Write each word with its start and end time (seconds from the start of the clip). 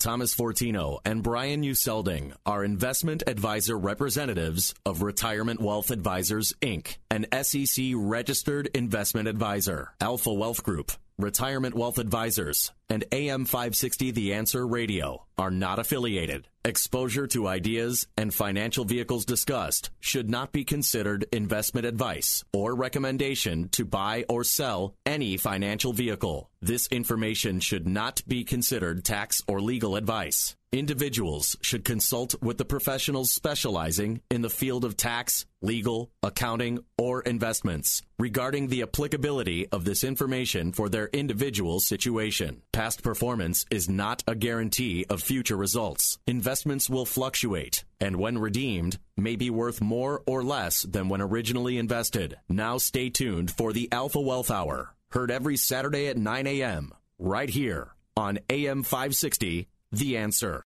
Thomas 0.00 0.34
Fortino 0.34 0.98
and 1.04 1.22
Brian 1.22 1.62
Uselding 1.62 2.32
are 2.46 2.64
investment 2.64 3.22
advisor 3.26 3.76
representatives 3.76 4.74
of 4.86 5.02
Retirement 5.02 5.60
Wealth 5.60 5.90
Advisors, 5.90 6.54
Inc., 6.62 6.96
an 7.10 7.26
SEC 7.44 7.92
registered 7.94 8.68
investment 8.68 9.28
advisor. 9.28 9.92
Alpha 10.00 10.32
Wealth 10.32 10.62
Group, 10.62 10.90
Retirement 11.18 11.74
Wealth 11.74 11.98
Advisors, 11.98 12.72
and 12.88 13.04
AM 13.12 13.44
560 13.44 14.10
The 14.12 14.32
Answer 14.32 14.66
Radio 14.66 15.26
are 15.36 15.50
not 15.50 15.78
affiliated. 15.78 16.48
Exposure 16.62 17.26
to 17.28 17.48
ideas 17.48 18.06
and 18.18 18.34
financial 18.34 18.84
vehicles 18.84 19.24
discussed 19.24 19.90
should 19.98 20.28
not 20.28 20.52
be 20.52 20.62
considered 20.62 21.24
investment 21.32 21.86
advice 21.86 22.44
or 22.52 22.74
recommendation 22.74 23.70
to 23.70 23.86
buy 23.86 24.26
or 24.28 24.44
sell 24.44 24.94
any 25.06 25.38
financial 25.38 25.94
vehicle. 25.94 26.50
This 26.60 26.86
information 26.88 27.60
should 27.60 27.88
not 27.88 28.20
be 28.28 28.44
considered 28.44 29.06
tax 29.06 29.42
or 29.48 29.62
legal 29.62 29.96
advice. 29.96 30.54
Individuals 30.72 31.56
should 31.62 31.84
consult 31.84 32.40
with 32.40 32.56
the 32.56 32.64
professionals 32.64 33.32
specializing 33.32 34.20
in 34.30 34.42
the 34.42 34.50
field 34.50 34.84
of 34.84 34.96
tax, 34.96 35.44
legal, 35.62 36.12
accounting, 36.22 36.78
or 36.96 37.22
investments 37.22 38.02
regarding 38.20 38.68
the 38.68 38.82
applicability 38.82 39.66
of 39.72 39.84
this 39.84 40.04
information 40.04 40.70
for 40.70 40.88
their 40.88 41.08
individual 41.08 41.80
situation. 41.80 42.62
Past 42.70 43.02
performance 43.02 43.66
is 43.70 43.88
not 43.88 44.22
a 44.28 44.36
guarantee 44.36 45.04
of 45.10 45.22
future 45.22 45.56
results. 45.56 46.18
Investments 46.50 46.90
will 46.90 47.06
fluctuate 47.06 47.84
and 48.00 48.16
when 48.16 48.36
redeemed 48.36 48.98
may 49.16 49.36
be 49.36 49.50
worth 49.50 49.80
more 49.80 50.20
or 50.26 50.42
less 50.42 50.82
than 50.82 51.08
when 51.08 51.20
originally 51.20 51.78
invested. 51.78 52.38
Now 52.48 52.76
stay 52.76 53.08
tuned 53.08 53.52
for 53.52 53.72
the 53.72 53.88
Alpha 53.92 54.20
Wealth 54.20 54.50
Hour, 54.50 54.92
heard 55.12 55.30
every 55.30 55.56
Saturday 55.56 56.08
at 56.08 56.16
9 56.16 56.48
a.m. 56.48 56.92
right 57.20 57.48
here 57.48 57.94
on 58.16 58.40
AM 58.50 58.82
560 58.82 59.68
the 59.92 60.16
answer. 60.16 60.64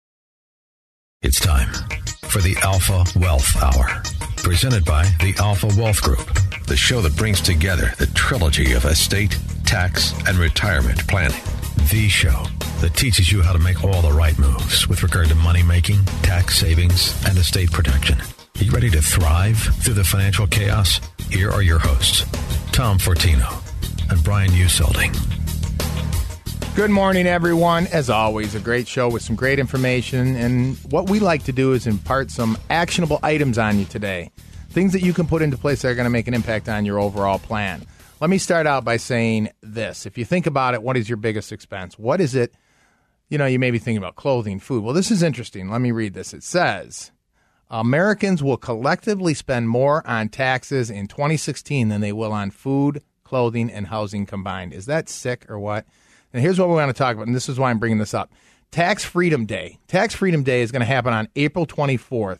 It's 1.20 1.40
time 1.40 1.70
for 2.22 2.40
the 2.40 2.56
Alpha 2.62 3.04
Wealth 3.18 3.62
Hour, 3.62 4.02
presented 4.38 4.86
by 4.86 5.02
the 5.20 5.34
Alpha 5.38 5.68
Wealth 5.78 6.00
Group, 6.00 6.26
the 6.68 6.76
show 6.78 7.02
that 7.02 7.18
brings 7.18 7.42
together 7.42 7.92
the 7.98 8.06
trilogy 8.14 8.72
of 8.72 8.86
estate, 8.86 9.38
tax, 9.66 10.14
and 10.26 10.38
retirement 10.38 11.06
planning. 11.08 11.42
The 11.90 12.08
show 12.08 12.44
that 12.80 12.94
teaches 12.94 13.30
you 13.30 13.42
how 13.42 13.52
to 13.52 13.58
make 13.58 13.84
all 13.84 14.00
the 14.00 14.12
right 14.12 14.38
moves 14.38 14.88
with 14.88 15.02
regard 15.02 15.28
to 15.28 15.34
money 15.34 15.62
making, 15.62 16.04
tax 16.22 16.58
savings, 16.58 17.14
and 17.26 17.36
estate 17.36 17.70
protection. 17.72 18.18
Are 18.20 18.64
you 18.64 18.70
ready 18.70 18.90
to 18.90 19.02
thrive 19.02 19.58
through 19.58 19.94
the 19.94 20.04
financial 20.04 20.46
chaos? 20.46 21.00
Here 21.28 21.50
are 21.50 21.62
your 21.62 21.78
hosts, 21.78 22.24
Tom 22.72 22.98
Fortino 22.98 23.62
and 24.10 24.22
Brian 24.22 24.52
Uselding. 24.52 25.12
Good 26.74 26.90
morning, 26.90 27.26
everyone. 27.26 27.86
As 27.88 28.10
always, 28.10 28.54
a 28.54 28.60
great 28.60 28.86
show 28.86 29.08
with 29.08 29.22
some 29.22 29.34
great 29.34 29.58
information. 29.58 30.36
And 30.36 30.76
what 30.90 31.08
we 31.08 31.20
like 31.20 31.44
to 31.44 31.52
do 31.52 31.72
is 31.72 31.86
impart 31.86 32.30
some 32.30 32.58
actionable 32.70 33.18
items 33.22 33.58
on 33.58 33.78
you 33.78 33.86
today. 33.86 34.30
Things 34.70 34.92
that 34.92 35.00
you 35.00 35.14
can 35.14 35.26
put 35.26 35.40
into 35.40 35.56
place 35.56 35.82
that 35.82 35.88
are 35.88 35.94
going 35.94 36.04
to 36.04 36.10
make 36.10 36.28
an 36.28 36.34
impact 36.34 36.68
on 36.68 36.84
your 36.84 37.00
overall 37.00 37.38
plan. 37.38 37.86
Let 38.18 38.30
me 38.30 38.38
start 38.38 38.66
out 38.66 38.82
by 38.82 38.96
saying 38.96 39.50
this. 39.60 40.06
If 40.06 40.16
you 40.16 40.24
think 40.24 40.46
about 40.46 40.72
it, 40.72 40.82
what 40.82 40.96
is 40.96 41.06
your 41.06 41.18
biggest 41.18 41.52
expense? 41.52 41.98
What 41.98 42.18
is 42.18 42.34
it? 42.34 42.54
You 43.28 43.36
know, 43.36 43.44
you 43.44 43.58
may 43.58 43.70
be 43.70 43.78
thinking 43.78 43.98
about 43.98 44.16
clothing, 44.16 44.58
food. 44.58 44.82
Well, 44.82 44.94
this 44.94 45.10
is 45.10 45.22
interesting. 45.22 45.68
Let 45.68 45.82
me 45.82 45.90
read 45.90 46.14
this. 46.14 46.32
It 46.32 46.42
says 46.42 47.12
Americans 47.68 48.42
will 48.42 48.56
collectively 48.56 49.34
spend 49.34 49.68
more 49.68 50.06
on 50.06 50.30
taxes 50.30 50.88
in 50.88 51.08
2016 51.08 51.90
than 51.90 52.00
they 52.00 52.12
will 52.12 52.32
on 52.32 52.50
food, 52.50 53.02
clothing, 53.22 53.70
and 53.70 53.88
housing 53.88 54.24
combined. 54.24 54.72
Is 54.72 54.86
that 54.86 55.10
sick 55.10 55.44
or 55.50 55.58
what? 55.58 55.84
And 56.32 56.40
here's 56.40 56.58
what 56.58 56.70
we 56.70 56.74
want 56.74 56.88
to 56.88 56.98
talk 56.98 57.16
about, 57.16 57.26
and 57.26 57.36
this 57.36 57.50
is 57.50 57.58
why 57.58 57.68
I'm 57.68 57.78
bringing 57.78 57.98
this 57.98 58.14
up. 58.14 58.32
Tax 58.70 59.04
Freedom 59.04 59.44
Day. 59.44 59.78
Tax 59.88 60.14
Freedom 60.14 60.42
Day 60.42 60.62
is 60.62 60.72
going 60.72 60.80
to 60.80 60.86
happen 60.86 61.12
on 61.12 61.28
April 61.36 61.66
24th. 61.66 62.38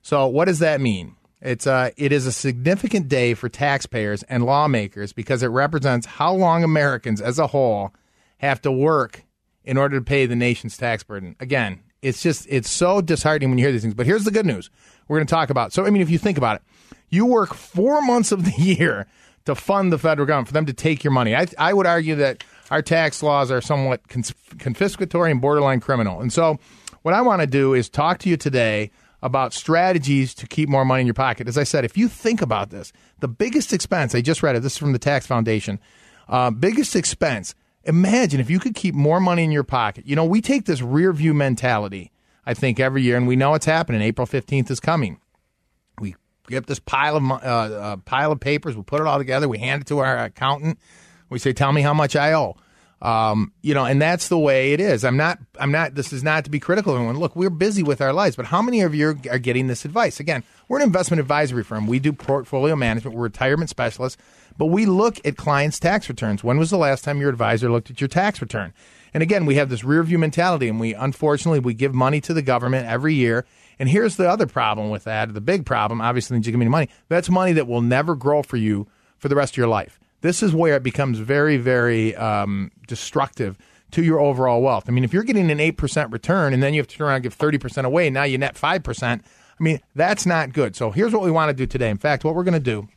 So, 0.00 0.26
what 0.28 0.46
does 0.46 0.60
that 0.60 0.80
mean? 0.80 1.16
It's 1.44 1.66
uh, 1.66 1.90
it 1.98 2.10
is 2.10 2.26
a 2.26 2.32
significant 2.32 3.08
day 3.08 3.34
for 3.34 3.50
taxpayers 3.50 4.22
and 4.24 4.46
lawmakers 4.46 5.12
because 5.12 5.42
it 5.42 5.48
represents 5.48 6.06
how 6.06 6.32
long 6.32 6.64
Americans 6.64 7.20
as 7.20 7.38
a 7.38 7.46
whole 7.46 7.92
have 8.38 8.62
to 8.62 8.72
work 8.72 9.22
in 9.62 9.76
order 9.76 9.98
to 9.98 10.04
pay 10.04 10.24
the 10.24 10.36
nation's 10.36 10.78
tax 10.78 11.02
burden. 11.02 11.36
Again, 11.40 11.80
it's 12.00 12.22
just 12.22 12.46
it's 12.48 12.70
so 12.70 13.02
disheartening 13.02 13.50
when 13.50 13.58
you 13.58 13.66
hear 13.66 13.72
these 13.72 13.82
things. 13.82 13.92
But 13.92 14.06
here's 14.06 14.24
the 14.24 14.30
good 14.30 14.46
news: 14.46 14.70
we're 15.06 15.18
going 15.18 15.26
to 15.26 15.34
talk 15.34 15.50
about. 15.50 15.74
So, 15.74 15.84
I 15.84 15.90
mean, 15.90 16.00
if 16.00 16.08
you 16.08 16.16
think 16.16 16.38
about 16.38 16.56
it, 16.56 16.62
you 17.10 17.26
work 17.26 17.52
four 17.52 18.00
months 18.00 18.32
of 18.32 18.46
the 18.46 18.52
year 18.62 19.06
to 19.44 19.54
fund 19.54 19.92
the 19.92 19.98
federal 19.98 20.26
government 20.26 20.48
for 20.48 20.54
them 20.54 20.64
to 20.64 20.72
take 20.72 21.04
your 21.04 21.12
money. 21.12 21.36
I, 21.36 21.46
I 21.58 21.74
would 21.74 21.86
argue 21.86 22.14
that 22.16 22.42
our 22.70 22.80
tax 22.80 23.22
laws 23.22 23.50
are 23.50 23.60
somewhat 23.60 24.08
confiscatory 24.08 25.30
and 25.30 25.42
borderline 25.42 25.80
criminal. 25.80 26.22
And 26.22 26.32
so, 26.32 26.58
what 27.02 27.12
I 27.12 27.20
want 27.20 27.42
to 27.42 27.46
do 27.46 27.74
is 27.74 27.90
talk 27.90 28.18
to 28.20 28.30
you 28.30 28.38
today 28.38 28.90
about 29.24 29.54
strategies 29.54 30.34
to 30.34 30.46
keep 30.46 30.68
more 30.68 30.84
money 30.84 31.00
in 31.00 31.06
your 31.06 31.14
pocket. 31.14 31.48
As 31.48 31.56
I 31.56 31.64
said, 31.64 31.84
if 31.84 31.96
you 31.96 32.08
think 32.08 32.42
about 32.42 32.68
this, 32.68 32.92
the 33.20 33.26
biggest 33.26 33.72
expense, 33.72 34.14
I 34.14 34.20
just 34.20 34.42
read 34.42 34.54
it, 34.54 34.60
this 34.60 34.74
is 34.74 34.78
from 34.78 34.92
the 34.92 34.98
Tax 34.98 35.26
Foundation, 35.26 35.80
uh, 36.28 36.50
biggest 36.50 36.94
expense, 36.94 37.54
imagine 37.84 38.38
if 38.38 38.50
you 38.50 38.60
could 38.60 38.74
keep 38.74 38.94
more 38.94 39.20
money 39.20 39.42
in 39.42 39.50
your 39.50 39.64
pocket. 39.64 40.06
You 40.06 40.14
know, 40.14 40.26
we 40.26 40.42
take 40.42 40.66
this 40.66 40.82
rear 40.82 41.10
view 41.12 41.32
mentality, 41.32 42.12
I 42.44 42.52
think, 42.52 42.78
every 42.78 43.02
year, 43.02 43.16
and 43.16 43.26
we 43.26 43.34
know 43.34 43.54
it's 43.54 43.66
happening. 43.66 44.02
April 44.02 44.26
15th 44.26 44.70
is 44.70 44.78
coming. 44.78 45.18
We 45.98 46.16
get 46.46 46.66
this 46.66 46.78
pile 46.78 47.16
of, 47.16 47.24
uh, 47.30 47.34
uh, 47.34 47.96
pile 47.96 48.30
of 48.30 48.40
papers, 48.40 48.76
we 48.76 48.82
put 48.82 49.00
it 49.00 49.06
all 49.06 49.16
together, 49.16 49.48
we 49.48 49.58
hand 49.58 49.82
it 49.82 49.88
to 49.88 50.00
our 50.00 50.18
accountant 50.18 50.78
we 51.34 51.38
say, 51.38 51.52
"Tell 51.52 51.72
me 51.72 51.82
how 51.82 51.92
much 51.92 52.16
I 52.16 52.32
owe." 52.32 52.56
Um, 53.04 53.52
you 53.60 53.74
know, 53.74 53.84
and 53.84 54.00
that's 54.00 54.28
the 54.28 54.38
way 54.38 54.72
it 54.72 54.80
is. 54.80 55.04
I'm 55.04 55.18
not. 55.18 55.38
I'm 55.60 55.70
not. 55.70 55.94
This 55.94 56.10
is 56.10 56.22
not 56.22 56.44
to 56.44 56.50
be 56.50 56.58
critical 56.58 56.94
of 56.94 56.98
anyone. 56.98 57.18
Look, 57.18 57.36
we're 57.36 57.50
busy 57.50 57.82
with 57.82 58.00
our 58.00 58.14
lives, 58.14 58.34
but 58.34 58.46
how 58.46 58.62
many 58.62 58.80
of 58.80 58.94
you 58.94 59.18
are 59.30 59.38
getting 59.38 59.66
this 59.66 59.84
advice? 59.84 60.20
Again, 60.20 60.42
we're 60.68 60.78
an 60.78 60.84
investment 60.84 61.20
advisory 61.20 61.64
firm. 61.64 61.86
We 61.86 61.98
do 61.98 62.14
portfolio 62.14 62.74
management. 62.76 63.14
We're 63.14 63.24
retirement 63.24 63.68
specialists, 63.68 64.20
but 64.56 64.66
we 64.66 64.86
look 64.86 65.18
at 65.26 65.36
clients' 65.36 65.78
tax 65.78 66.08
returns. 66.08 66.42
When 66.42 66.56
was 66.56 66.70
the 66.70 66.78
last 66.78 67.04
time 67.04 67.20
your 67.20 67.28
advisor 67.28 67.70
looked 67.70 67.90
at 67.90 68.00
your 68.00 68.08
tax 68.08 68.40
return? 68.40 68.72
And 69.12 69.22
again, 69.22 69.44
we 69.44 69.56
have 69.56 69.68
this 69.68 69.84
rear 69.84 70.02
view 70.02 70.18
mentality, 70.18 70.68
and 70.68 70.80
we 70.80 70.94
unfortunately 70.94 71.60
we 71.60 71.74
give 71.74 71.94
money 71.94 72.22
to 72.22 72.32
the 72.32 72.42
government 72.42 72.88
every 72.88 73.12
year. 73.12 73.44
And 73.78 73.86
here's 73.86 74.16
the 74.16 74.30
other 74.30 74.46
problem 74.46 74.88
with 74.88 75.04
that. 75.04 75.34
The 75.34 75.42
big 75.42 75.66
problem, 75.66 76.00
obviously, 76.00 76.38
you 76.38 76.42
give 76.42 76.54
me 76.54 76.68
money. 76.68 76.88
That's 77.08 77.28
money 77.28 77.52
that 77.52 77.68
will 77.68 77.82
never 77.82 78.14
grow 78.14 78.42
for 78.42 78.56
you 78.56 78.86
for 79.18 79.28
the 79.28 79.36
rest 79.36 79.52
of 79.52 79.58
your 79.58 79.68
life. 79.68 80.00
This 80.24 80.42
is 80.42 80.54
where 80.54 80.74
it 80.74 80.82
becomes 80.82 81.18
very, 81.18 81.58
very 81.58 82.16
um, 82.16 82.70
destructive 82.88 83.58
to 83.90 84.02
your 84.02 84.20
overall 84.20 84.62
wealth. 84.62 84.84
I 84.88 84.90
mean, 84.90 85.04
if 85.04 85.12
you're 85.12 85.22
getting 85.22 85.50
an 85.50 85.58
8% 85.58 86.10
return 86.10 86.54
and 86.54 86.62
then 86.62 86.72
you 86.72 86.80
have 86.80 86.88
to 86.88 86.96
turn 86.96 87.08
around 87.08 87.16
and 87.16 87.24
give 87.24 87.36
30% 87.36 87.84
away, 87.84 88.08
now 88.08 88.22
you 88.22 88.38
net 88.38 88.54
5%, 88.54 89.04
I 89.04 89.20
mean, 89.62 89.80
that's 89.94 90.24
not 90.24 90.54
good. 90.54 90.76
So 90.76 90.90
here's 90.90 91.12
what 91.12 91.20
we 91.20 91.30
want 91.30 91.50
to 91.50 91.54
do 91.54 91.66
today. 91.66 91.90
In 91.90 91.98
fact, 91.98 92.24
what 92.24 92.34
we're 92.34 92.42
going 92.42 92.54
to 92.54 92.58
do, 92.58 92.88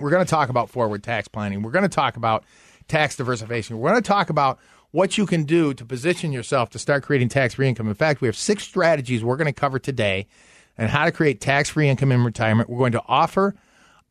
we're 0.00 0.10
going 0.10 0.26
to 0.26 0.28
talk 0.28 0.48
about 0.48 0.68
forward 0.68 1.04
tax 1.04 1.28
planning. 1.28 1.62
We're 1.62 1.70
going 1.70 1.84
to 1.84 1.88
talk 1.88 2.16
about 2.16 2.42
tax 2.88 3.14
diversification. 3.14 3.78
We're 3.78 3.90
going 3.90 4.02
to 4.02 4.08
talk 4.08 4.28
about 4.28 4.58
what 4.90 5.16
you 5.16 5.26
can 5.26 5.44
do 5.44 5.72
to 5.74 5.84
position 5.84 6.32
yourself 6.32 6.70
to 6.70 6.80
start 6.80 7.04
creating 7.04 7.28
tax 7.28 7.54
free 7.54 7.68
income. 7.68 7.86
In 7.86 7.94
fact, 7.94 8.22
we 8.22 8.26
have 8.26 8.36
six 8.36 8.64
strategies 8.64 9.22
we're 9.22 9.36
going 9.36 9.46
to 9.46 9.52
cover 9.52 9.78
today 9.78 10.26
and 10.76 10.90
how 10.90 11.04
to 11.04 11.12
create 11.12 11.40
tax 11.40 11.70
free 11.70 11.88
income 11.88 12.10
in 12.10 12.24
retirement. 12.24 12.68
We're 12.68 12.78
going 12.78 12.90
to 12.90 13.02
offer 13.06 13.54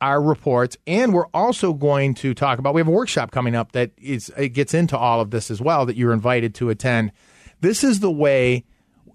our 0.00 0.20
reports, 0.22 0.76
and 0.86 1.12
we're 1.12 1.26
also 1.28 1.72
going 1.72 2.14
to 2.14 2.34
talk 2.34 2.58
about. 2.58 2.74
We 2.74 2.80
have 2.80 2.88
a 2.88 2.92
workshop 2.92 3.30
coming 3.30 3.54
up 3.54 3.72
that 3.72 3.92
is 3.98 4.32
it 4.36 4.50
gets 4.50 4.74
into 4.74 4.96
all 4.96 5.20
of 5.20 5.30
this 5.30 5.50
as 5.50 5.60
well 5.60 5.86
that 5.86 5.96
you're 5.96 6.12
invited 6.12 6.54
to 6.56 6.70
attend. 6.70 7.12
This 7.60 7.84
is 7.84 8.00
the 8.00 8.10
way. 8.10 8.64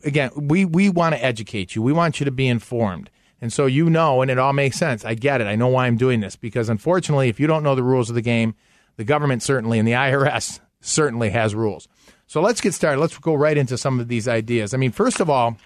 Again, 0.04 0.30
we 0.36 0.66
we 0.66 0.90
want 0.90 1.16
to 1.16 1.24
educate 1.24 1.76
you. 1.76 1.82
We 1.82 1.94
want 1.94 2.20
you 2.20 2.26
to 2.26 2.32
be 2.32 2.48
informed. 2.48 3.10
And 3.42 3.52
so 3.52 3.66
you 3.66 3.90
know, 3.90 4.22
and 4.22 4.32
it 4.32 4.40
all 4.40 4.54
makes 4.54 4.78
sense. 4.78 5.04
I 5.04 5.16
get 5.16 5.42
it. 5.42 5.48
I 5.48 5.56
know 5.56 5.68
why 5.68 5.88
I'm 5.88 5.98
doing 5.98 6.20
this 6.20 6.36
because 6.36 6.70
unfortunately, 6.70 7.30
if 7.30 7.40
you 7.40 7.48
don't 7.48 7.64
know 7.64 7.76
the 7.76 7.84
rules 7.84 8.10
of 8.10 8.16
the 8.16 8.22
game, 8.22 8.56
the 8.98 9.04
government 9.04 9.44
certainly 9.44 9.80
and 9.80 9.88
the 9.88 9.94
IRS 9.94 10.60
certainly 10.82 11.32
has 11.32 11.56
rules. 11.56 11.88
So 12.28 12.42
let's 12.42 12.62
get 12.62 12.74
started. 12.74 13.00
Let's 13.00 13.18
go 13.18 13.36
right 13.36 13.58
into 13.58 13.78
some 13.78 14.00
of 14.00 14.08
these 14.08 14.28
ideas. 14.28 14.74
I 14.74 14.78
mean, 14.78 14.92
first 14.92 15.20
of 15.20 15.30
all, 15.30 15.58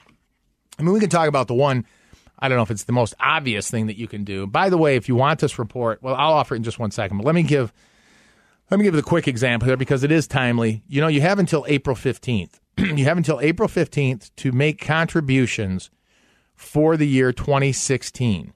I 0.78 0.84
mean, 0.84 0.94
we 0.94 1.00
can 1.00 1.10
talk 1.10 1.28
about 1.28 1.48
the 1.48 1.54
one 1.54 1.86
I 2.40 2.48
don't 2.48 2.58
know 2.58 2.64
if 2.64 2.72
it's 2.72 2.86
the 2.86 2.94
most 2.94 3.14
obvious 3.20 3.70
thing 3.70 3.88
that 3.88 3.98
you 3.98 4.08
can 4.08 4.24
do. 4.24 4.48
By 4.48 4.70
the 4.70 4.78
way, 4.78 4.96
if 4.96 5.08
you 5.08 5.16
want 5.16 5.40
this 5.40 5.60
report, 5.60 6.02
well, 6.02 6.16
I'll 6.16 6.34
offer 6.34 6.56
it 6.56 6.58
in 6.58 6.64
just 6.64 6.80
one 6.80 6.92
second. 6.92 7.18
But 7.18 7.26
let 7.26 7.36
me 7.36 7.44
give 7.44 7.74
let 8.72 8.78
me 8.78 8.84
give 8.84 8.94
the 8.94 9.02
quick 9.02 9.28
example 9.28 9.68
here 9.68 9.78
because 9.78 10.04
it 10.04 10.12
is 10.12 10.28
timely. 10.28 10.84
You 10.88 11.02
know, 11.02 11.08
you 11.08 11.22
have 11.22 11.40
until 11.40 11.66
April 11.68 11.96
fifteenth. 11.96 12.60
you 12.98 13.06
have 13.06 13.18
until 13.18 13.40
April 13.42 13.68
15th 13.68 14.32
to 14.38 14.52
make 14.52 14.80
contributions 14.80 15.90
for 16.56 16.96
the 16.96 17.08
year 17.08 17.32
2016. 17.32 18.54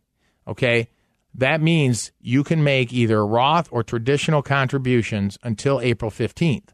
Okay? 0.48 0.88
That 1.36 1.62
means 1.62 2.12
you 2.22 2.44
can 2.44 2.64
make 2.64 2.94
either 2.94 3.26
Roth 3.26 3.68
or 3.72 3.84
traditional 3.84 4.42
contributions 4.42 5.38
until 5.44 5.82
April 5.82 6.12
15th. 6.12 6.70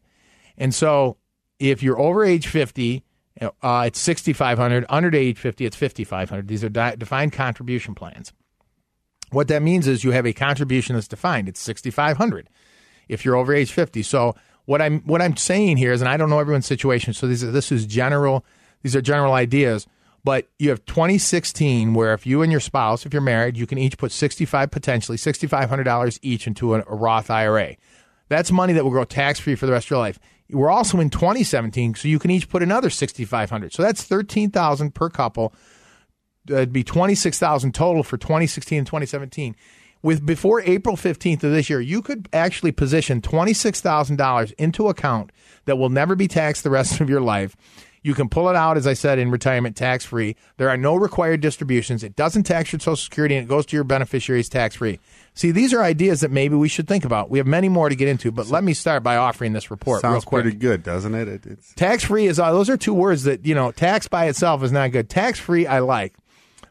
And 0.57 0.75
so 0.75 1.17
if 1.59 1.81
you're 1.81 1.99
over 1.99 2.23
age 2.23 2.47
50, 2.47 3.03
uh, 3.41 3.83
it's 3.87 3.99
6500 3.99 4.85
under 4.89 5.15
age 5.15 5.37
50 5.37 5.65
it's 5.65 5.75
5500 5.75 6.47
these 6.47 6.63
are 6.63 6.69
di- 6.69 6.95
defined 6.95 7.33
contribution 7.33 7.95
plans. 7.95 8.33
What 9.31 9.47
that 9.49 9.61
means 9.61 9.87
is 9.87 10.03
you 10.03 10.11
have 10.11 10.25
a 10.25 10.33
contribution 10.33 10.95
that's 10.95 11.07
defined. 11.07 11.47
It's 11.47 11.59
6500 11.59 12.49
if 13.09 13.25
you're 13.25 13.35
over 13.35 13.53
age 13.53 13.71
50 13.71 14.03
so 14.03 14.35
what 14.65 14.81
i'm 14.81 15.01
what 15.01 15.21
i'm 15.21 15.35
saying 15.35 15.75
here 15.75 15.91
is 15.91 15.99
and 15.99 16.07
i 16.07 16.15
don't 16.15 16.29
know 16.29 16.39
everyone's 16.39 16.67
situation 16.67 17.13
so 17.13 17.27
these 17.27 17.43
are, 17.43 17.51
this 17.51 17.71
is 17.71 17.85
general 17.85 18.45
these 18.83 18.95
are 18.95 19.01
general 19.01 19.33
ideas 19.33 19.87
but 20.23 20.47
you 20.59 20.69
have 20.69 20.85
2016 20.85 21.93
where 21.93 22.13
if 22.13 22.25
you 22.25 22.41
and 22.41 22.51
your 22.51 22.61
spouse 22.61 23.05
if 23.05 23.11
you're 23.11 23.21
married 23.21 23.57
you 23.57 23.67
can 23.67 23.77
each 23.77 23.97
put 23.97 24.11
65 24.11 24.71
potentially 24.71 25.17
$6500 25.17 26.19
each 26.21 26.47
into 26.47 26.75
a, 26.75 26.83
a 26.87 26.95
roth 26.95 27.29
ira 27.29 27.75
that's 28.29 28.51
money 28.51 28.73
that 28.73 28.83
will 28.83 28.91
grow 28.91 29.03
tax 29.03 29.39
free 29.39 29.55
for 29.55 29.65
the 29.65 29.71
rest 29.71 29.87
of 29.87 29.91
your 29.91 29.99
life 29.99 30.19
we're 30.51 30.69
also 30.69 30.99
in 30.99 31.09
2017, 31.09 31.95
so 31.95 32.07
you 32.07 32.19
can 32.19 32.31
each 32.31 32.49
put 32.49 32.63
another 32.63 32.89
6,500. 32.89 33.73
So 33.73 33.83
that's 33.83 34.03
13,000 34.03 34.95
per 34.95 35.09
couple. 35.09 35.53
That'd 36.45 36.73
be 36.73 36.83
26,000 36.83 37.73
total 37.73 38.03
for 38.03 38.17
2016 38.17 38.79
and 38.79 38.87
2017. 38.87 39.55
With 40.01 40.25
before 40.25 40.61
April 40.61 40.95
15th 40.95 41.43
of 41.43 41.51
this 41.51 41.69
year, 41.69 41.81
you 41.81 42.01
could 42.01 42.29
actually 42.31 42.71
position 42.71 43.21
$26,000 43.21 44.53
into 44.57 44.87
account 44.87 45.31
that 45.65 45.75
will 45.75 45.89
never 45.89 46.15
be 46.15 46.27
taxed 46.27 46.63
the 46.63 46.69
rest 46.69 47.01
of 47.01 47.09
your 47.09 47.21
life 47.21 47.55
you 48.01 48.13
can 48.13 48.29
pull 48.29 48.49
it 48.49 48.55
out, 48.55 48.77
as 48.77 48.87
I 48.87 48.93
said, 48.93 49.19
in 49.19 49.29
retirement 49.31 49.75
tax 49.75 50.05
free. 50.05 50.35
There 50.57 50.69
are 50.69 50.77
no 50.77 50.95
required 50.95 51.41
distributions. 51.41 52.03
It 52.03 52.15
doesn't 52.15 52.43
tax 52.43 52.71
your 52.71 52.79
Social 52.79 52.95
Security 52.95 53.35
and 53.35 53.45
it 53.45 53.49
goes 53.49 53.65
to 53.67 53.75
your 53.75 53.83
beneficiaries 53.83 54.49
tax 54.49 54.75
free. 54.75 54.99
See, 55.33 55.51
these 55.51 55.73
are 55.73 55.83
ideas 55.83 56.21
that 56.21 56.31
maybe 56.31 56.55
we 56.55 56.67
should 56.67 56.87
think 56.87 57.05
about. 57.05 57.29
We 57.29 57.37
have 57.37 57.47
many 57.47 57.69
more 57.69 57.89
to 57.89 57.95
get 57.95 58.07
into, 58.07 58.31
but 58.31 58.47
let 58.47 58.63
me 58.63 58.73
start 58.73 59.03
by 59.03 59.17
offering 59.17 59.53
this 59.53 59.69
report. 59.69 60.01
Sounds 60.01 60.13
real 60.13 60.21
quick. 60.21 60.43
pretty 60.43 60.57
good, 60.57 60.83
doesn't 60.83 61.13
it? 61.13 61.27
it 61.27 61.45
it's 61.45 61.73
tax 61.73 62.03
free 62.03 62.27
is 62.27 62.39
uh, 62.39 62.51
those 62.51 62.69
are 62.69 62.77
two 62.77 62.93
words 62.93 63.23
that 63.23 63.45
you 63.45 63.55
know. 63.55 63.71
Tax 63.71 64.07
by 64.07 64.25
itself 64.25 64.63
is 64.63 64.71
not 64.71 64.91
good. 64.91 65.09
Tax 65.09 65.39
free, 65.39 65.67
I 65.67 65.79
like, 65.79 66.15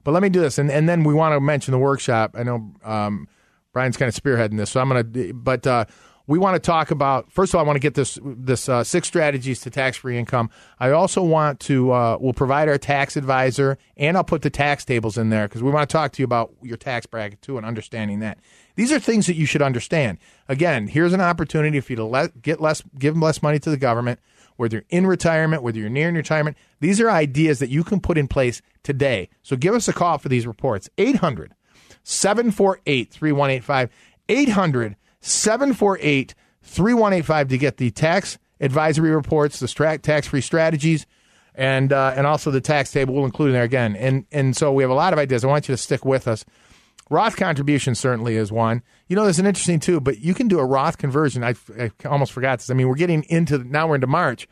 but 0.05 0.13
let 0.13 0.23
me 0.23 0.29
do 0.29 0.41
this, 0.41 0.59
and 0.59 0.71
and 0.71 0.89
then 0.89 1.05
we 1.05 1.15
want 1.15 1.35
to 1.35 1.41
mention 1.41 1.73
the 1.73 1.79
workshop. 1.79 2.35
I 2.39 2.43
know 2.43 2.73
um, 2.85 3.29
Brian's 3.73 3.97
kind 3.97 4.09
of 4.09 4.15
spearheading 4.15 4.57
this, 4.57 4.71
so 4.71 4.81
I'm 4.81 4.89
going 4.89 5.13
to, 5.13 5.33
but. 5.35 5.67
Uh, 5.67 5.85
we 6.29 6.39
want 6.39 6.55
to 6.55 6.61
talk 6.61 6.93
about 6.93 7.33
first 7.33 7.53
of 7.53 7.57
all, 7.57 7.65
I 7.65 7.67
want 7.67 7.77
to 7.77 7.81
get 7.81 7.95
this 7.95 8.19
this 8.23 8.69
uh, 8.69 8.85
six 8.85 9.09
strategies 9.09 9.61
to 9.63 9.71
tax 9.71 9.97
free 9.97 10.19
income. 10.19 10.51
I 10.79 10.91
also 10.91 11.23
want 11.23 11.59
to 11.61 11.91
uh, 11.91 12.19
we'll 12.21 12.35
provide 12.35 12.69
our 12.69 12.79
tax 12.79 13.17
advisor 13.17 13.79
and 13.97 14.17
I'll 14.17 14.25
put 14.25 14.43
the 14.43 14.51
tax 14.51 14.85
tables 14.85 15.19
in 15.19 15.31
there 15.31 15.49
because 15.49 15.63
we 15.63 15.71
want 15.73 15.89
to 15.89 15.93
talk 15.93 16.13
to 16.13 16.23
you 16.23 16.25
about 16.25 16.53
your 16.63 16.77
tax 16.77 17.07
bracket 17.07 17.43
too 17.43 17.57
and 17.57 17.67
understanding 17.67 18.21
that. 18.21 18.39
These 18.77 18.93
are 18.93 19.01
things 19.01 19.27
that 19.27 19.35
you 19.35 19.47
should 19.47 19.63
understand. 19.63 20.19
Again, 20.49 20.87
here's 20.87 21.15
an 21.15 21.21
opportunity 21.21 21.81
for 21.81 21.93
you 21.93 21.97
to 21.97 22.05
let, 22.05 22.43
get 22.43 22.61
less, 22.61 22.83
give 22.97 23.17
less 23.17 23.43
money 23.43 23.59
to 23.59 23.71
the 23.71 23.77
government, 23.77 24.21
whether 24.57 24.77
you're 24.77 24.85
in 24.91 25.07
retirement, 25.07 25.63
whether 25.63 25.81
you're 25.81 25.89
near 25.89 26.13
retirement. 26.13 26.57
These 26.79 27.01
are 27.01 27.11
ideas 27.11 27.59
that 27.59 27.71
you 27.71 27.83
can 27.83 27.99
put 27.99 28.17
in 28.17 28.29
place 28.29 28.63
today. 28.85 29.31
So 29.43 29.57
give 29.57 29.75
us 29.75 29.89
a 29.89 29.93
call 29.93 30.19
for 30.19 30.29
these 30.29 30.47
reports. 30.47 30.89
800 30.99 31.55
748 32.05 33.11
3185. 33.11 33.91
800 34.29 34.97
748 35.21 36.35
3185 36.63 37.49
to 37.49 37.59
get 37.59 37.77
the 37.79 37.91
tax 37.91 38.39
advisory 38.61 39.11
reports, 39.11 39.61
the 39.61 39.69
stra- 39.69 39.99
tax 39.99 40.29
free 40.29 40.41
strategies, 40.41 41.07
and 41.55 41.93
uh, 41.93 42.13
and 42.17 42.27
also 42.27 42.51
the 42.51 42.61
tax 42.61 42.93
table. 42.93 43.15
We'll 43.15 43.25
include 43.25 43.49
in 43.49 43.55
there 43.55 43.65
again. 43.65 43.97
And 43.97 44.27
and 44.31 44.57
so 44.57 44.73
we 44.73 44.83
have 44.83 44.91
a 44.91 44.95
lot 44.95 45.13
of 45.13 45.19
ideas. 45.19 45.45
I 45.45 45.49
want 45.49 45.69
you 45.69 45.75
to 45.75 45.77
stick 45.83 46.05
with 46.05 46.29
us. 46.29 46.45
Roth 47.11 47.37
contribution 47.37 47.95
certainly 47.95 48.37
is 48.37 48.53
one. 48.53 48.83
You 49.09 49.17
know, 49.17 49.25
there's 49.25 49.39
an 49.39 49.47
interesting 49.47 49.81
too, 49.81 49.99
but 49.99 50.19
you 50.19 50.35
can 50.35 50.47
do 50.47 50.59
a 50.59 50.65
Roth 50.65 50.99
conversion. 50.99 51.43
I, 51.43 51.55
I 51.79 51.91
almost 52.05 52.33
forgot 52.33 52.59
this. 52.59 52.71
I 52.71 52.75
mean, 52.75 52.87
we're 52.87 52.97
getting 52.97 53.23
into 53.25 53.59
now 53.59 53.89
we're 53.89 53.95
into 53.95 54.07
March, 54.07 54.47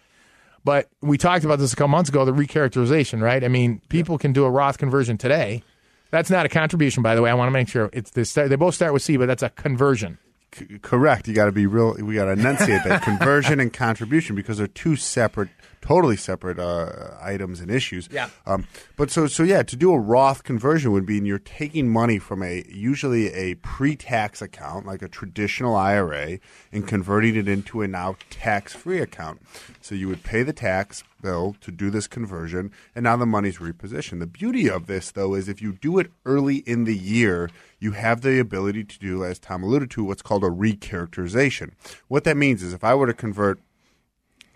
but 0.64 0.88
we 1.02 1.19
talked 1.19 1.44
about 1.44 1.58
this 1.58 1.72
a 1.72 1.76
couple 1.76 1.88
months 1.88 2.08
ago. 2.08 2.24
The 2.24 2.32
recharacterization, 2.32 3.20
right? 3.20 3.44
I 3.44 3.48
mean, 3.48 3.82
people 3.88 4.16
can 4.16 4.32
do 4.32 4.44
a 4.44 4.50
Roth 4.50 4.78
conversion 4.78 5.19
today. 5.19 5.62
That's 6.10 6.30
not 6.30 6.46
a 6.46 6.48
contribution, 6.48 7.02
by 7.02 7.14
the 7.14 7.20
way. 7.20 7.30
I 7.30 7.34
want 7.34 7.48
to 7.48 7.52
make 7.52 7.69
sure 7.69 7.90
it's 7.92 8.12
this. 8.12 8.32
They 8.32 8.56
both 8.56 8.74
start 8.74 8.92
with 8.92 9.02
C, 9.02 9.16
but 9.16 9.26
that's 9.26 9.42
a 9.42 9.50
conversion 9.50 10.19
c- 10.56 10.79
correct. 10.81 11.29
You 11.29 11.35
got 11.35 11.47
to 11.47 11.53
be 11.53 11.67
real. 11.67 11.94
We 11.94 12.14
got 12.14 12.26
to 12.26 12.32
enunciate 12.32 12.82
that 12.85 13.03
conversion 13.05 13.61
and 13.61 13.73
contribution 13.73 14.35
because 14.37 14.58
they're 14.58 14.67
two 14.67 14.97
separate, 14.97 15.49
totally 15.81 16.17
separate 16.17 16.58
uh, 16.58 17.11
items 17.20 17.61
and 17.61 17.70
issues. 17.70 18.08
Yeah. 18.11 18.31
Um, 18.46 18.67
but 18.96 19.11
so 19.11 19.26
so 19.26 19.43
yeah, 19.43 19.62
to 19.62 19.76
do 19.76 19.93
a 19.93 19.99
Roth 19.99 20.44
conversion 20.44 20.93
would 20.93 21.06
be 21.06 21.19
you're 21.26 21.38
taking 21.38 21.88
money 21.88 22.19
from 22.19 22.43
a 22.43 22.64
usually 22.69 23.32
a 23.32 23.55
pre-tax 23.56 24.40
account 24.40 24.87
like 24.87 25.02
a 25.02 25.08
traditional 25.08 25.75
IRA 25.75 26.38
and 26.73 26.87
converting 26.87 27.37
it 27.37 27.49
into 27.49 27.82
a 27.82 27.88
now 27.88 28.17
tax-free 28.31 29.00
account. 29.00 29.40
So 29.81 29.94
you 29.94 30.08
would 30.08 30.23
pay 30.23 30.43
the 30.43 30.52
tax 30.52 31.02
bill 31.23 31.56
to 31.61 31.73
do 31.73 31.90
this 31.90 32.06
conversion, 32.06 32.70
and 32.94 33.05
now 33.05 33.17
the 33.17 33.26
money's 33.26 33.58
repositioned. 33.58 34.20
The 34.20 34.26
beauty 34.26 34.69
of 34.70 34.87
this, 34.87 35.11
though, 35.11 35.34
is 35.34 35.49
if 35.49 35.61
you 35.61 35.72
do 35.72 35.99
it 35.99 36.11
early 36.25 36.56
in 36.58 36.84
the 36.84 36.96
year, 36.96 37.50
you 37.79 37.93
have 37.93 38.20
the 38.20 38.38
ability 38.38 38.84
to 38.84 38.99
do, 38.99 39.25
as 39.25 39.38
Tom 39.38 39.62
alluded 39.62 39.90
to, 39.93 40.05
what's 40.05 40.22
called 40.22 40.44
a 40.44 40.49
recharacterization. 40.49 41.72
What 42.08 42.25
that 42.25 42.37
means 42.37 42.62
is 42.62 42.72
if 42.72 42.84
I 42.84 42.94
were 42.94 43.06
to 43.06 43.14
convert 43.14 43.61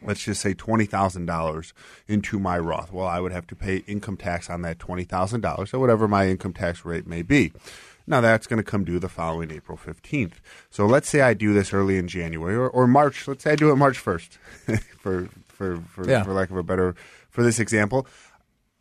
let's 0.02 0.22
just 0.24 0.40
say 0.40 0.54
$20,000 0.54 1.72
into 2.08 2.38
my 2.38 2.58
Roth. 2.58 2.92
Well, 2.92 3.06
I 3.06 3.20
would 3.20 3.32
have 3.32 3.46
to 3.48 3.56
pay 3.56 3.78
income 3.86 4.16
tax 4.16 4.48
on 4.50 4.62
that 4.62 4.78
$20,000, 4.78 5.74
or 5.74 5.78
whatever 5.78 6.08
my 6.08 6.28
income 6.28 6.52
tax 6.52 6.84
rate 6.84 7.06
may 7.06 7.22
be. 7.22 7.52
Now, 8.06 8.20
that's 8.20 8.46
going 8.46 8.56
to 8.56 8.68
come 8.68 8.84
due 8.84 8.98
the 8.98 9.08
following 9.08 9.50
April 9.52 9.78
15th. 9.78 10.32
So 10.70 10.86
let's 10.86 11.08
say 11.08 11.20
I 11.20 11.34
do 11.34 11.52
this 11.54 11.72
early 11.72 11.96
in 11.96 12.08
January 12.08 12.56
or, 12.56 12.68
or 12.68 12.86
March. 12.86 13.28
Let's 13.28 13.44
say 13.44 13.52
I 13.52 13.56
do 13.56 13.70
it 13.70 13.76
March 13.76 14.02
1st 14.02 14.28
for, 14.98 15.28
for, 15.48 15.80
for, 15.82 16.08
Yeah. 16.08 16.24
for 16.24 16.32
lack 16.32 16.50
of 16.50 16.56
a 16.56 16.62
better, 16.62 16.94
for 17.28 17.42
this 17.42 17.60
example. 17.60 18.06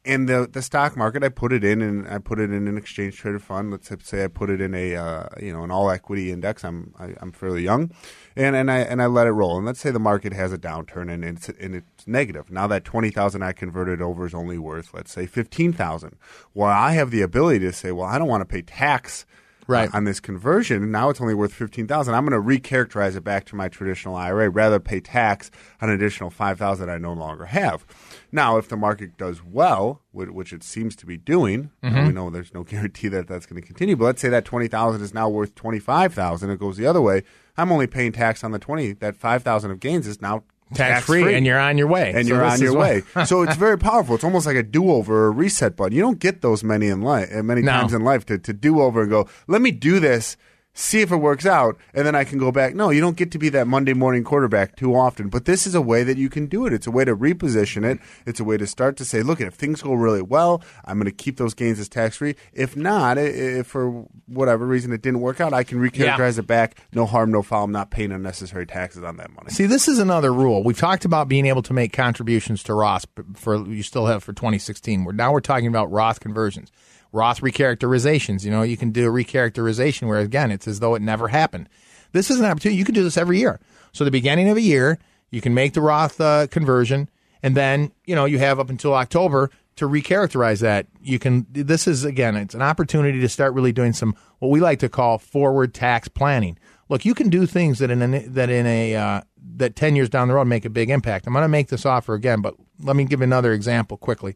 And 0.09 0.27
the 0.27 0.49
the 0.51 0.63
stock 0.63 0.97
market, 0.97 1.23
I 1.23 1.29
put 1.29 1.53
it 1.53 1.63
in, 1.63 1.83
and 1.83 2.07
I 2.07 2.17
put 2.17 2.39
it 2.39 2.51
in 2.51 2.67
an 2.67 2.77
exchange 2.77 3.17
traded 3.17 3.43
fund. 3.43 3.69
Let's 3.69 3.91
say 4.03 4.23
I 4.23 4.27
put 4.27 4.49
it 4.49 4.59
in 4.59 4.73
a 4.73 4.95
uh, 4.95 5.27
you 5.39 5.53
know 5.53 5.63
an 5.63 5.69
all 5.69 5.91
equity 5.91 6.31
index. 6.31 6.65
I'm 6.65 6.95
I, 6.97 7.13
I'm 7.21 7.31
fairly 7.31 7.61
young, 7.61 7.91
and 8.35 8.55
and 8.55 8.71
I 8.71 8.79
and 8.79 9.03
I 9.03 9.05
let 9.05 9.27
it 9.27 9.31
roll. 9.33 9.57
And 9.57 9.67
let's 9.67 9.79
say 9.79 9.91
the 9.91 9.99
market 9.99 10.33
has 10.33 10.51
a 10.51 10.57
downturn 10.57 11.13
and 11.13 11.23
it's 11.23 11.49
and 11.49 11.75
it's 11.75 12.07
negative. 12.07 12.49
Now 12.49 12.65
that 12.67 12.85
twenty 12.85 13.11
thousand 13.11 13.43
I 13.43 13.51
converted 13.51 14.01
over 14.01 14.25
is 14.25 14.33
only 14.33 14.57
worth 14.57 14.95
let's 14.95 15.11
say 15.11 15.27
fifteen 15.27 15.73
thousand. 15.73 16.17
Well, 16.55 16.69
I 16.69 16.93
have 16.93 17.11
the 17.11 17.21
ability 17.21 17.59
to 17.59 17.71
say, 17.73 17.91
well, 17.91 18.07
I 18.07 18.17
don't 18.17 18.27
want 18.27 18.41
to 18.41 18.45
pay 18.45 18.63
tax 18.63 19.27
Right. 19.67 19.93
on 19.93 20.03
this 20.05 20.19
conversion. 20.19 20.89
Now 20.89 21.11
it's 21.11 21.21
only 21.21 21.35
worth 21.35 21.53
fifteen 21.53 21.85
thousand. 21.85 22.15
I'm 22.15 22.25
going 22.25 22.41
to 22.41 22.59
recharacterize 22.59 23.15
it 23.15 23.23
back 23.23 23.45
to 23.45 23.55
my 23.55 23.67
traditional 23.69 24.15
IRA, 24.15 24.49
rather 24.49 24.79
pay 24.79 24.99
tax 24.99 25.51
on 25.79 25.89
an 25.89 25.95
additional 25.95 26.31
five 26.31 26.57
thousand 26.57 26.89
I 26.89 26.97
no 26.97 27.13
longer 27.13 27.45
have. 27.45 27.85
Now, 28.31 28.57
if 28.57 28.67
the 28.69 28.77
market 28.77 29.17
does 29.17 29.43
well, 29.43 30.01
which 30.11 30.53
it 30.53 30.63
seems 30.63 30.95
to 30.97 31.05
be 31.05 31.17
doing, 31.17 31.71
and 31.81 32.07
we 32.07 32.13
know 32.13 32.29
there's 32.29 32.53
no 32.53 32.63
guarantee 32.73 33.07
that 33.09 33.27
that's 33.27 33.45
going 33.45 33.61
to 33.61 33.65
continue. 33.65 33.95
But 33.95 34.05
let's 34.05 34.21
say 34.21 34.29
that 34.29 34.45
twenty 34.45 34.67
thousand 34.67 35.01
is 35.01 35.13
now 35.13 35.29
worth 35.29 35.55
twenty 35.55 35.79
five 35.79 36.13
thousand. 36.13 36.49
It 36.51 36.59
goes 36.59 36.77
the 36.77 36.85
other 36.85 37.01
way. 37.01 37.23
I'm 37.57 37.71
only 37.71 37.87
paying 37.87 38.11
tax 38.11 38.43
on 38.43 38.51
the 38.51 38.59
twenty. 38.59 38.93
That 38.93 39.15
five 39.17 39.43
thousand 39.43 39.71
of 39.71 39.79
gains 39.79 40.05
is 40.07 40.21
now 40.21 40.43
tax 40.75 41.07
free, 41.07 41.33
and 41.33 41.45
you're 41.45 41.57
on 41.59 41.77
your 41.79 41.87
way. 41.87 42.13
and 42.15 42.27
So 42.27 42.33
you're 42.35 42.43
on 42.45 42.59
your 42.61 42.77
way. 42.77 43.01
so 43.25 43.41
it's 43.41 43.55
very 43.67 43.77
powerful. 43.77 44.13
It's 44.15 44.23
almost 44.23 44.45
like 44.45 44.55
a 44.55 44.61
do 44.63 44.91
over 44.91 45.25
a 45.25 45.31
reset 45.31 45.75
button. 45.75 45.93
You 45.95 46.01
don't 46.03 46.19
get 46.19 46.41
those 46.41 46.63
many 46.63 46.87
in 46.87 47.01
life, 47.01 47.29
uh, 47.35 47.41
many 47.41 47.63
No. 47.63 47.71
times 47.71 47.93
in 47.93 48.03
life 48.03 48.25
to, 48.27 48.37
to 48.37 48.53
do 48.53 48.79
over 48.81 49.01
and 49.01 49.09
go. 49.09 49.27
Let 49.47 49.61
me 49.63 49.71
do 49.71 49.99
this, 49.99 50.37
see 50.73 51.01
if 51.01 51.11
it 51.11 51.17
works 51.17 51.45
out, 51.45 51.77
and 51.93 52.05
then 52.05 52.15
I 52.15 52.23
can 52.23 52.37
go 52.37 52.51
back. 52.51 52.73
No, 52.73 52.89
you 52.89 53.01
don't 53.01 53.17
get 53.17 53.31
to 53.31 53.39
be 53.39 53.49
that 53.49 53.67
Monday 53.67 53.93
morning 53.93 54.23
quarterback 54.23 54.75
too 54.75 54.95
often. 54.95 55.27
But 55.27 55.45
this 55.45 55.67
is 55.67 55.75
a 55.75 55.81
way 55.81 56.03
that 56.03 56.17
you 56.17 56.29
can 56.29 56.45
do 56.47 56.65
it. 56.65 56.73
It's 56.73 56.87
a 56.87 56.91
way 56.91 57.03
to 57.05 57.15
reposition 57.15 57.83
it. 57.83 57.99
It's 58.25 58.39
a 58.39 58.43
way 58.43 58.57
to 58.57 58.65
start 58.65 58.95
to 58.97 59.05
say, 59.05 59.21
look, 59.21 59.41
if 59.41 59.53
things 59.53 59.81
go 59.81 59.93
really 59.93 60.21
well, 60.21 60.61
I'm 60.85 60.97
going 60.97 61.05
to 61.05 61.11
keep 61.11 61.37
those 61.37 61.53
gains 61.53 61.79
as 61.79 61.89
tax 61.89 62.17
free. 62.17 62.35
If 62.53 62.75
not, 62.75 63.17
if 63.17 63.67
for 63.67 64.05
whatever 64.27 64.65
reason 64.65 64.93
it 64.93 65.01
didn't 65.01 65.21
work 65.21 65.41
out, 65.41 65.53
I 65.53 65.63
can 65.63 65.79
recharacterize 65.79 66.39
it 66.39 66.47
back. 66.47 66.77
No 66.93 67.05
harm, 67.05 67.31
no 67.31 67.41
foul. 67.41 67.65
I'm 67.65 67.71
not 67.71 67.91
paying 67.91 68.11
unnecessary 68.11 68.65
taxes 68.65 69.03
on 69.03 69.17
that 69.17 69.31
money. 69.31 69.49
See, 69.49 69.65
this 69.65 69.87
is 69.87 69.99
another 69.99 70.33
rule. 70.33 70.63
We've 70.63 70.77
talked 70.77 71.03
about 71.03 71.27
being 71.27 71.45
able 71.45 71.63
to 71.63 71.73
make 71.73 71.93
contributions 71.93 72.63
to 72.63 72.73
Roth 72.73 73.05
for 73.35 73.67
you 73.67 73.83
still 73.83 74.05
have 74.05 74.23
for 74.23 74.33
2016. 74.33 75.03
We're 75.03 75.11
now 75.11 75.33
we're 75.33 75.41
talking 75.41 75.67
about 75.67 75.91
Roth 75.91 76.19
conversions, 76.19 76.71
Roth 77.11 77.41
recharacterizations. 77.41 78.43
You 78.43 78.51
know, 78.51 78.61
you 78.61 78.77
can 78.77 78.91
do 78.91 79.07
a 79.07 79.11
recharacterization 79.11 80.07
where 80.07 80.19
again 80.19 80.51
it's 80.51 80.67
as 80.67 80.79
though 80.79 80.95
it 80.95 81.01
never 81.01 81.27
happened. 81.29 81.69
This 82.11 82.29
is 82.29 82.39
an 82.39 82.45
opportunity. 82.45 82.77
You 82.77 82.85
can 82.85 82.95
do 82.95 83.03
this 83.03 83.17
every 83.17 83.39
year. 83.39 83.59
So 83.91 84.03
the 84.03 84.11
beginning 84.11 84.49
of 84.49 84.57
a 84.57 84.61
year, 84.61 84.99
you 85.31 85.41
can 85.41 85.53
make 85.53 85.73
the 85.73 85.81
Roth 85.81 86.19
uh, 86.19 86.47
conversion, 86.47 87.09
and 87.43 87.55
then 87.55 87.91
you 88.05 88.15
know 88.15 88.25
you 88.25 88.39
have 88.39 88.59
up 88.59 88.69
until 88.69 88.93
October 88.93 89.51
to 89.75 89.87
recharacterize 89.87 90.61
that. 90.61 90.87
You 91.01 91.19
can. 91.19 91.45
This 91.51 91.87
is 91.87 92.03
again, 92.03 92.35
it's 92.35 92.55
an 92.55 92.61
opportunity 92.61 93.19
to 93.19 93.29
start 93.29 93.53
really 93.53 93.71
doing 93.71 93.93
some 93.93 94.15
what 94.39 94.49
we 94.49 94.59
like 94.59 94.79
to 94.79 94.89
call 94.89 95.17
forward 95.17 95.73
tax 95.73 96.07
planning. 96.07 96.57
Look, 96.89 97.05
you 97.05 97.13
can 97.13 97.29
do 97.29 97.45
things 97.45 97.79
that 97.79 97.91
in 97.91 98.01
a, 98.01 98.19
that 98.27 98.49
in 98.49 98.65
a 98.65 98.95
uh, 98.95 99.21
that 99.57 99.75
ten 99.75 99.95
years 99.95 100.09
down 100.09 100.27
the 100.27 100.33
road 100.33 100.45
make 100.45 100.65
a 100.65 100.69
big 100.69 100.89
impact. 100.89 101.27
I'm 101.27 101.33
going 101.33 101.43
to 101.43 101.47
make 101.47 101.67
this 101.67 101.85
offer 101.85 102.13
again, 102.13 102.41
but 102.41 102.55
let 102.81 102.95
me 102.95 103.05
give 103.05 103.21
another 103.21 103.53
example 103.53 103.97
quickly, 103.97 104.35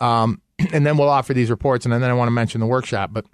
um, 0.00 0.40
and 0.72 0.86
then 0.86 0.96
we'll 0.96 1.08
offer 1.08 1.34
these 1.34 1.50
reports, 1.50 1.84
and 1.84 1.92
then 1.92 2.02
I 2.02 2.12
want 2.14 2.28
to 2.28 2.32
mention 2.32 2.60
the 2.60 2.66
workshop. 2.66 3.10
But 3.12 3.26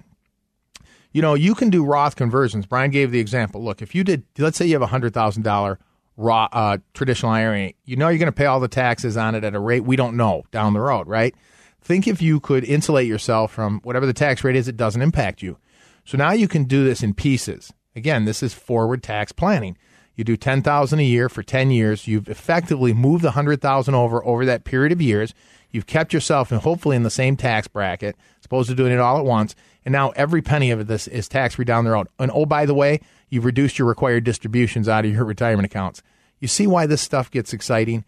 you 1.13 1.23
know, 1.23 1.35
you 1.35 1.55
can 1.55 1.71
do 1.71 1.85
Roth 1.85 2.17
conversions. 2.17 2.67
Brian 2.67 2.91
gave 2.91 3.11
the 3.11 3.21
example. 3.21 3.65
Look, 3.65 3.81
if 3.81 3.95
you 3.95 4.05
did, 4.05 4.25
let's 4.39 4.59
say 4.59 4.67
you 4.67 4.75
have 4.75 4.83
a 4.83 4.87
hundred 4.87 5.15
thousand 5.15 5.43
dollar 5.43 5.79
uh, 6.19 6.79
traditional 6.95 7.33
IRA, 7.33 7.73
you 7.85 7.97
know 7.97 8.09
you're 8.09 8.19
going 8.19 8.27
to 8.27 8.33
pay 8.33 8.47
all 8.47 8.61
the 8.61 8.69
taxes 8.69 9.17
on 9.17 9.35
it 9.35 9.45
at 9.45 9.55
a 9.55 9.61
rate 9.61 9.85
we 9.85 9.97
don't 9.97 10.17
know 10.17 10.45
down 10.51 10.73
the 10.73 10.81
road, 10.81 11.07
right? 11.07 11.35
Think 11.81 12.09
if 12.09 12.21
you 12.21 12.41
could 12.41 12.65
insulate 12.65 13.07
yourself 13.07 13.53
from 13.53 13.81
whatever 13.83 14.07
the 14.07 14.13
tax 14.13 14.43
rate 14.43 14.57
is, 14.57 14.67
it 14.67 14.77
doesn't 14.77 15.03
impact 15.03 15.43
you. 15.43 15.57
So 16.05 16.19
now 16.19 16.33
you 16.33 16.49
can 16.49 16.65
do 16.65 16.85
this 16.85 17.03
in 17.03 17.15
pieces. 17.15 17.73
Again, 17.95 18.25
this 18.25 18.43
is 18.43 18.53
forward 18.53 19.03
tax 19.03 19.33
planning. 19.33 19.79
You 20.17 20.25
do 20.25 20.37
ten 20.37 20.63
thousand 20.63 20.99
a 20.99 21.05
year 21.05 21.29
for 21.29 21.43
ten 21.43 21.71
years. 21.71 22.09
You've 22.09 22.29
effectively 22.29 22.93
moved 22.93 23.23
the 23.23 23.33
hundred 23.33 23.61
thousand 23.61 23.95
over 23.95 24.25
over 24.25 24.45
that 24.47 24.65
period 24.65 24.93
of 24.93 25.01
years. 25.01 25.35
You've 25.71 25.87
kept 25.87 26.13
yourself 26.13 26.51
and 26.51 26.61
hopefully 26.61 26.97
in 26.97 27.03
the 27.03 27.11
same 27.11 27.37
tax 27.37 27.69
bracket, 27.69 28.17
opposed 28.45 28.71
to 28.71 28.75
doing 28.75 28.93
it 28.93 28.99
all 28.99 29.19
at 29.19 29.25
once. 29.25 29.55
And 29.85 29.93
now 29.93 30.11
every 30.11 30.41
penny 30.41 30.71
of 30.71 30.87
this 30.87 31.07
is 31.07 31.29
tax 31.29 31.57
free 31.57 31.65
down 31.65 31.85
the 31.85 31.91
road. 31.91 32.09
And 32.19 32.31
oh, 32.33 32.47
by 32.47 32.65
the 32.65 32.75
way, 32.75 33.01
you've 33.29 33.45
reduced 33.45 33.79
your 33.79 33.87
required 33.87 34.25
distributions 34.25 34.89
out 34.89 35.05
of 35.05 35.13
your 35.13 35.25
retirement 35.25 35.67
accounts. 35.67 36.03
You 36.41 36.49
see 36.49 36.67
why 36.67 36.87
this 36.87 37.03
stuff 37.03 37.31
gets 37.31 37.53
exciting? 37.53 38.05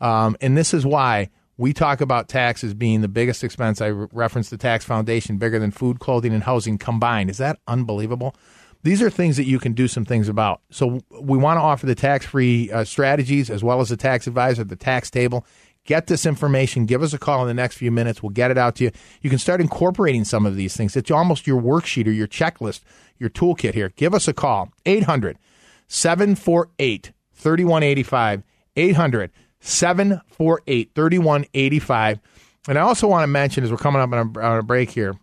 Um, 0.00 0.36
and 0.40 0.56
this 0.56 0.72
is 0.72 0.86
why 0.86 1.28
we 1.58 1.74
talk 1.74 2.00
about 2.00 2.28
taxes 2.28 2.72
being 2.72 3.02
the 3.02 3.08
biggest 3.08 3.44
expense. 3.44 3.82
I 3.82 3.88
re- 3.88 4.08
referenced 4.12 4.50
the 4.50 4.56
tax 4.56 4.84
foundation, 4.84 5.36
bigger 5.36 5.58
than 5.58 5.72
food, 5.72 6.00
clothing, 6.00 6.32
and 6.32 6.44
housing 6.44 6.78
combined. 6.78 7.28
Is 7.28 7.36
that 7.36 7.58
unbelievable? 7.66 8.34
These 8.82 9.02
are 9.02 9.10
things 9.10 9.36
that 9.36 9.44
you 9.44 9.58
can 9.58 9.72
do 9.72 9.88
some 9.88 10.04
things 10.04 10.28
about. 10.28 10.62
So 10.70 11.00
we 11.20 11.36
want 11.36 11.58
to 11.58 11.62
offer 11.62 11.86
the 11.86 11.94
tax 11.94 12.24
free 12.24 12.70
uh, 12.70 12.84
strategies 12.84 13.50
as 13.50 13.62
well 13.62 13.80
as 13.80 13.90
the 13.90 13.96
tax 13.96 14.26
advisor, 14.26 14.64
the 14.64 14.76
tax 14.76 15.10
table. 15.10 15.44
Get 15.84 16.06
this 16.06 16.26
information. 16.26 16.86
Give 16.86 17.02
us 17.02 17.12
a 17.12 17.18
call 17.18 17.42
in 17.42 17.48
the 17.48 17.54
next 17.54 17.76
few 17.76 17.90
minutes. 17.90 18.22
We'll 18.22 18.30
get 18.30 18.50
it 18.50 18.58
out 18.58 18.76
to 18.76 18.84
you. 18.84 18.90
You 19.22 19.30
can 19.30 19.38
start 19.38 19.60
incorporating 19.60 20.24
some 20.24 20.46
of 20.46 20.56
these 20.56 20.76
things. 20.76 20.96
It's 20.96 21.10
almost 21.10 21.46
your 21.46 21.60
worksheet 21.60 22.06
or 22.06 22.10
your 22.10 22.28
checklist, 22.28 22.80
your 23.18 23.30
toolkit 23.30 23.74
here. 23.74 23.90
Give 23.96 24.14
us 24.14 24.28
a 24.28 24.32
call. 24.32 24.72
800 24.86 25.38
748 25.88 27.12
3185. 27.32 28.42
800 28.76 29.30
748 29.60 30.90
3185. 30.94 32.20
And 32.68 32.78
I 32.78 32.82
also 32.82 33.08
want 33.08 33.22
to 33.22 33.26
mention, 33.26 33.64
as 33.64 33.70
we're 33.70 33.78
coming 33.78 34.00
up 34.00 34.12
on 34.12 34.32
a, 34.36 34.40
on 34.40 34.58
a 34.58 34.62
break 34.62 34.90
here, 34.90 35.16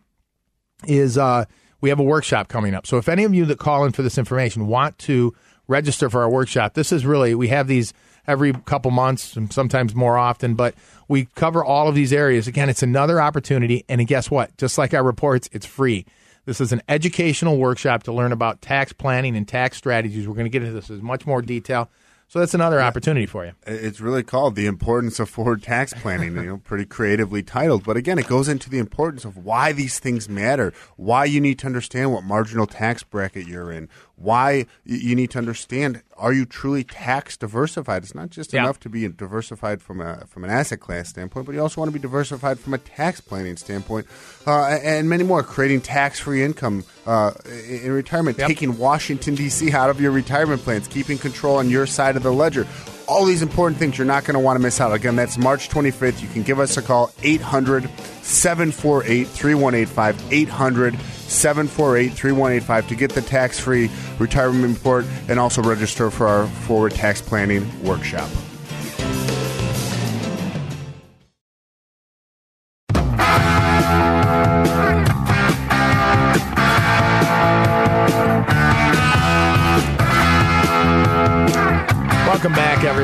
is 0.86 1.18
uh, 1.18 1.46
we 1.82 1.90
have 1.90 2.00
a 2.00 2.04
workshop 2.04 2.48
coming 2.48 2.74
up. 2.74 2.88
So 2.88 2.98
if 2.98 3.08
any 3.10 3.24
of 3.24 3.34
you 3.34 3.46
that 3.46 3.60
call 3.60 3.86
in 3.86 3.92
for 3.92 4.02
this 4.02 4.18
information 4.18 4.68
want 4.68 4.98
to 5.00 5.36
register 5.68 6.10
for 6.10 6.22
our 6.22 6.30
workshop, 6.30 6.74
this 6.74 6.92
is 6.92 7.06
really, 7.06 7.36
we 7.36 7.50
have 7.50 7.68
these 7.68 7.94
every 8.26 8.54
couple 8.54 8.92
months 8.92 9.36
and 9.36 9.52
sometimes 9.52 9.96
more 9.96 10.18
often, 10.18 10.56
but 10.56 10.76
we 11.08 11.26
cover 11.36 11.64
all 11.64 11.88
of 11.88 11.96
these 11.96 12.12
areas. 12.12 12.48
Again, 12.48 12.70
it's 12.70 12.84
another 12.84 13.22
opportunity. 13.22 13.86
And 13.88 14.06
guess 14.06 14.30
what? 14.30 14.56
Just 14.58 14.78
like 14.78 14.94
our 14.94 15.04
reports, 15.04 15.50
it's 15.54 15.66
free. 15.66 16.06
This 16.46 16.62
is 16.62 16.72
an 16.72 16.82
educational 16.88 17.58
workshop 17.58 18.04
to 18.04 18.14
learn 18.14 18.32
about 18.32 18.62
tax 18.62 18.94
planning 18.94 19.36
and 19.36 19.48
tax 19.48 19.78
strategies. 19.78 20.28
We're 20.28 20.36
going 20.36 20.46
to 20.46 20.50
get 20.50 20.62
into 20.62 20.74
this 20.74 20.90
in 20.90 21.04
much 21.04 21.26
more 21.26 21.42
detail. 21.42 21.90
So 22.30 22.40
that's 22.40 22.54
another 22.54 22.82
opportunity 22.82 23.26
for 23.26 23.46
you. 23.46 23.54
It's 23.66 24.02
really 24.02 24.22
called 24.22 24.56
the 24.56 24.66
importance 24.66 25.18
of 25.20 25.30
forward 25.30 25.64
tax 25.64 25.94
planning. 25.94 26.36
you 26.36 26.44
know, 26.44 26.58
pretty 26.58 26.86
creatively 26.86 27.42
titled, 27.42 27.86
but 27.86 27.96
again, 27.96 28.20
it 28.20 28.28
goes 28.28 28.50
into 28.50 28.70
the 28.70 28.80
importance 28.80 29.24
of 29.24 29.38
why 29.38 29.72
these 29.72 29.98
things 29.98 30.28
matter, 30.28 30.74
why 30.98 31.24
you 31.24 31.40
need 31.40 31.58
to 31.60 31.68
understand 31.68 32.12
what 32.12 32.26
marginal 32.26 32.68
tax 32.68 33.02
bracket 33.02 33.48
you're 33.48 33.72
in, 33.72 33.88
why 34.18 34.66
you 34.84 35.16
need 35.16 35.32
to 35.32 35.38
understand 35.38 36.04
are 36.18 36.34
you 36.34 36.46
truly 36.46 36.84
tax 36.84 37.38
diversified? 37.38 38.04
It's 38.04 38.16
not 38.16 38.30
just 38.30 38.54
Yeah. 38.54 38.64
enough 38.64 38.80
to 38.82 38.90
be 38.90 39.08
diversified 39.08 39.82
from 39.82 40.02
a 40.02 40.26
from 40.28 40.44
an 40.44 40.50
asset 40.50 40.80
class 40.80 41.10
standpoint, 41.10 41.46
but 41.46 41.54
you 41.56 41.62
also 41.62 41.80
want 41.82 41.90
to 41.90 41.94
be 41.94 42.00
diversified 42.02 42.60
from 42.60 42.74
a 42.74 42.78
tax 42.78 43.22
planning 43.22 43.56
standpoint, 43.58 44.08
uh, 44.46 44.64
and 44.84 45.10
many 45.10 45.24
more. 45.24 45.44
Creating 45.44 45.82
tax 45.82 46.20
free 46.20 46.44
income 46.44 46.84
uh, 47.06 47.32
in 47.70 47.92
retirement, 47.92 48.38
Yep. 48.38 48.48
taking 48.48 48.78
Washington 48.78 49.36
D.C. 49.36 49.72
out 49.72 49.90
of 49.90 50.02
your 50.02 50.12
retirement 50.12 50.62
plans, 50.64 50.88
keeping 50.88 51.18
control 51.18 51.58
on 51.58 51.70
your 51.70 51.86
side 51.86 52.16
of 52.18 52.24
the 52.24 52.34
ledger. 52.34 52.66
All 53.08 53.24
these 53.24 53.42
important 53.42 53.80
things 53.80 53.98
you're 53.98 54.06
not 54.06 54.26
going 54.26 54.34
to 54.34 54.40
want 54.40 54.58
to 54.58 54.64
miss 54.64 54.82
out. 54.82 54.94
Again, 54.94 55.16
that's 55.16 55.38
March 55.38 55.70
25th. 55.70 56.22
You 56.22 56.28
can 56.28 56.44
give 56.44 56.60
us 56.60 56.76
a 56.76 56.82
call 56.82 57.12
800 57.24 57.90
748 58.22 59.28
3185 59.28 60.34
800 60.34 61.00
748 61.00 62.14
3185 62.14 62.88
to 62.90 62.96
get 62.96 63.12
the 63.14 63.22
tax 63.22 63.60
free 63.60 63.90
retirement 64.20 64.76
report 64.76 65.06
and 65.30 65.40
also 65.40 65.62
register 65.62 66.12
for 66.12 66.28
our 66.28 66.48
forward 66.48 66.94
tax 66.94 67.22
planning 67.22 67.66
workshop. 67.84 68.30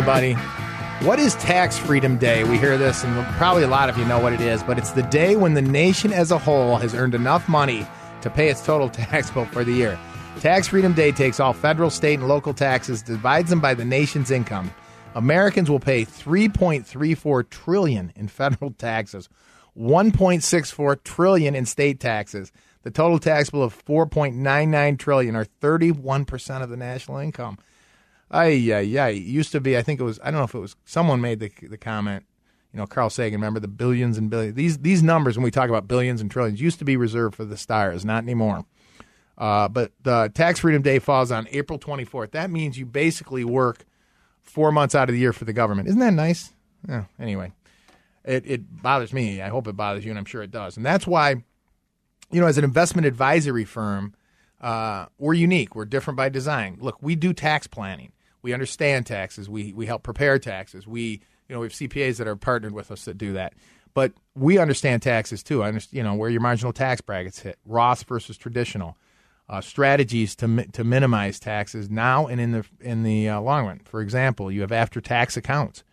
Everybody. 0.06 0.34
What 1.08 1.18
is 1.18 1.36
Tax 1.36 1.78
Freedom 1.78 2.18
Day? 2.18 2.44
We 2.44 2.58
hear 2.58 2.78
this, 2.78 3.06
and 3.06 3.26
probably 3.38 3.64
a 3.64 3.70
lot 3.70 3.88
of 3.88 3.98
you 3.98 4.04
know 4.04 4.20
what 4.20 4.34
it 4.34 4.42
is, 4.42 4.62
but 4.62 4.78
it's 4.78 4.92
the 4.92 5.04
day 5.04 5.38
when 5.38 5.54
the 5.54 5.62
nation 5.62 6.12
as 6.12 6.30
a 6.30 6.38
whole 6.38 6.76
has 6.76 6.94
earned 6.94 7.16
enough 7.16 7.48
money 7.48 7.88
to 8.22 8.30
pay 8.30 8.50
its 8.50 8.66
total 8.66 8.90
tax 8.90 9.32
bill 9.32 9.46
for 9.46 9.64
the 9.64 9.72
year. 9.72 9.98
Tax 10.42 10.68
Freedom 10.68 10.92
Day 10.92 11.14
takes 11.14 11.40
all 11.40 11.54
federal, 11.54 11.90
state, 11.90 12.20
and 12.20 12.28
local 12.28 12.54
taxes, 12.54 13.02
divides 13.02 13.50
them 13.50 13.62
by 13.62 13.74
the 13.74 13.86
nation's 13.86 14.30
income. 14.30 14.74
Americans 15.16 15.70
will 15.70 15.80
pay 15.80 16.04
3.34 16.04 17.50
trillion 17.50 18.12
in 18.18 18.28
federal 18.28 18.72
taxes, 18.78 19.30
1.64 19.78 21.02
trillion 21.04 21.56
in 21.56 21.66
state 21.66 22.02
taxes. 22.02 22.52
The 22.82 22.92
total 22.92 23.20
tax 23.20 23.52
bill 23.52 23.64
of 23.64 23.86
4.99 23.86 25.00
trillion, 25.00 25.38
or 25.38 25.46
31 25.46 26.26
percent 26.26 26.62
of 26.62 26.70
the 26.70 26.76
national 26.76 27.20
income. 27.20 27.58
Ay, 28.34 28.74
ay. 28.74 29.10
It 29.10 29.24
used 29.24 29.52
to 29.52 29.62
be, 29.62 29.78
I 29.78 29.84
think 29.84 30.00
it 30.00 30.04
was, 30.04 30.20
I 30.24 30.32
don't 30.32 30.40
know 30.40 30.46
if 30.46 30.56
it 30.56 30.60
was, 30.60 30.76
someone 30.86 31.22
made 31.22 31.40
the, 31.40 31.52
the 31.62 31.78
comment, 31.78 32.26
you 32.74 32.80
know, 32.80 32.88
Carl 32.88 33.12
Sagan, 33.12 33.40
remember 33.40 33.60
the 33.60 33.68
billions 33.68 34.18
and 34.18 34.30
billions. 34.30 34.56
These, 34.56 34.80
these 34.80 35.04
numbers, 35.04 35.38
when 35.38 35.44
we 35.44 35.52
talk 35.52 35.70
about 35.70 35.88
billions 35.88 36.20
and 36.20 36.32
trillions, 36.32 36.60
used 36.60 36.80
to 36.80 36.86
be 36.86 36.98
reserved 36.98 37.36
for 37.36 37.46
the 37.46 37.58
stars, 37.58 38.04
not 38.04 38.24
anymore. 38.24 38.66
Uh, 39.38 39.68
but 39.68 39.92
the 40.02 40.32
Tax 40.34 40.60
Freedom 40.60 40.82
Day 40.82 40.98
falls 40.98 41.32
on 41.32 41.48
April 41.52 41.78
24th. 41.78 42.32
That 42.32 42.50
means 42.50 42.78
you 42.78 42.86
basically 42.88 43.44
work 43.44 43.86
four 44.42 44.72
months 44.72 44.96
out 44.96 45.10
of 45.10 45.14
the 45.14 45.20
year 45.20 45.34
for 45.34 45.46
the 45.46 45.54
government. 45.54 45.88
Isn't 45.88 46.00
that 46.00 46.14
nice? 46.14 46.54
Yeah, 46.88 47.06
anyway, 47.20 47.52
it, 48.24 48.44
it 48.46 48.82
bothers 48.82 49.14
me. 49.14 49.42
I 49.42 49.50
hope 49.50 49.68
it 49.68 49.76
bothers 49.76 50.06
you, 50.06 50.12
and 50.12 50.18
I'm 50.18 50.26
sure 50.26 50.42
it 50.42 50.52
does. 50.52 50.76
And 50.76 50.86
that's 50.86 51.06
why, 51.06 51.44
you 52.32 52.42
know, 52.42 52.48
as 52.48 52.58
an 52.58 52.64
investment 52.64 53.06
advisory 53.06 53.66
firm, 53.66 54.16
uh, 54.60 55.08
we're 55.18 55.34
unique. 55.34 55.76
We're 55.76 55.86
different 55.86 56.18
by 56.18 56.30
design. 56.30 56.78
Look, 56.80 56.98
we 57.02 57.16
do 57.16 57.34
tax 57.34 57.68
planning. 57.68 58.13
We 58.44 58.54
understand 58.54 59.08
taxes. 59.08 59.50
We 59.50 59.74
we 59.74 59.88
help 59.88 60.04
prepare 60.04 60.38
taxes. 60.38 60.86
We 60.86 61.22
you 61.48 61.56
know 61.56 61.62
we 61.62 61.66
have 61.66 61.74
CPAs 61.74 62.18
that 62.18 62.28
are 62.28 62.36
partnered 62.36 62.74
with 62.74 62.92
us 62.92 63.06
that 63.06 63.18
do 63.18 63.34
that. 63.34 63.54
But 63.96 64.12
we 64.36 64.58
understand 64.58 65.02
taxes 65.02 65.42
too. 65.42 65.64
I 65.64 65.70
understand 65.70 65.98
you 65.98 66.04
know 66.04 66.14
where 66.14 66.30
your 66.30 66.42
marginal 66.42 66.74
tax 66.74 67.02
brackets 67.02 67.40
hit, 67.40 67.58
Roth 67.66 68.04
versus 68.04 68.38
traditional, 68.38 68.98
uh, 69.50 69.62
strategies 69.62 70.36
to 70.38 70.66
to 70.74 70.84
minimize 70.84 71.40
taxes 71.40 71.90
now 71.90 72.28
and 72.28 72.40
in 72.40 72.52
the 72.52 72.66
in 72.82 73.04
the 73.04 73.30
uh, 73.30 73.42
long 73.42 73.66
run. 73.66 73.82
For 73.86 74.02
example, 74.02 74.52
you 74.52 74.62
have 74.62 74.72
after 74.72 75.02
tax 75.02 75.38
accounts. 75.38 75.84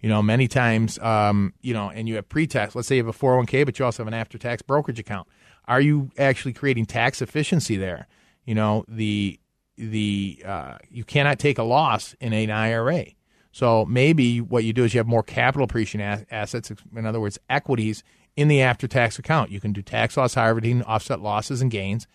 You 0.00 0.08
know, 0.08 0.20
many 0.20 0.48
times, 0.48 0.98
um, 0.98 1.54
you 1.60 1.72
know, 1.72 1.88
and 1.88 2.08
you 2.08 2.16
have 2.16 2.28
pre-tax. 2.28 2.74
Let's 2.74 2.88
say 2.88 2.96
you 2.96 3.04
have 3.06 3.14
a 3.14 3.16
401k, 3.16 3.64
but 3.64 3.78
you 3.78 3.84
also 3.84 4.02
have 4.02 4.08
an 4.08 4.14
after-tax 4.14 4.60
brokerage 4.60 4.98
account. 4.98 5.28
Are 5.68 5.80
you 5.80 6.10
actually 6.18 6.54
creating 6.54 6.86
tax 6.86 7.22
efficiency 7.22 7.76
there? 7.76 8.08
You 8.44 8.56
know, 8.56 8.84
the 8.88 9.38
the 9.76 10.42
uh, 10.44 10.78
you 10.90 11.04
cannot 11.04 11.38
take 11.38 11.58
a 11.58 11.62
loss 11.62 12.14
in 12.20 12.32
an 12.32 12.50
IRA. 12.50 13.06
So 13.52 13.84
maybe 13.84 14.40
what 14.40 14.64
you 14.64 14.72
do 14.72 14.84
is 14.84 14.94
you 14.94 14.98
have 14.98 15.06
more 15.06 15.22
capital 15.22 15.64
appreciation 15.64 16.26
assets, 16.30 16.72
in 16.96 17.04
other 17.04 17.20
words, 17.20 17.38
equities 17.50 18.02
in 18.34 18.48
the 18.48 18.62
after-tax 18.62 19.18
account. 19.18 19.50
You 19.50 19.60
can 19.60 19.74
do 19.74 19.82
tax 19.82 20.16
loss 20.16 20.34
harvesting, 20.34 20.82
offset 20.84 21.20
losses 21.20 21.60
and 21.60 21.70
gains. 21.70 22.06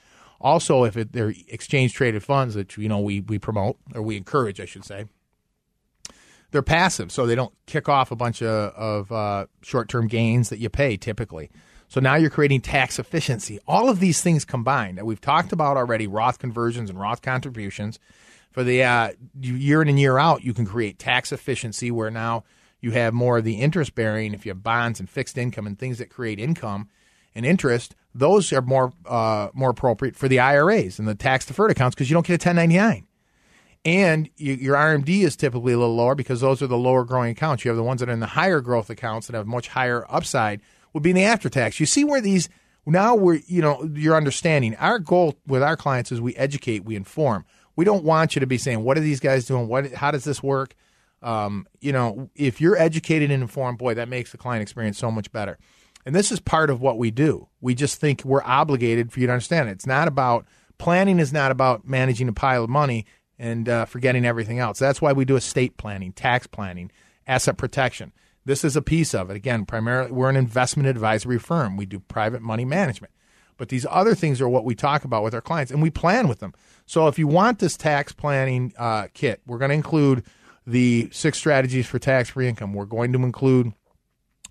Also, 0.41 0.83
if 0.83 0.97
it, 0.97 1.13
they're 1.13 1.33
exchange 1.47 1.93
traded 1.93 2.23
funds 2.23 2.55
that 2.55 2.77
you 2.77 2.89
know 2.89 2.99
we 2.99 3.21
we 3.21 3.39
promote 3.39 3.77
or 3.93 4.01
we 4.01 4.17
encourage, 4.17 4.59
I 4.59 4.65
should 4.65 4.85
say, 4.85 5.05
they're 6.51 6.61
passive, 6.61 7.11
so 7.11 7.25
they 7.25 7.35
don't 7.35 7.53
kick 7.65 7.89
off 7.89 8.11
a 8.11 8.15
bunch 8.15 8.41
of, 8.41 8.73
of 8.73 9.11
uh, 9.11 9.45
short 9.61 9.89
term 9.89 10.07
gains 10.07 10.49
that 10.49 10.59
you 10.59 10.69
pay 10.69 10.97
typically. 10.97 11.49
So 11.87 12.01
now 12.01 12.15
you're 12.15 12.29
creating 12.29 12.61
tax 12.61 12.99
efficiency. 12.99 13.59
All 13.67 13.89
of 13.89 13.99
these 13.99 14.21
things 14.21 14.43
combined 14.43 14.97
that 14.97 15.05
we've 15.05 15.21
talked 15.21 15.53
about 15.53 15.77
already 15.77 16.05
Roth 16.05 16.37
conversions 16.37 16.89
and 16.89 16.99
Roth 16.99 17.21
contributions. 17.21 17.99
For 18.51 18.63
the 18.63 18.83
uh, 18.83 19.11
year 19.39 19.81
in 19.81 19.87
and 19.87 19.99
year 19.99 20.17
out, 20.17 20.43
you 20.43 20.53
can 20.53 20.65
create 20.65 20.99
tax 20.99 21.31
efficiency 21.31 21.91
where 21.91 22.11
now 22.11 22.43
you 22.81 22.91
have 22.91 23.13
more 23.13 23.37
of 23.37 23.43
the 23.43 23.55
interest 23.61 23.95
bearing 23.95 24.33
if 24.33 24.45
you 24.45 24.49
have 24.49 24.63
bonds 24.63 24.99
and 24.99 25.09
fixed 25.09 25.37
income 25.37 25.65
and 25.65 25.77
things 25.77 25.97
that 25.99 26.09
create 26.09 26.39
income. 26.39 26.89
and 27.35 27.45
interest, 27.45 27.95
those 28.15 28.51
are 28.51 28.63
more 28.63 28.91
uh, 29.05 29.49
more 29.53 29.69
appropriate 29.69 30.15
for 30.15 30.27
the 30.27 30.39
IRAs 30.39 30.97
and 30.97 31.07
the 31.07 31.15
tax 31.15 31.45
deferred 31.45 31.69
accounts 31.69 31.93
because 31.95 32.09
you 32.09 32.15
don't 32.15 32.25
get 32.25 32.43
a 32.43 32.49
1099. 32.49 33.05
And 33.85 34.29
you, 34.35 34.53
your 34.53 34.75
RMD 34.75 35.21
is 35.21 35.35
typically 35.35 35.73
a 35.73 35.77
little 35.77 35.95
lower 35.95 36.15
because 36.15 36.41
those 36.41 36.61
are 36.61 36.67
the 36.67 36.77
lower 36.77 37.05
growing 37.05 37.31
accounts. 37.31 37.63
You 37.63 37.69
have 37.69 37.77
the 37.77 37.83
ones 37.83 37.99
that 37.99 38.09
are 38.09 38.13
in 38.13 38.19
the 38.19 38.25
higher 38.25 38.59
growth 38.59 38.89
accounts 38.89 39.27
that 39.27 39.35
have 39.35 39.45
much 39.47 39.67
higher 39.69 40.05
upside 40.09 40.61
would 40.97 41.03
be 41.03 41.11
in 41.11 41.15
the 41.15 41.23
after 41.23 41.47
tax. 41.47 41.79
You 41.79 41.85
see 41.85 42.03
where 42.03 42.21
these 42.21 42.49
now 42.87 43.13
we're 43.13 43.41
you 43.45 43.61
know 43.61 43.87
you're 43.93 44.15
understanding. 44.15 44.75
Our 44.77 44.97
goal 44.97 45.35
with 45.45 45.61
our 45.61 45.77
clients 45.77 46.11
is 46.11 46.19
we 46.19 46.35
educate, 46.35 46.85
we 46.85 46.95
inform. 46.95 47.45
We 47.75 47.85
don't 47.85 48.03
want 48.03 48.35
you 48.35 48.39
to 48.39 48.47
be 48.47 48.57
saying 48.57 48.83
what 48.83 48.97
are 48.97 49.01
these 49.01 49.19
guys 49.19 49.45
doing? 49.45 49.67
What 49.67 49.91
how 49.93 50.09
does 50.09 50.23
this 50.23 50.41
work? 50.41 50.73
Um, 51.21 51.67
you 51.81 51.91
know, 51.91 52.31
if 52.35 52.59
you're 52.59 52.77
educated 52.77 53.29
and 53.29 53.43
informed, 53.43 53.77
boy, 53.77 53.93
that 53.93 54.09
makes 54.09 54.31
the 54.31 54.37
client 54.37 54.63
experience 54.63 54.97
so 54.97 55.11
much 55.11 55.31
better. 55.31 55.59
And 56.03 56.15
this 56.15 56.31
is 56.31 56.39
part 56.39 56.71
of 56.71 56.81
what 56.81 56.97
we 56.97 57.11
do. 57.11 57.47
We 57.61 57.75
just 57.75 57.99
think 57.99 58.23
we're 58.23 58.43
obligated 58.43 59.11
for 59.11 59.19
you 59.19 59.27
to 59.27 59.33
understand 59.33 59.69
it. 59.69 59.73
It's 59.73 59.85
not 59.85 60.07
about 60.07 60.47
planning 60.79 61.19
is 61.19 61.31
not 61.31 61.51
about 61.51 61.87
managing 61.87 62.27
a 62.27 62.33
pile 62.33 62.63
of 62.63 62.69
money 62.69 63.05
and 63.37 63.69
uh, 63.69 63.85
forgetting 63.85 64.25
everything 64.25 64.57
else. 64.57 64.79
That's 64.79 65.01
why 65.01 65.13
we 65.13 65.25
do 65.25 65.35
estate 65.35 65.77
planning, 65.77 66.13
tax 66.13 66.47
planning, 66.47 66.91
asset 67.27 67.57
protection. 67.57 68.13
This 68.47 68.63
is 68.63 68.77
a 68.77 68.81
piece 68.81 69.13
of 69.13 69.29
it. 69.29 69.35
Again, 69.35 69.65
primarily, 69.65 70.09
we're 70.09 70.29
an 70.29 70.37
investment 70.37 70.87
advisory 70.87 71.37
firm. 71.37 71.75
We 71.75 71.85
do 71.85 71.99
private 71.99 72.41
money 72.41 72.63
management. 72.63 73.11
But 73.57 73.67
these 73.67 73.85
other 73.89 74.15
things 74.15 74.39
are 74.39 74.47
what 74.47 74.63
we 74.63 74.73
talk 74.73 75.03
about 75.03 75.21
with 75.21 75.33
our 75.33 75.41
clients, 75.41 75.69
and 75.69 75.81
we 75.81 75.89
plan 75.89 76.29
with 76.29 76.39
them. 76.39 76.53
So 76.85 77.09
if 77.09 77.19
you 77.19 77.27
want 77.27 77.59
this 77.59 77.75
tax 77.75 78.13
planning 78.13 78.73
uh, 78.77 79.07
kit, 79.13 79.41
we're 79.45 79.57
going 79.57 79.69
to 79.69 79.75
include 79.75 80.23
the 80.65 81.09
six 81.11 81.37
strategies 81.37 81.87
for 81.87 81.99
tax 81.99 82.29
free 82.29 82.47
income. 82.47 82.73
We're 82.73 82.85
going 82.85 83.11
to 83.11 83.19
include 83.19 83.73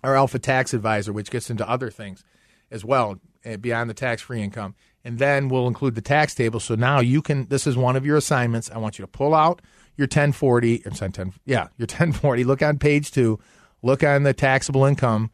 our 0.03 0.15
Alpha 0.15 0.37
Tax 0.37 0.75
Advisor, 0.75 1.11
which 1.11 1.31
gets 1.31 1.49
into 1.49 1.67
other 1.67 1.89
things 1.89 2.23
as 2.69 2.85
well 2.85 3.19
uh, 3.47 3.57
beyond 3.57 3.89
the 3.89 3.95
tax 3.95 4.21
free 4.21 4.43
income. 4.43 4.75
And 5.03 5.17
then 5.17 5.49
we'll 5.49 5.67
include 5.67 5.95
the 5.95 6.01
tax 6.01 6.35
table. 6.35 6.59
So 6.59 6.75
now 6.75 6.99
you 6.99 7.23
can, 7.23 7.47
this 7.47 7.65
is 7.65 7.75
one 7.75 7.95
of 7.95 8.05
your 8.05 8.17
assignments. 8.17 8.69
I 8.69 8.77
want 8.77 8.99
you 8.99 9.03
to 9.03 9.11
pull 9.11 9.33
out 9.33 9.59
your 9.95 10.05
1040, 10.05 10.83
or 10.85 10.91
10, 10.91 11.33
yeah, 11.45 11.69
your 11.77 11.85
1040. 11.87 12.43
Look 12.43 12.61
on 12.61 12.77
page 12.77 13.11
two, 13.11 13.39
look 13.81 14.03
on 14.03 14.23
the 14.23 14.33
taxable 14.33 14.85
income. 14.85 15.31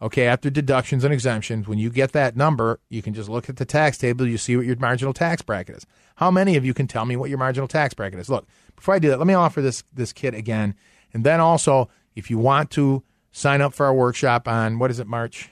Okay, 0.00 0.26
after 0.26 0.50
deductions 0.50 1.04
and 1.04 1.14
exemptions, 1.14 1.66
when 1.66 1.78
you 1.78 1.88
get 1.88 2.12
that 2.12 2.36
number, 2.36 2.80
you 2.90 3.00
can 3.00 3.14
just 3.14 3.30
look 3.30 3.48
at 3.48 3.56
the 3.56 3.64
tax 3.64 3.96
table. 3.96 4.26
You 4.26 4.36
see 4.36 4.54
what 4.54 4.66
your 4.66 4.76
marginal 4.76 5.14
tax 5.14 5.40
bracket 5.40 5.76
is. 5.76 5.86
How 6.16 6.30
many 6.30 6.56
of 6.56 6.66
you 6.66 6.74
can 6.74 6.86
tell 6.86 7.06
me 7.06 7.16
what 7.16 7.30
your 7.30 7.38
marginal 7.38 7.66
tax 7.66 7.94
bracket 7.94 8.20
is? 8.20 8.28
Look, 8.28 8.46
before 8.74 8.94
I 8.94 8.98
do 8.98 9.08
that, 9.08 9.18
let 9.18 9.26
me 9.26 9.32
offer 9.32 9.62
this 9.62 9.84
this 9.94 10.12
kit 10.12 10.34
again, 10.34 10.74
and 11.14 11.24
then 11.24 11.40
also, 11.40 11.88
if 12.14 12.30
you 12.30 12.36
want 12.36 12.70
to 12.72 13.02
sign 13.32 13.62
up 13.62 13.72
for 13.72 13.86
our 13.86 13.94
workshop 13.94 14.46
on 14.46 14.78
what 14.78 14.90
is 14.90 15.00
it, 15.00 15.06
March, 15.06 15.48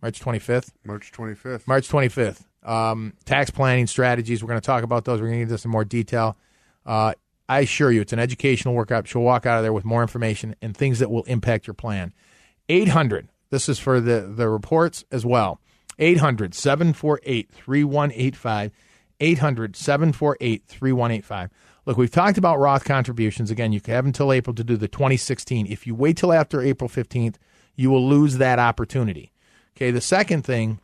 March 0.00 0.18
twenty 0.18 0.38
fifth, 0.38 0.72
March 0.84 1.12
25th. 1.12 1.66
March 1.66 1.88
twenty 1.88 2.08
fifth. 2.08 2.46
Um, 2.62 3.12
tax 3.26 3.50
planning 3.50 3.86
strategies. 3.86 4.42
We're 4.42 4.48
going 4.48 4.60
to 4.60 4.66
talk 4.66 4.82
about 4.82 5.04
those. 5.04 5.20
We're 5.20 5.28
going 5.28 5.40
to 5.40 5.44
get 5.44 5.50
this 5.50 5.64
in 5.66 5.70
more 5.70 5.84
detail. 5.84 6.38
Uh, 6.86 7.12
I 7.48 7.60
assure 7.60 7.90
you, 7.90 8.02
it's 8.02 8.12
an 8.12 8.18
educational 8.18 8.74
workshop. 8.74 9.12
You'll 9.12 9.24
walk 9.24 9.46
out 9.46 9.58
of 9.58 9.62
there 9.62 9.72
with 9.72 9.84
more 9.84 10.02
information 10.02 10.54
and 10.60 10.76
things 10.76 10.98
that 10.98 11.10
will 11.10 11.24
impact 11.24 11.66
your 11.66 11.74
plan. 11.74 12.12
800. 12.68 13.28
This 13.50 13.68
is 13.68 13.78
for 13.78 14.00
the, 14.00 14.20
the 14.20 14.48
reports 14.48 15.04
as 15.10 15.24
well. 15.24 15.60
800 15.98 16.54
748 16.54 17.50
3185. 17.50 18.72
800 19.20 19.76
748 19.76 20.64
3185. 20.66 21.50
Look, 21.86 21.96
we've 21.96 22.10
talked 22.10 22.36
about 22.36 22.58
Roth 22.58 22.84
contributions. 22.84 23.50
Again, 23.50 23.72
you 23.72 23.80
have 23.86 24.04
until 24.04 24.32
April 24.32 24.54
to 24.54 24.62
do 24.62 24.76
the 24.76 24.88
2016. 24.88 25.66
If 25.66 25.86
you 25.86 25.94
wait 25.94 26.18
till 26.18 26.32
after 26.32 26.60
April 26.60 26.88
15th, 26.88 27.36
you 27.74 27.90
will 27.90 28.06
lose 28.06 28.36
that 28.36 28.58
opportunity. 28.58 29.32
Okay, 29.76 29.90
the 29.90 30.00
second 30.00 30.42
thing, 30.42 30.80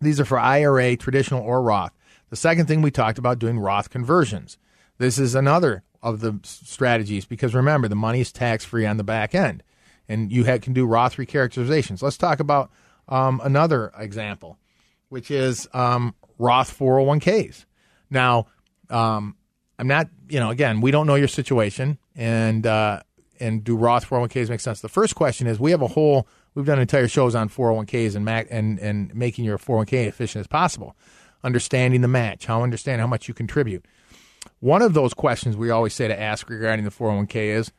these 0.00 0.18
are 0.18 0.24
for 0.24 0.38
IRA, 0.38 0.96
traditional, 0.96 1.42
or 1.42 1.62
Roth. 1.62 1.92
The 2.30 2.36
second 2.36 2.66
thing 2.66 2.82
we 2.82 2.90
talked 2.90 3.18
about 3.18 3.38
doing 3.38 3.58
Roth 3.58 3.88
conversions. 3.88 4.58
This 4.98 5.18
is 5.18 5.34
another 5.34 5.82
of 6.02 6.20
the 6.20 6.38
strategies 6.42 7.26
because 7.26 7.54
remember, 7.54 7.88
the 7.88 7.96
money 7.96 8.20
is 8.20 8.32
tax 8.32 8.64
free 8.64 8.86
on 8.86 8.96
the 8.96 9.04
back 9.04 9.34
end, 9.34 9.62
and 10.08 10.30
you 10.30 10.44
can 10.44 10.72
do 10.72 10.86
Roth 10.86 11.16
recharacterizations. 11.16 12.02
Let's 12.02 12.16
talk 12.16 12.40
about 12.40 12.70
um, 13.08 13.40
another 13.44 13.92
example, 13.98 14.58
which 15.08 15.30
is 15.30 15.68
um, 15.72 16.14
Roth 16.38 16.76
401ks. 16.76 17.64
Now, 18.10 18.46
um, 18.90 19.36
I'm 19.78 19.88
not, 19.88 20.08
you 20.28 20.40
know, 20.40 20.50
again, 20.50 20.80
we 20.80 20.90
don't 20.90 21.06
know 21.06 21.16
your 21.16 21.28
situation, 21.28 21.98
and 22.14 22.66
uh, 22.66 23.00
and 23.40 23.62
do 23.62 23.76
Roth 23.76 24.08
401ks 24.08 24.48
make 24.48 24.60
sense? 24.60 24.80
The 24.80 24.88
first 24.88 25.14
question 25.14 25.46
is 25.46 25.60
we 25.60 25.70
have 25.72 25.82
a 25.82 25.88
whole, 25.88 26.26
we've 26.54 26.66
done 26.66 26.78
entire 26.78 27.08
shows 27.08 27.34
on 27.34 27.48
401ks 27.48 28.16
and 28.16 28.24
mac, 28.24 28.46
and 28.50 28.78
and 28.78 29.14
making 29.14 29.44
your 29.44 29.58
401k 29.58 30.06
efficient 30.06 30.40
as 30.40 30.46
possible, 30.46 30.96
understanding 31.44 32.00
the 32.00 32.08
match, 32.08 32.46
how 32.46 32.62
understand 32.62 33.00
how 33.00 33.06
much 33.06 33.28
you 33.28 33.34
contribute. 33.34 33.84
One 34.60 34.82
of 34.82 34.94
those 34.94 35.14
questions 35.14 35.56
we 35.56 35.70
always 35.70 35.94
say 35.94 36.08
to 36.08 36.20
ask 36.20 36.48
regarding 36.48 36.84
the 36.84 36.90
401k 36.90 37.56
is, 37.56 37.72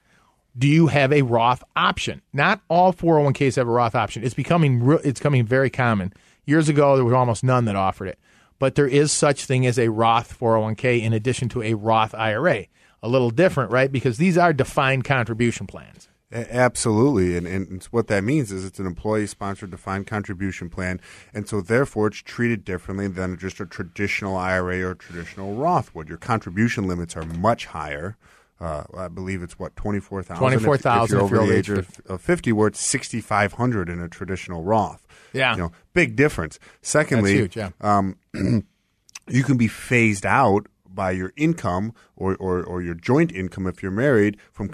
do 0.58 0.68
you 0.68 0.88
have 0.88 1.14
a 1.14 1.22
Roth 1.22 1.64
option? 1.76 2.22
Not 2.34 2.62
all 2.70 2.94
401ks 2.94 3.58
have 3.58 3.68
a 3.68 3.72
Roth 3.72 3.96
option. 3.96 4.24
It's 4.24 4.34
becoming 4.34 4.84
re- 4.84 5.00
it's 5.04 5.20
becoming 5.20 5.46
very 5.46 5.70
common. 5.70 6.14
Years 6.46 6.70
ago, 6.70 6.96
there 6.96 7.06
was 7.06 7.14
almost 7.14 7.44
none 7.44 7.66
that 7.66 7.76
offered 7.76 8.08
it 8.08 8.18
but 8.60 8.76
there 8.76 8.88
is 8.88 9.12
such 9.12 9.46
thing 9.46 9.66
as 9.66 9.78
a 9.78 9.90
Roth 9.90 10.38
401k 10.38 11.02
in 11.02 11.14
addition 11.14 11.50
to 11.50 11.64
a 11.64 11.74
Roth 11.74 12.14
IRA. 12.16 12.66
A 13.04 13.08
little 13.08 13.30
different, 13.30 13.72
right? 13.72 13.92
Because 13.92 14.18
these 14.18 14.38
are 14.38 14.54
defined 14.54 15.04
contribution 15.04 15.68
plans. 15.68 16.10
Absolutely, 16.30 17.38
and, 17.38 17.48
and 17.48 17.84
what 17.86 18.08
that 18.08 18.22
means 18.22 18.52
is 18.52 18.66
it's 18.66 18.80
an 18.80 18.86
employee-sponsored 18.86 19.72
defined 19.72 20.08
contribution 20.08 20.70
plan, 20.70 21.00
and 21.34 21.48
so 21.48 21.62
therefore 21.62 22.08
it's 22.08 22.18
treated 22.18 22.66
differently 22.66 23.08
than 23.08 23.38
just 23.38 23.62
a 23.62 23.66
traditional 23.66 24.36
IRA 24.36 24.84
or 24.84 24.94
traditional 24.94 25.56
Roth 25.56 25.96
would. 25.96 26.10
Your 26.10 26.18
contribution 26.18 26.86
limits 26.86 27.16
are 27.16 27.24
much 27.24 27.68
higher. 27.68 28.18
Uh, 28.60 28.84
I 28.98 29.08
believe 29.08 29.42
it's 29.42 29.58
what 29.58 29.76
twenty 29.78 30.02
four 30.02 30.22
thousand. 30.22 30.42
24,000 30.42 31.18
if, 31.18 31.24
if 31.24 31.32
you're 31.32 31.42
over 31.42 31.48
the 31.48 31.58
age 31.58 31.70
age 31.70 31.78
of, 31.78 32.02
of 32.08 32.22
fifty, 32.22 32.52
where 32.52 32.68
it's 32.68 32.82
sixty 32.82 33.22
five 33.22 33.54
hundred 33.54 33.88
in 33.88 34.02
a 34.02 34.10
traditional 34.10 34.64
Roth. 34.64 35.08
Yeah. 35.32 35.54
you 35.54 35.60
know, 35.60 35.72
big 35.94 36.16
difference. 36.18 36.60
Secondly, 36.82 37.34
huge, 37.36 37.56
yeah. 37.56 37.70
um, 37.80 38.18
you 38.34 39.44
can 39.44 39.58
be 39.58 39.68
phased 39.68 40.26
out 40.26 40.68
by 40.98 41.12
your 41.12 41.32
income 41.38 41.94
or, 42.18 42.36
or, 42.38 42.62
or 42.64 42.82
your 42.82 42.96
joint 42.96 43.32
income 43.32 43.68
if 43.68 43.82
you're 43.82 43.92
married 43.92 44.36
from 44.52 44.68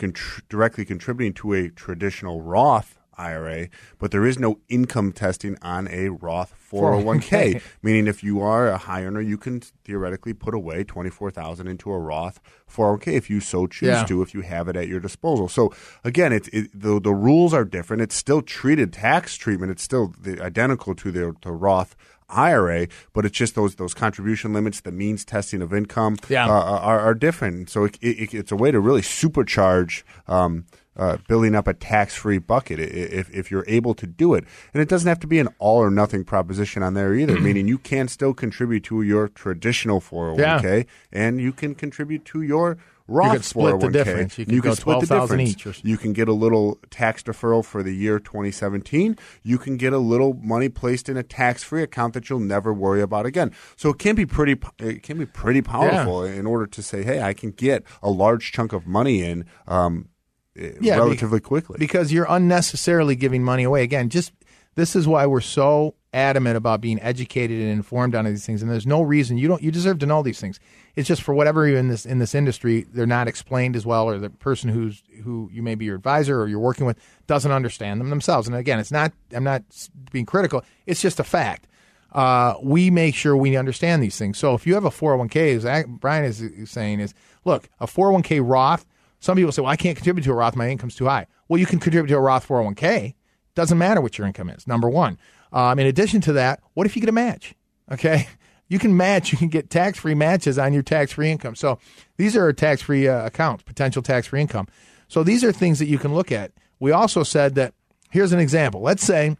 directly 0.49 0.85
contributing 0.85 1.33
to 1.33 1.53
a 1.53 1.69
traditional 1.69 2.41
Roth 2.41 2.97
IRA, 3.17 3.69
but 3.99 4.11
there 4.11 4.25
is 4.25 4.37
no 4.39 4.59
income 4.69 5.11
testing 5.11 5.57
on 5.61 5.87
a 5.89 6.09
Roth 6.09 6.53
401k. 6.71 7.21
401k. 7.21 7.61
meaning 7.83 8.07
if 8.07 8.23
you 8.23 8.41
are 8.41 8.67
a 8.67 8.77
high 8.77 9.03
earner, 9.03 9.21
you 9.21 9.37
can 9.37 9.61
theoretically 9.61 10.33
put 10.33 10.53
away 10.53 10.83
24000 10.83 11.67
into 11.67 11.91
a 11.91 11.99
Roth 11.99 12.39
401k 12.73 13.07
if 13.13 13.29
you 13.29 13.39
so 13.39 13.67
choose 13.67 13.89
Yeah. 13.89 14.05
to, 14.05 14.21
if 14.21 14.33
you 14.33 14.41
have 14.41 14.67
it 14.67 14.75
at 14.75 14.87
your 14.87 14.99
disposal. 14.99 15.47
So 15.47 15.73
again, 16.03 16.33
it's 16.33 16.47
it, 16.49 16.69
the, 16.73 16.99
the 16.99 17.13
rules 17.13 17.53
are 17.53 17.65
different. 17.65 18.01
It's 18.01 18.15
still 18.15 18.41
treated 18.41 18.91
tax 18.93 19.35
treatment. 19.35 19.71
It's 19.71 19.83
still 19.83 20.13
the, 20.19 20.41
identical 20.41 20.95
to 20.95 21.11
the, 21.11 21.35
the 21.43 21.51
Roth 21.51 21.95
IRA, 22.29 22.87
but 23.11 23.25
it's 23.25 23.37
just 23.37 23.53
those 23.53 23.75
those 23.75 23.93
contribution 23.93 24.53
limits, 24.53 24.81
the 24.81 24.91
means 24.91 25.23
testing 25.23 25.61
of 25.61 25.71
income 25.71 26.17
Yeah. 26.29 26.47
uh, 26.47 26.79
are, 26.79 26.99
are 26.99 27.13
different. 27.13 27.69
So 27.69 27.83
it, 27.83 27.97
it, 28.01 28.33
it's 28.33 28.51
a 28.51 28.55
way 28.55 28.71
to 28.71 28.79
really 28.79 29.01
supercharge 29.01 30.01
um, 30.27 30.65
uh, 30.95 31.17
building 31.27 31.55
up 31.55 31.67
a 31.67 31.73
tax 31.73 32.15
free 32.15 32.37
bucket 32.37 32.79
if, 32.79 33.29
if 33.31 33.49
you're 33.51 33.65
able 33.67 33.93
to 33.95 34.05
do 34.07 34.33
it. 34.33 34.43
And 34.73 34.81
it 34.81 34.89
doesn't 34.89 35.07
have 35.07 35.19
to 35.21 35.27
be 35.27 35.39
an 35.39 35.49
all 35.59 35.79
or 35.79 35.89
nothing 35.89 36.23
proposition 36.23 36.83
on 36.83 36.93
there 36.93 37.13
either, 37.15 37.39
meaning 37.39 37.67
you 37.67 37.77
can 37.77 38.07
still 38.07 38.33
contribute 38.33 38.83
to 38.85 39.01
your 39.01 39.27
traditional 39.27 39.99
401k 40.01 40.85
and 41.11 41.41
you 41.41 41.51
can 41.51 41.75
contribute 41.75 42.25
to 42.25 42.41
your 42.41 42.77
Roth 43.05 43.33
could 43.33 43.43
split 43.43 43.79
the 43.81 43.87
401k. 43.87 43.91
difference. 43.91 44.37
You 44.37 44.45
could 44.45 44.61
go 44.61 44.73
split 44.75 44.99
the 45.01 45.19
difference. 45.19 45.49
each 45.51 45.67
or- 45.67 45.73
You 45.83 45.97
can 45.97 46.13
get 46.13 46.29
a 46.29 46.33
little 46.33 46.79
tax 46.89 47.21
deferral 47.21 47.63
for 47.65 47.83
the 47.83 47.93
year 47.93 48.17
2017. 48.17 49.17
You 49.41 49.57
can 49.57 49.75
get 49.75 49.91
a 49.91 49.97
little 49.97 50.35
money 50.35 50.69
placed 50.69 51.09
in 51.09 51.17
a 51.17 51.23
tax-free 51.23 51.83
account 51.83 52.13
that 52.13 52.29
you'll 52.29 52.39
never 52.39 52.73
worry 52.73 53.01
about 53.01 53.25
again. 53.25 53.51
So 53.75 53.89
it 53.89 53.99
can 53.99 54.15
be 54.15 54.25
pretty. 54.25 54.57
It 54.79 55.03
can 55.03 55.17
be 55.17 55.25
pretty 55.25 55.61
powerful 55.61 56.23
in 56.23 56.45
order 56.45 56.65
to 56.65 56.81
say, 56.81 57.03
"Hey, 57.03 57.21
I 57.21 57.33
can 57.33 57.51
get 57.51 57.83
a 58.01 58.09
large 58.09 58.53
chunk 58.53 58.71
of 58.71 58.87
money 58.87 59.21
in 59.21 59.45
um, 59.67 60.07
Yeah, 60.55 60.95
be- 60.95 61.01
relatively 61.01 61.39
quickly." 61.39 61.77
because 61.79 62.11
you're 62.11 62.27
unnecessarily 62.29 63.15
giving 63.15 63.43
money 63.43 63.63
away. 63.63 63.83
Again, 63.83 64.09
just 64.09 64.31
this 64.75 64.95
is 64.95 65.07
why 65.07 65.25
we're 65.25 65.41
so 65.41 65.95
adamant 66.13 66.55
about 66.55 66.79
being 66.79 67.01
educated 67.01 67.59
and 67.59 67.71
informed 67.71 68.13
on 68.13 68.25
these 68.25 68.45
things. 68.45 68.61
And 68.61 68.69
there's 68.69 68.85
no 68.85 69.01
reason 69.01 69.37
you 69.37 69.47
don't 69.47 69.61
you 69.61 69.71
deserve 69.71 69.99
to 69.99 70.05
know 70.05 70.21
these 70.21 70.39
things. 70.39 70.59
It's 70.95 71.07
just 71.07 71.23
for 71.23 71.33
whatever 71.33 71.67
in 71.67 71.87
this 71.87 72.05
in 72.05 72.19
this 72.19 72.35
industry 72.35 72.85
they're 72.93 73.07
not 73.07 73.27
explained 73.27 73.75
as 73.75 73.85
well, 73.85 74.07
or 74.07 74.19
the 74.19 74.29
person 74.29 74.69
who's 74.69 75.03
who 75.23 75.49
you 75.51 75.63
may 75.63 75.75
be 75.75 75.85
your 75.85 75.95
advisor 75.95 76.39
or 76.41 76.47
you're 76.47 76.59
working 76.59 76.85
with 76.85 76.99
doesn't 77.27 77.51
understand 77.51 77.99
them 77.99 78.09
themselves. 78.09 78.47
And 78.47 78.55
again, 78.55 78.79
it's 78.79 78.91
not 78.91 79.11
I'm 79.33 79.43
not 79.43 79.63
being 80.11 80.25
critical. 80.25 80.63
It's 80.85 81.01
just 81.01 81.19
a 81.19 81.23
fact. 81.23 81.67
Uh, 82.11 82.53
we 82.61 82.91
make 82.91 83.15
sure 83.15 83.35
we 83.35 83.57
understand 83.57 84.03
these 84.03 84.17
things. 84.19 84.37
So 84.37 84.53
if 84.53 84.67
you 84.67 84.75
have 84.75 84.85
a 84.85 84.91
401k, 84.91 85.65
as 85.65 85.85
Brian 85.87 86.23
is 86.23 86.43
saying, 86.69 86.99
is 86.99 87.15
look 87.43 87.69
a 87.79 87.87
401k 87.87 88.39
Roth. 88.43 88.85
Some 89.23 89.37
people 89.37 89.53
say, 89.53 89.61
well, 89.61 89.71
I 89.71 89.77
can't 89.77 89.95
contribute 89.95 90.25
to 90.25 90.31
a 90.31 90.35
Roth. 90.35 90.57
My 90.57 90.67
income's 90.67 90.95
too 90.95 91.05
high. 91.05 91.27
Well, 91.47 91.57
you 91.57 91.65
can 91.65 91.79
contribute 91.79 92.09
to 92.09 92.17
a 92.17 92.19
Roth 92.19 92.45
401k. 92.45 93.13
Doesn't 93.55 93.77
matter 93.77 94.01
what 94.01 94.17
your 94.17 94.27
income 94.27 94.49
is. 94.49 94.67
Number 94.67 94.89
one, 94.89 95.17
Um, 95.53 95.79
in 95.79 95.87
addition 95.87 96.19
to 96.21 96.33
that, 96.33 96.59
what 96.73 96.85
if 96.85 96.97
you 96.97 96.99
get 96.99 97.07
a 97.07 97.13
match? 97.13 97.55
Okay. 97.91 98.27
You 98.69 98.79
can 98.79 98.97
match, 98.97 99.31
you 99.31 99.37
can 99.37 99.49
get 99.49 99.69
tax 99.69 99.99
free 99.99 100.15
matches 100.15 100.57
on 100.57 100.73
your 100.73 100.81
tax 100.81 101.11
free 101.11 101.29
income. 101.29 101.53
So 101.53 101.77
these 102.17 102.35
are 102.35 102.51
tax 102.53 102.81
free 102.81 103.07
uh, 103.07 103.23
accounts, 103.25 103.61
potential 103.61 104.01
tax 104.01 104.25
free 104.25 104.41
income. 104.41 104.67
So 105.07 105.21
these 105.21 105.43
are 105.43 105.51
things 105.51 105.77
that 105.77 105.85
you 105.85 105.99
can 105.99 106.15
look 106.15 106.31
at. 106.31 106.53
We 106.79 106.91
also 106.91 107.21
said 107.21 107.53
that 107.55 107.75
here's 108.09 108.31
an 108.31 108.39
example. 108.39 108.81
Let's 108.81 109.03
say, 109.03 109.37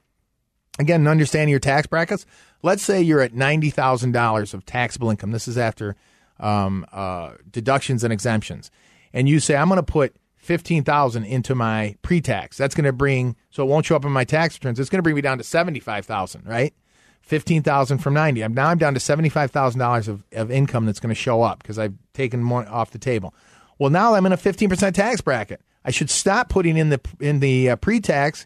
again, 0.78 1.08
understanding 1.08 1.50
your 1.50 1.60
tax 1.60 1.88
brackets, 1.88 2.28
let's 2.62 2.84
say 2.84 3.02
you're 3.02 3.22
at 3.22 3.32
$90,000 3.34 4.54
of 4.54 4.66
taxable 4.66 5.10
income. 5.10 5.32
This 5.32 5.48
is 5.48 5.58
after 5.58 5.96
um, 6.40 6.86
uh, 6.92 7.32
deductions 7.50 8.04
and 8.04 8.14
exemptions. 8.14 8.70
And 9.14 9.30
you 9.30 9.40
say, 9.40 9.56
I'm 9.56 9.68
going 9.68 9.78
to 9.78 9.84
put 9.84 10.16
15000 10.38 11.24
into 11.24 11.56
my 11.56 11.96
pre-tax. 12.02 12.58
That's 12.58 12.76
going 12.76 12.86
to 12.86 12.94
bring, 12.94 13.36
so 13.50 13.64
it 13.64 13.68
won't 13.68 13.86
show 13.86 13.96
up 13.96 14.06
in 14.06 14.12
my 14.12 14.26
tax 14.26 14.56
returns. 14.56 14.80
It's 14.80 14.90
going 14.90 15.00
to 15.00 15.04
bring 15.04 15.16
me 15.16 15.22
down 15.22 15.38
to 15.38 15.44
75000 15.44 16.46
right? 16.46 16.74
15000 17.22 18.00
from 18.00 18.14
90 18.14 18.44
I'm 18.44 18.54
now 18.54 18.68
I'm 18.68 18.78
down 18.78 18.94
to 18.96 19.00
$75,000 19.00 20.08
of, 20.10 20.24
of 20.34 20.52
income 20.52 20.86
that's 20.86 21.00
going 21.00 21.16
to 21.16 21.20
show 21.20 21.42
up 21.42 21.62
because 21.62 21.80
I've 21.80 21.94
taken 22.14 22.44
more 22.44 22.68
off 22.68 22.92
the 22.92 23.00
table. 23.00 23.34
Well, 23.80 23.90
now 23.90 24.14
I'm 24.16 24.26
in 24.26 24.34
a 24.34 24.38
15% 24.38 24.94
tax 24.94 25.22
bracket. 25.22 25.62
I 25.86 25.92
should 25.92 26.10
stop 26.10 26.50
putting 26.50 26.78
in 26.78 26.90
the 26.90 27.00
in 27.20 27.40
the 27.40 27.72
uh, 27.72 27.76
pre-tax. 27.78 28.46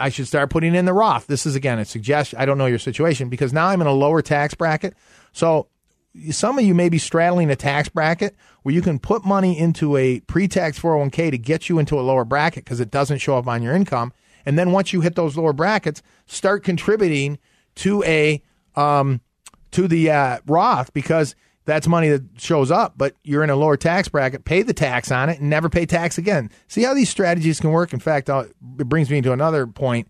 I 0.00 0.08
should 0.08 0.26
start 0.26 0.50
putting 0.50 0.74
in 0.74 0.86
the 0.86 0.92
Roth. 0.92 1.26
This 1.26 1.46
is 1.46 1.54
again 1.54 1.78
a 1.78 1.84
suggestion. 1.84 2.38
I 2.38 2.46
don't 2.46 2.58
know 2.58 2.66
your 2.66 2.78
situation 2.78 3.28
because 3.28 3.52
now 3.52 3.68
I'm 3.68 3.80
in 3.80 3.86
a 3.86 3.92
lower 3.92 4.22
tax 4.22 4.54
bracket. 4.54 4.94
So 5.32 5.68
some 6.30 6.58
of 6.58 6.64
you 6.64 6.74
may 6.74 6.88
be 6.88 6.98
straddling 6.98 7.50
a 7.50 7.56
tax 7.56 7.88
bracket 7.88 8.36
where 8.62 8.74
you 8.74 8.82
can 8.82 8.98
put 8.98 9.24
money 9.24 9.58
into 9.58 9.96
a 9.96 10.20
pre-tax 10.20 10.78
401k 10.78 11.30
to 11.30 11.38
get 11.38 11.68
you 11.68 11.78
into 11.78 11.98
a 11.98 12.02
lower 12.02 12.24
bracket 12.24 12.64
because 12.64 12.80
it 12.80 12.90
doesn't 12.90 13.18
show 13.18 13.36
up 13.36 13.46
on 13.46 13.62
your 13.62 13.74
income. 13.74 14.12
And 14.46 14.58
then 14.58 14.72
once 14.72 14.92
you 14.92 15.00
hit 15.00 15.16
those 15.16 15.36
lower 15.36 15.52
brackets, 15.52 16.02
start 16.26 16.62
contributing 16.64 17.38
to 17.76 18.02
a 18.04 18.42
um, 18.76 19.20
to 19.72 19.88
the 19.88 20.10
uh, 20.10 20.38
Roth 20.46 20.92
because 20.92 21.34
that's 21.64 21.88
money 21.88 22.10
that 22.10 22.22
shows 22.36 22.70
up, 22.70 22.94
but 22.96 23.14
you're 23.24 23.42
in 23.42 23.50
a 23.50 23.56
lower 23.56 23.76
tax 23.76 24.08
bracket. 24.08 24.44
Pay 24.44 24.62
the 24.62 24.74
tax 24.74 25.10
on 25.10 25.30
it 25.30 25.40
and 25.40 25.48
never 25.48 25.68
pay 25.68 25.86
tax 25.86 26.18
again. 26.18 26.50
See 26.68 26.82
how 26.82 26.94
these 26.94 27.08
strategies 27.08 27.58
can 27.58 27.70
work. 27.70 27.92
In 27.92 28.00
fact, 28.00 28.28
I'll, 28.28 28.42
it 28.42 28.88
brings 28.88 29.10
me 29.10 29.22
to 29.22 29.32
another 29.32 29.66
point. 29.66 30.08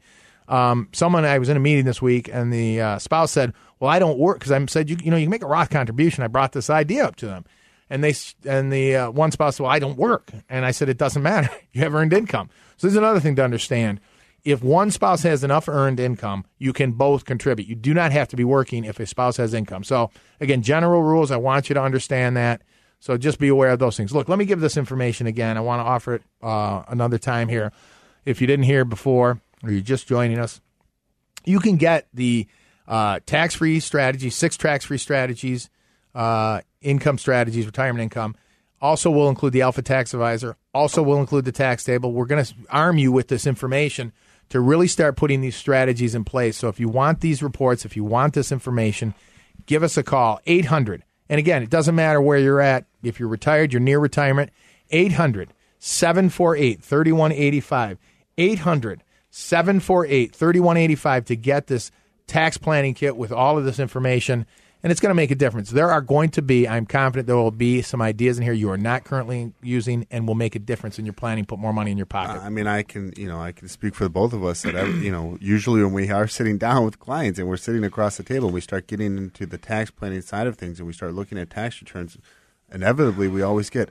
Um, 0.49 0.89
someone 0.93 1.25
I 1.25 1.39
was 1.39 1.49
in 1.49 1.57
a 1.57 1.61
meeting 1.61 1.85
this 1.85 2.03
week, 2.03 2.29
and 2.31 2.53
the 2.53 2.81
uh, 2.81 2.99
spouse 2.99 3.31
said, 3.31 3.55
"Well, 3.85 3.93
I 3.93 3.99
don't 3.99 4.19
work 4.19 4.39
because 4.39 4.53
I 4.53 4.65
said 4.67 4.91
you 4.91 4.97
you 5.03 5.11
know 5.11 5.17
you 5.17 5.25
can 5.25 5.31
make 5.31 5.43
a 5.43 5.47
Roth 5.47 5.71
contribution." 5.71 6.25
I 6.25 6.29
brought 6.29 6.53
this 6.53 6.71
idea 6.71 7.07
up 7.07 7.17
to 7.17 7.27
them, 7.27 7.45
and 7.89 8.03
they 8.03 8.15
and 8.45 8.73
the 8.73 8.97
uh, 8.97 9.11
one 9.11 9.31
spouse 9.31 9.57
said, 9.57 9.65
"Well, 9.65 9.73
I 9.73 9.79
don't 9.79 9.97
work," 9.97 10.31
and 10.49 10.65
I 10.65 10.71
said, 10.71 10.89
"It 10.89 10.99
doesn't 10.99 11.23
matter. 11.23 11.51
You 11.73 11.83
have 11.83 11.95
earned 11.95 12.13
income." 12.13 12.51
So 12.77 12.87
there's 12.87 12.97
another 12.97 13.21
thing 13.21 13.37
to 13.37 13.45
understand 13.45 14.01
if 14.45 14.63
one 14.63 14.91
spouse 14.91 15.23
has 15.23 15.43
enough 15.43 15.69
earned 15.69 15.99
income, 15.99 16.45
you 16.59 16.73
can 16.73 16.93
both 16.93 17.25
contribute. 17.25 17.67
You 17.67 17.75
do 17.75 17.95
not 17.95 18.13
have 18.13 18.29
to 18.29 18.37
be 18.37 18.45
working 18.45 18.85
if 18.85 19.01
a 19.01 19.07
spouse 19.07 19.39
has 19.39 19.55
income. 19.55 19.85
So, 19.85 20.11
again, 20.39 20.63
general 20.63 21.03
rules, 21.03 21.31
I 21.31 21.39
want 21.39 21.69
you 21.71 21.75
to 21.75 21.83
understand 21.83 22.37
that. 22.37 22.63
So 23.01 23.17
just 23.17 23.39
be 23.39 23.49
aware 23.49 23.71
of 23.71 23.79
those 23.79 23.97
things. 23.97 24.15
Look, 24.15 24.29
let 24.29 24.39
me 24.39 24.45
give 24.45 24.61
this 24.61 24.77
information 24.77 25.27
again. 25.27 25.57
I 25.57 25.61
want 25.61 25.81
to 25.81 25.85
offer 25.85 26.15
it 26.15 26.23
uh, 26.43 26.85
another 26.89 27.19
time 27.19 27.49
here. 27.49 27.73
If 28.25 28.41
you 28.41 28.47
didn't 28.47 28.65
hear 28.65 28.85
before 28.85 29.41
or 29.63 29.71
you're 29.71 29.81
just 29.81 30.07
joining 30.07 30.39
us, 30.39 30.61
you 31.45 31.61
can 31.61 31.77
get 31.77 32.09
the 32.15 32.47
uh, 32.87 33.21
tax 33.27 33.55
free 33.55 33.81
strategies, 33.81 34.35
six 34.35 34.57
tax 34.57 34.85
free 34.85 34.99
strategies, 34.99 35.71
uh, 36.15 36.61
income 36.81 37.19
strategies, 37.19 37.67
retirement 37.67 38.03
income. 38.03 38.37
Also, 38.81 39.11
will 39.11 39.31
include 39.31 39.55
the 39.55 39.63
Alpha 39.63 39.81
Tax 39.81 40.13
Advisor. 40.13 40.57
Also, 40.75 41.03
will 41.03 41.19
include 41.19 41.47
the 41.47 41.53
tax 41.53 41.85
table. 41.85 42.13
We're 42.13 42.27
going 42.27 42.45
to 42.45 42.55
arm 42.69 42.99
you 42.99 43.13
with 43.13 43.29
this 43.29 43.47
information 43.47 44.13
to 44.51 44.61
really 44.61 44.89
start 44.89 45.17
putting 45.17 45.41
these 45.41 45.57
strategies 45.57 46.15
in 46.15 46.25
place. 46.25 46.57
So 46.57 46.69
if 46.69 46.79
you 46.79 46.89
want 46.89 47.21
these 47.21 47.43
reports, 47.43 47.85
if 47.85 47.97
you 47.97 48.05
want 48.05 48.35
this 48.35 48.53
information, 48.53 49.15
give 49.67 49.83
us 49.83 49.97
a 49.97 50.03
call 50.03 50.41
800. 50.47 51.03
And 51.29 51.39
again, 51.39 51.63
it 51.63 51.71
doesn't 51.71 51.95
matter 51.95 52.21
where 52.21 52.39
you're 52.39 52.61
at. 52.61 52.85
If 53.03 53.19
you're 53.19 53.29
retired, 53.29 53.73
you're 53.73 53.81
near 53.81 53.99
retirement, 53.99 54.51
800 54.91 55.53
748 55.79 56.83
3185. 56.83 57.99
800 58.37 59.03
748 59.31 60.35
3185 60.35 61.25
to 61.25 61.37
get 61.37 61.67
this 61.67 61.91
tax 62.27 62.57
planning 62.57 62.95
kit 62.95 63.17
with 63.17 63.33
all 63.33 63.59
of 63.59 63.65
this 63.65 63.79
information 63.79 64.47
and 64.85 64.91
it's 64.91 65.01
going 65.01 65.11
to 65.11 65.15
make 65.15 65.31
a 65.31 65.35
difference. 65.35 65.71
There 65.71 65.91
are 65.91 66.03
going 66.03 66.29
to 66.33 66.43
be, 66.43 66.69
I'm 66.69 66.85
confident 66.85 67.27
there 67.27 67.37
will 67.37 67.51
be 67.51 67.81
some 67.81 68.03
ideas 68.03 68.37
in 68.37 68.45
here 68.45 68.53
you 68.53 68.69
are 68.71 68.77
not 68.77 69.05
currently 69.05 69.55
using 69.63 70.07
and 70.11 70.29
will 70.29 70.35
make 70.35 70.55
a 70.55 70.59
difference 70.59 70.99
in 70.99 71.07
your 71.07 71.15
planning, 71.15 71.47
put 71.47 71.59
more 71.59 71.73
money 71.73 71.91
in 71.91 71.97
your 71.97 72.05
pocket. 72.05 72.43
I 72.43 72.51
mean, 72.51 72.67
I 72.67 72.83
can, 72.83 73.15
you 73.17 73.27
know, 73.27 73.41
I 73.41 73.53
can 73.53 73.69
speak 73.69 73.95
for 73.95 74.05
the 74.05 74.11
both 74.11 74.35
of 74.35 74.45
us 74.45 74.61
that, 74.61 74.77
I, 74.77 74.85
you 74.85 75.11
know, 75.11 75.39
usually 75.41 75.83
when 75.83 75.95
we 75.95 76.11
are 76.11 76.29
sitting 76.29 76.59
down 76.59 76.85
with 76.85 76.99
clients 76.99 77.39
and 77.39 77.49
we're 77.49 77.57
sitting 77.57 77.83
across 77.83 78.19
the 78.19 78.23
table, 78.23 78.51
we 78.51 78.61
start 78.61 78.87
getting 78.87 79.17
into 79.17 79.47
the 79.47 79.57
tax 79.57 79.91
planning 79.91 80.21
side 80.21 80.47
of 80.47 80.59
things 80.59 80.79
and 80.79 80.87
we 80.87 80.93
start 80.93 81.15
looking 81.15 81.39
at 81.39 81.49
tax 81.49 81.81
returns. 81.81 82.19
Inevitably, 82.71 83.29
we 83.29 83.41
always 83.41 83.71
get, 83.71 83.89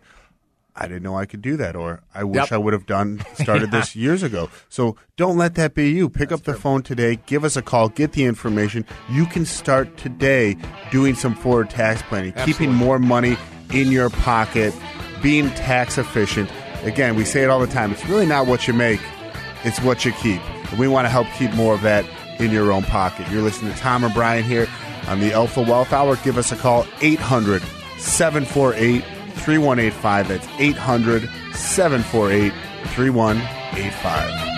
I 0.76 0.88
didn't 0.88 1.04
know 1.04 1.16
I 1.16 1.26
could 1.26 1.42
do 1.42 1.56
that, 1.58 1.76
or 1.76 2.02
I 2.16 2.24
wish 2.24 2.44
Yep. 2.46 2.52
I 2.52 2.58
would 2.58 2.74
have 2.74 2.86
done 2.86 3.24
started 3.36 3.70
this 3.72 3.96
years 3.96 4.24
ago. 4.24 4.50
So 4.70 4.96
don't 5.18 5.38
let 5.38 5.56
that 5.56 5.76
be 5.76 5.92
you. 5.92 6.10
Pick 6.10 6.32
up 6.32 6.44
the 6.44 6.56
phone 6.56 6.82
today, 6.82 7.20
give 7.28 7.44
us 7.44 7.56
a 7.56 7.62
call, 7.62 7.90
get 7.90 8.14
the 8.14 8.26
information. 8.26 8.86
You 9.10 9.26
can 9.26 9.46
start 9.46 9.98
today 9.98 10.58
doing 10.92 11.14
some 11.16 11.36
forward 11.36 11.70
tax 11.70 12.02
planning, 12.04 12.34
keeping 12.46 12.74
more 12.74 12.98
money 12.98 13.38
in 13.72 13.92
your 13.92 14.10
pocket, 14.10 14.74
being 15.22 15.50
tax 15.52 15.98
efficient. 15.98 16.50
Again, 16.84 17.16
we 17.16 17.24
say 17.24 17.44
it 17.44 17.50
all 17.50 17.60
the 17.60 17.68
time. 17.68 17.92
It's 17.92 18.06
really 18.08 18.26
not 18.26 18.48
what 18.48 18.68
you 18.68 18.74
make; 18.74 19.00
it's 19.64 19.80
what 19.82 20.06
you 20.06 20.12
keep. 20.14 20.42
And 20.72 20.80
we 20.80 20.88
want 20.88 21.06
to 21.06 21.10
help 21.10 21.28
keep 21.38 21.54
more 21.54 21.74
of 21.76 21.82
that 21.84 22.06
in 22.40 22.52
your 22.52 22.72
own 22.72 22.84
pocket. 22.84 23.30
You're 23.30 23.44
listening 23.44 23.72
to 23.74 23.80
Tom 23.80 24.04
and 24.04 24.14
Brian 24.14 24.44
here 24.44 24.68
on 25.08 25.20
the 25.20 25.32
Alpha 25.34 25.62
Wealth 25.62 25.94
Hour. 25.94 26.16
Give 26.18 26.38
us 26.38 26.52
a 26.52 26.56
call 26.56 26.86
800 27.02 27.62
748 28.00 29.04
3185. 29.44 30.28
That's 30.28 30.48
800 30.60 31.30
748 31.54 32.54
3185. 32.94 34.54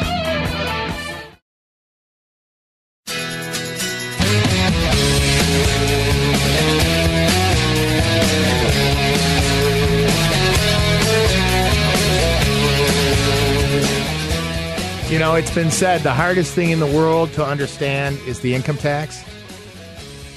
You 15.12 15.20
know, 15.20 15.36
it's 15.36 15.54
been 15.54 15.72
said 15.72 16.02
the 16.02 16.12
hardest 16.14 16.54
thing 16.54 16.72
in 16.72 16.80
the 16.80 16.88
world 16.88 17.32
to 17.34 17.46
understand 17.46 18.18
is 18.28 18.42
the 18.42 18.54
income 18.54 18.76
tax. 18.76 19.24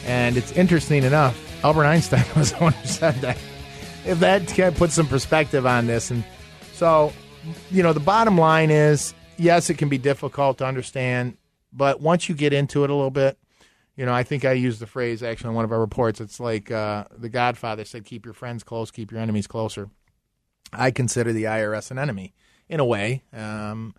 And 0.04 0.36
it's 0.36 0.52
interesting 0.52 1.02
enough, 1.02 1.36
Albert 1.64 1.86
Einstein 1.86 2.24
was 2.36 2.52
the 2.52 2.58
one 2.58 2.72
who 2.74 2.86
said 2.86 3.14
that. 3.16 3.36
If 4.08 4.20
that 4.20 4.48
can 4.48 4.74
put 4.74 4.90
some 4.90 5.06
perspective 5.06 5.66
on 5.66 5.86
this. 5.86 6.10
And 6.10 6.24
so, 6.72 7.12
you 7.70 7.82
know, 7.82 7.92
the 7.92 8.00
bottom 8.00 8.38
line 8.38 8.70
is 8.70 9.12
yes, 9.36 9.70
it 9.70 9.74
can 9.78 9.88
be 9.88 9.98
difficult 9.98 10.58
to 10.58 10.66
understand, 10.66 11.36
but 11.72 12.00
once 12.00 12.28
you 12.28 12.34
get 12.34 12.52
into 12.52 12.84
it 12.84 12.90
a 12.90 12.94
little 12.94 13.10
bit, 13.10 13.38
you 13.96 14.06
know, 14.06 14.14
I 14.14 14.22
think 14.22 14.44
I 14.44 14.52
used 14.52 14.80
the 14.80 14.86
phrase 14.86 15.22
actually 15.22 15.50
in 15.50 15.56
one 15.56 15.64
of 15.64 15.72
our 15.72 15.80
reports. 15.80 16.20
It's 16.20 16.40
like 16.40 16.70
uh, 16.70 17.04
the 17.16 17.28
Godfather 17.28 17.84
said, 17.84 18.04
keep 18.04 18.24
your 18.24 18.34
friends 18.34 18.62
close, 18.62 18.90
keep 18.90 19.10
your 19.10 19.20
enemies 19.20 19.46
closer. 19.46 19.90
I 20.72 20.90
consider 20.90 21.32
the 21.32 21.44
IRS 21.44 21.90
an 21.90 21.98
enemy 21.98 22.34
in 22.68 22.80
a 22.80 22.84
way. 22.84 23.24
Um, 23.32 23.94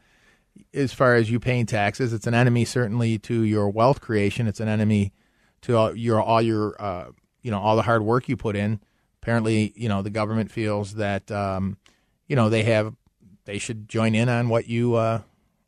as 0.74 0.94
far 0.94 1.16
as 1.16 1.30
you 1.30 1.40
paying 1.40 1.66
taxes, 1.66 2.14
it's 2.14 2.28
an 2.28 2.34
enemy 2.34 2.66
certainly 2.66 3.18
to 3.20 3.44
your 3.44 3.70
wealth 3.70 4.02
creation. 4.02 4.48
It's 4.48 4.60
an 4.60 4.68
enemy 4.68 5.14
to 5.62 5.76
all 5.76 5.96
your 5.96 6.22
all 6.22 6.42
your 6.42 6.82
uh, 6.82 7.12
you 7.42 7.52
know 7.52 7.60
all 7.60 7.76
the 7.76 7.82
hard 7.82 8.04
work 8.04 8.28
you 8.28 8.38
put 8.38 8.56
in. 8.56 8.80
Apparently, 9.22 9.74
you 9.76 9.90
know 9.90 10.02
the 10.02 10.10
government 10.10 10.52
feels 10.52 10.96
that 10.96 11.30
um, 11.32 11.78
you 12.28 12.36
know 12.36 12.50
they 12.50 12.64
have 12.64 12.96
they 13.46 13.58
should 13.58 13.90
join 13.90 14.16
in 14.16 14.30
on 14.30 14.50
what 14.50 14.68
you 14.68 14.96
uh, 14.96 15.22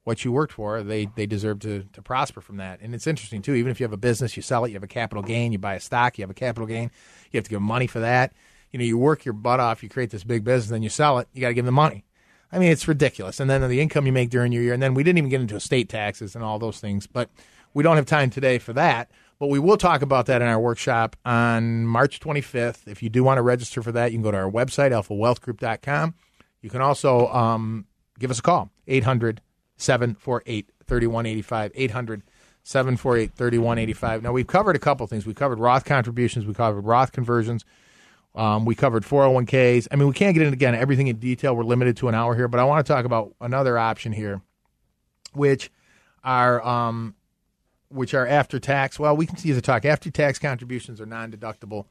what 0.04 0.24
you 0.24 0.32
worked 0.32 0.54
for. 0.54 0.84
They 0.84 1.08
they 1.16 1.26
deserve 1.26 1.60
to 1.62 1.84
to 1.94 2.02
prosper 2.02 2.42
from 2.42 2.58
that. 2.58 2.80
And 2.82 2.96
it's 2.96 3.08
interesting 3.08 3.42
too. 3.42 3.56
Even 3.56 3.72
if 3.72 3.80
you 3.80 3.84
have 3.84 3.94
a 3.94 3.98
business, 3.98 4.36
you 4.36 4.44
sell 4.44 4.66
it, 4.66 4.70
you 4.70 4.76
have 4.76 4.84
a 4.84 4.88
capital 4.88 5.24
gain. 5.24 5.52
You 5.52 5.60
buy 5.60 5.76
a 5.76 5.80
stock, 5.80 6.18
you 6.18 6.24
have 6.24 6.30
a 6.30 6.36
capital 6.36 6.68
gain. 6.68 6.92
You 7.32 7.38
have 7.38 7.46
to 7.46 7.50
give 7.50 7.62
money 7.62 7.88
for 7.88 8.00
that. 8.00 8.34
You 8.72 8.80
know, 8.80 8.86
you 8.86 8.98
work 8.98 9.26
your 9.26 9.34
butt 9.34 9.60
off, 9.60 9.84
you 9.84 9.90
create 9.90 10.12
this 10.12 10.24
big 10.24 10.44
business, 10.44 10.70
then 10.70 10.84
you 10.84 10.90
sell 10.90 11.20
it. 11.20 11.28
You 11.34 11.42
got 11.42 11.50
to 11.50 11.54
give 11.54 11.66
them 11.66 11.74
money. 11.76 12.06
I 12.52 12.60
mean, 12.60 12.72
it's 12.72 12.88
ridiculous. 12.88 13.40
And 13.40 13.50
then 13.50 13.68
the 13.68 13.82
income 13.82 14.06
you 14.06 14.12
make 14.12 14.30
during 14.30 14.52
your 14.52 14.64
year, 14.64 14.74
and 14.74 14.84
then 14.84 14.94
we 14.94 15.04
didn't 15.04 15.18
even 15.18 15.30
get 15.30 15.42
into 15.42 15.56
estate 15.56 15.90
taxes 15.90 16.36
and 16.36 16.44
all 16.44 16.60
those 16.60 16.80
things. 16.80 17.08
But 17.08 17.30
we 17.74 17.84
don't 17.84 17.96
have 17.96 18.06
time 18.06 18.30
today 18.30 18.60
for 18.60 18.74
that. 18.74 19.10
But 19.42 19.48
we 19.48 19.58
will 19.58 19.76
talk 19.76 20.04
about 20.04 20.28
that 20.28 20.44
in 20.44 20.48
our 20.48 20.60
workshop 20.60 21.16
on 21.26 21.88
March 21.88 22.20
25th. 22.20 22.88
If 22.88 23.02
you 23.02 23.10
do 23.10 23.24
want 23.24 23.40
to 23.40 23.42
register 23.42 23.82
for 23.82 23.92
that, 23.92 24.12
you 24.12 24.20
can 24.20 24.22
go 24.22 24.30
to 24.30 24.38
our 24.38 24.52
website, 24.52 24.92
alphawealthgroup.com. 24.92 26.14
You 26.62 26.70
can 26.70 26.80
also 26.80 27.26
um, 27.30 27.88
give 28.20 28.30
us 28.30 28.38
a 28.38 28.44
call, 28.44 28.70
800 28.86 29.42
748 29.78 30.70
3185. 30.86 31.72
800 31.74 32.22
748 32.62 33.32
3185. 33.34 34.22
Now, 34.22 34.32
we've 34.32 34.46
covered 34.46 34.76
a 34.76 34.80
couple 34.80 35.08
things. 35.08 35.26
We 35.26 35.34
covered 35.34 35.58
Roth 35.58 35.86
contributions, 35.86 36.46
we 36.46 36.54
covered 36.54 36.82
Roth 36.82 37.12
conversions. 37.12 37.66
Um, 38.36 38.64
we 38.64 38.76
covered 38.76 39.06
401ks. 39.06 39.88
I 39.92 39.96
mean, 39.96 40.08
we 40.08 40.14
can't 40.14 40.36
get 40.36 40.44
into 40.44 40.54
again 40.54 40.76
everything 40.76 41.08
in 41.08 41.16
detail. 41.16 41.56
We're 41.56 41.64
limited 41.64 41.98
to 41.98 42.10
an 42.10 42.14
hour 42.14 42.36
here, 42.36 42.48
but 42.48 42.60
I 42.60 42.64
want 42.64 42.86
to 42.86 42.94
talk 42.94 43.06
about 43.06 43.34
another 43.42 43.80
option 43.80 44.12
here, 44.12 44.44
which 45.34 45.72
are 46.24 46.64
um, 46.64 47.16
which 47.92 48.14
are 48.14 48.28
after 48.28 48.60
tax. 48.60 49.00
Well, 49.00 49.16
we 49.16 49.26
can 49.26 49.38
see 49.38 49.52
the 49.52 49.62
talk 49.62 49.86
after 49.86 50.10
tax 50.10 50.40
contributions 50.40 51.00
or 51.02 51.06
non 51.06 51.32
deductible 51.32 51.86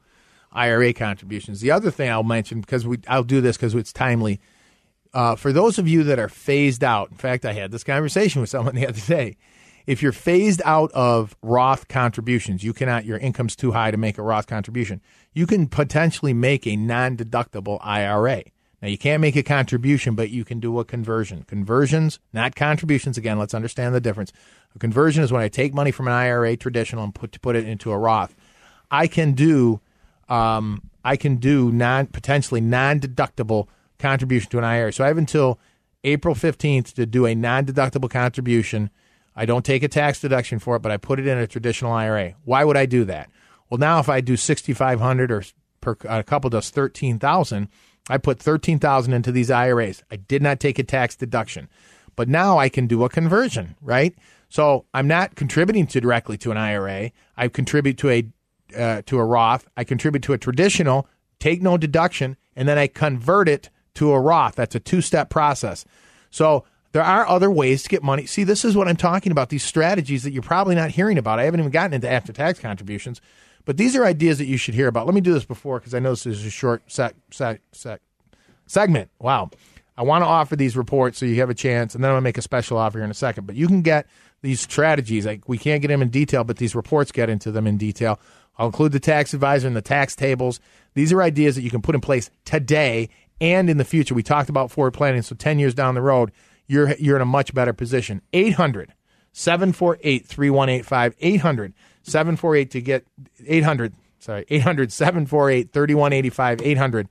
IRA 0.51 0.93
contributions. 0.93 1.61
The 1.61 1.71
other 1.71 1.91
thing 1.91 2.09
I'll 2.09 2.23
mention 2.23 2.61
because 2.61 2.85
we 2.85 2.97
I'll 3.07 3.23
do 3.23 3.41
this 3.41 3.57
because 3.57 3.75
it's 3.75 3.93
timely. 3.93 4.39
Uh, 5.13 5.35
for 5.35 5.51
those 5.51 5.77
of 5.77 5.87
you 5.87 6.03
that 6.03 6.19
are 6.19 6.29
phased 6.29 6.83
out, 6.83 7.11
in 7.11 7.17
fact, 7.17 7.45
I 7.45 7.53
had 7.53 7.71
this 7.71 7.83
conversation 7.83 8.41
with 8.41 8.49
someone 8.49 8.75
the 8.75 8.87
other 8.87 9.01
day. 9.01 9.37
If 9.87 10.01
you're 10.01 10.11
phased 10.11 10.61
out 10.63 10.91
of 10.93 11.35
Roth 11.41 11.87
contributions, 11.87 12.63
you 12.63 12.71
cannot, 12.71 13.03
your 13.03 13.17
income's 13.17 13.55
too 13.55 13.71
high 13.71 13.91
to 13.91 13.97
make 13.97 14.17
a 14.17 14.21
Roth 14.21 14.45
contribution. 14.45 15.01
You 15.33 15.47
can 15.47 15.67
potentially 15.67 16.33
make 16.33 16.67
a 16.67 16.75
non 16.75 17.17
deductible 17.17 17.79
IRA. 17.81 18.43
Now, 18.81 18.87
you 18.87 18.97
can't 18.97 19.21
make 19.21 19.35
a 19.35 19.43
contribution, 19.43 20.15
but 20.15 20.31
you 20.31 20.43
can 20.43 20.59
do 20.59 20.79
a 20.79 20.85
conversion. 20.85 21.43
Conversions, 21.43 22.19
not 22.33 22.55
contributions. 22.55 23.17
Again, 23.17 23.37
let's 23.37 23.53
understand 23.53 23.93
the 23.93 24.01
difference. 24.01 24.33
A 24.75 24.79
conversion 24.79 25.23
is 25.23 25.31
when 25.31 25.41
I 25.41 25.49
take 25.49 25.73
money 25.73 25.91
from 25.91 26.07
an 26.07 26.13
IRA 26.13 26.57
traditional 26.57 27.03
and 27.03 27.13
put, 27.13 27.39
put 27.41 27.55
it 27.55 27.67
into 27.67 27.91
a 27.91 27.97
Roth. 27.97 28.35
I 28.89 29.05
can 29.07 29.33
do, 29.33 29.81
um, 30.29 30.89
I 31.05 31.15
can 31.15 31.35
do 31.35 31.71
non 31.71 32.07
potentially 32.07 32.59
non 32.59 32.99
deductible 32.99 33.67
contribution 33.99 34.49
to 34.51 34.57
an 34.57 34.63
IRA. 34.63 34.91
So 34.91 35.03
I 35.03 35.07
have 35.07 35.17
until 35.17 35.59
April 36.03 36.33
15th 36.33 36.93
to 36.93 37.05
do 37.05 37.25
a 37.27 37.35
non 37.35 37.65
deductible 37.65 38.09
contribution. 38.09 38.89
I 39.35 39.45
don't 39.45 39.63
take 39.63 39.83
a 39.83 39.87
tax 39.87 40.19
deduction 40.19 40.59
for 40.59 40.75
it, 40.75 40.81
but 40.81 40.91
I 40.91 40.97
put 40.97 41.19
it 41.19 41.27
in 41.27 41.37
a 41.37 41.47
traditional 41.47 41.91
IRA. 41.91 42.33
Why 42.43 42.65
would 42.65 42.77
I 42.77 42.85
do 42.85 43.05
that? 43.05 43.29
Well, 43.69 43.77
now 43.77 43.99
if 43.99 44.09
I 44.09 44.19
do 44.19 44.35
6,500 44.35 45.31
or 45.31 45.43
per, 45.79 45.95
a 46.03 46.23
couple 46.23 46.49
does 46.49 46.69
13,000, 46.69 47.69
I 48.09 48.17
put 48.17 48.39
13,000 48.39 49.13
into 49.13 49.31
these 49.31 49.51
IRAs. 49.51 50.03
I 50.11 50.15
did 50.15 50.41
not 50.41 50.59
take 50.59 50.79
a 50.79 50.83
tax 50.83 51.15
deduction. 51.15 51.69
But 52.15 52.27
now 52.27 52.57
I 52.57 52.69
can 52.69 52.87
do 52.87 53.03
a 53.03 53.09
conversion, 53.09 53.75
right? 53.81 54.15
So 54.49 54.85
I'm 54.93 55.07
not 55.07 55.35
contributing 55.35 55.87
to 55.87 56.01
directly 56.01 56.37
to 56.39 56.51
an 56.51 56.57
IRA. 56.57 57.11
I 57.37 57.47
contribute 57.47 57.97
to 57.99 58.09
a 58.09 58.27
uh, 58.77 59.01
to 59.05 59.17
a 59.17 59.25
Roth. 59.25 59.67
I 59.75 59.83
contribute 59.83 60.23
to 60.23 60.33
a 60.33 60.37
traditional, 60.37 61.07
take 61.39 61.61
no 61.61 61.77
deduction, 61.77 62.37
and 62.55 62.67
then 62.67 62.77
I 62.77 62.87
convert 62.87 63.49
it 63.49 63.69
to 63.95 64.11
a 64.11 64.19
Roth. 64.19 64.55
That's 64.55 64.75
a 64.75 64.79
two 64.79 65.01
step 65.01 65.29
process. 65.29 65.85
So 66.29 66.65
there 66.91 67.03
are 67.03 67.27
other 67.27 67.49
ways 67.49 67.83
to 67.83 67.89
get 67.89 68.03
money. 68.03 68.25
See, 68.25 68.43
this 68.43 68.65
is 68.65 68.75
what 68.75 68.87
I'm 68.87 68.97
talking 68.97 69.31
about. 69.31 69.49
These 69.49 69.63
strategies 69.63 70.23
that 70.23 70.31
you're 70.31 70.43
probably 70.43 70.75
not 70.75 70.91
hearing 70.91 71.17
about. 71.17 71.39
I 71.39 71.43
haven't 71.43 71.61
even 71.61 71.71
gotten 71.71 71.93
into 71.93 72.09
after 72.09 72.33
tax 72.33 72.59
contributions, 72.59 73.21
but 73.65 73.77
these 73.77 73.95
are 73.95 74.05
ideas 74.05 74.37
that 74.37 74.45
you 74.45 74.57
should 74.57 74.73
hear 74.73 74.87
about. 74.87 75.05
Let 75.05 75.15
me 75.15 75.21
do 75.21 75.33
this 75.33 75.45
before 75.45 75.79
because 75.79 75.93
I 75.93 75.99
know 75.99 76.11
this 76.11 76.25
is 76.25 76.45
a 76.45 76.49
short 76.49 76.83
sec, 76.87 77.15
sec, 77.31 77.61
sec, 77.71 78.01
segment. 78.65 79.09
Wow. 79.19 79.51
I 79.97 80.03
want 80.03 80.23
to 80.23 80.27
offer 80.27 80.55
these 80.55 80.75
reports 80.75 81.19
so 81.19 81.25
you 81.25 81.35
have 81.41 81.49
a 81.49 81.53
chance, 81.53 81.93
and 81.93 82.03
then 82.03 82.09
I'm 82.09 82.15
going 82.15 82.21
to 82.21 82.23
make 82.23 82.37
a 82.37 82.41
special 82.41 82.77
offer 82.77 82.99
here 82.99 83.05
in 83.05 83.11
a 83.11 83.15
second. 83.15 83.45
But 83.45 83.55
you 83.55 83.67
can 83.67 83.81
get 83.81 84.07
these 84.41 84.61
strategies. 84.61 85.25
Like 85.25 85.47
we 85.47 85.57
can't 85.57 85.81
get 85.81 85.89
them 85.89 86.01
in 86.01 86.09
detail, 86.09 86.43
but 86.43 86.57
these 86.57 86.75
reports 86.75 87.11
get 87.11 87.29
into 87.29 87.51
them 87.51 87.67
in 87.67 87.77
detail. 87.77 88.19
I'll 88.57 88.67
include 88.67 88.91
the 88.91 88.99
tax 88.99 89.33
advisor 89.33 89.67
and 89.67 89.75
the 89.75 89.81
tax 89.81 90.15
tables. 90.15 90.59
These 90.93 91.11
are 91.13 91.21
ideas 91.21 91.55
that 91.55 91.61
you 91.61 91.69
can 91.69 91.81
put 91.81 91.95
in 91.95 92.01
place 92.01 92.29
today 92.45 93.09
and 93.39 93.69
in 93.69 93.77
the 93.77 93.85
future. 93.85 94.13
We 94.13 94.23
talked 94.23 94.49
about 94.49 94.71
forward 94.71 94.93
planning, 94.93 95.21
so 95.21 95.35
10 95.35 95.59
years 95.59 95.73
down 95.73 95.95
the 95.95 96.01
road, 96.01 96.31
you're 96.67 96.95
you're 96.95 97.15
in 97.15 97.21
a 97.21 97.25
much 97.25 97.53
better 97.53 97.73
position. 97.73 98.21
800 98.33 98.93
748 99.33 100.25
3185 100.25 101.15
800 101.19 101.73
748 102.03 102.71
to 102.71 102.81
get 102.81 103.05
800 103.45 103.93
sorry 104.19 104.45
800 104.49 104.91
748 104.91 105.71
3185 105.71 106.61
800 106.61 107.09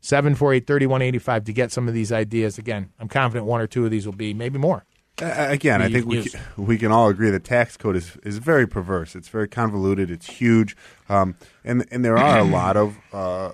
748 0.00 0.66
3185 0.66 1.44
to 1.44 1.52
get 1.52 1.72
some 1.72 1.88
of 1.88 1.94
these 1.94 2.12
ideas 2.12 2.58
again 2.58 2.90
i'm 2.98 3.08
confident 3.08 3.46
one 3.46 3.60
or 3.60 3.66
two 3.66 3.84
of 3.84 3.90
these 3.90 4.06
will 4.06 4.12
be 4.12 4.34
maybe 4.34 4.58
more 4.58 4.84
uh, 5.20 5.46
again, 5.50 5.82
I 5.82 5.90
think 5.90 6.06
we 6.06 6.24
can, 6.24 6.40
we 6.56 6.78
can 6.78 6.90
all 6.90 7.08
agree 7.08 7.28
the 7.30 7.38
tax 7.38 7.76
code 7.76 7.96
is, 7.96 8.16
is 8.24 8.38
very 8.38 8.66
perverse. 8.66 9.14
It's 9.14 9.28
very 9.28 9.46
convoluted. 9.46 10.10
It's 10.10 10.26
huge, 10.26 10.74
um, 11.10 11.36
and 11.64 11.86
and 11.90 12.02
there 12.02 12.16
are 12.16 12.38
a 12.38 12.44
lot 12.50 12.78
of 12.78 12.96
uh, 13.12 13.52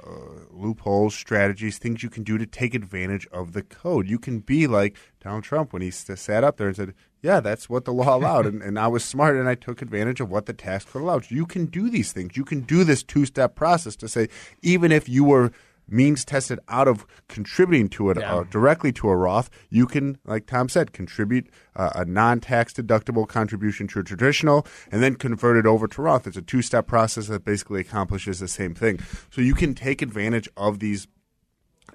loopholes, 0.52 1.16
strategies, 1.16 1.78
things 1.78 2.02
you 2.02 2.11
can 2.11 2.22
do 2.22 2.38
to 2.38 2.46
take 2.46 2.74
advantage 2.74 3.26
of 3.33 3.54
the 3.54 3.62
code. 3.62 4.09
You 4.09 4.20
can 4.20 4.38
be 4.38 4.68
like 4.68 4.96
Donald 5.20 5.42
Trump 5.42 5.72
when 5.72 5.83
he 5.83 5.90
sat 5.90 6.44
up 6.44 6.59
there 6.59 6.68
and 6.68 6.76
said, 6.76 6.94
"Yeah, 7.22 7.40
that's 7.40 7.68
what 7.68 7.85
the 7.85 7.92
law 7.92 8.16
allowed," 8.16 8.46
and, 8.46 8.62
and 8.62 8.78
I 8.78 8.88
was 8.88 9.04
smart 9.04 9.37
and 9.37 9.48
I 9.48 9.54
took 9.54 9.83
advantage 9.83 10.20
of 10.20 10.31
what 10.31 10.46
the 10.46 10.52
tax 10.52 10.85
code 10.85 11.02
allowed. 11.02 11.31
You 11.31 11.46
can 11.46 11.66
do 11.66 11.90
these 11.90 12.12
things. 12.12 12.37
You 12.37 12.44
can 12.44 12.61
do 12.61 12.85
this 12.85 13.02
two 13.02 13.26
step 13.26 13.54
process 13.54 13.96
to 13.96 14.09
say, 14.09 14.28
even 14.62 14.92
if 14.92 15.09
you 15.09 15.24
were 15.24 15.52
means 15.90 16.24
tested 16.24 16.59
out 16.68 16.87
of 16.87 17.07
contributing 17.28 17.88
to 17.88 18.11
it 18.11 18.18
yeah. 18.18 18.37
uh, 18.37 18.44
directly 18.44 18.92
to 18.92 19.09
a 19.09 19.16
Roth, 19.16 19.50
you 19.70 19.87
can, 19.87 20.18
like 20.24 20.46
Tom 20.46 20.68
said, 20.68 20.92
contribute 20.92 21.48
uh, 21.74 21.90
a 21.94 22.04
non 22.04 22.40
tax 22.40 22.72
deductible 22.72 23.26
contribution 23.26 23.88
to 23.88 24.00
a 24.00 24.04
traditional 24.04 24.66
and 24.90 25.02
then 25.02 25.14
convert 25.14 25.57
it 25.57 25.66
over 25.66 25.88
to 25.88 26.02
Roth. 26.02 26.26
It's 26.26 26.37
a 26.37 26.42
two 26.42 26.62
step 26.62 26.87
process 26.87 27.26
that 27.28 27.44
basically 27.44 27.81
accomplishes 27.81 28.40
the 28.40 28.48
same 28.48 28.74
thing. 28.74 29.00
So 29.31 29.40
you 29.40 29.54
can 29.54 29.74
take 29.74 30.02
advantage 30.02 30.48
of 30.57 30.78
these 30.78 31.07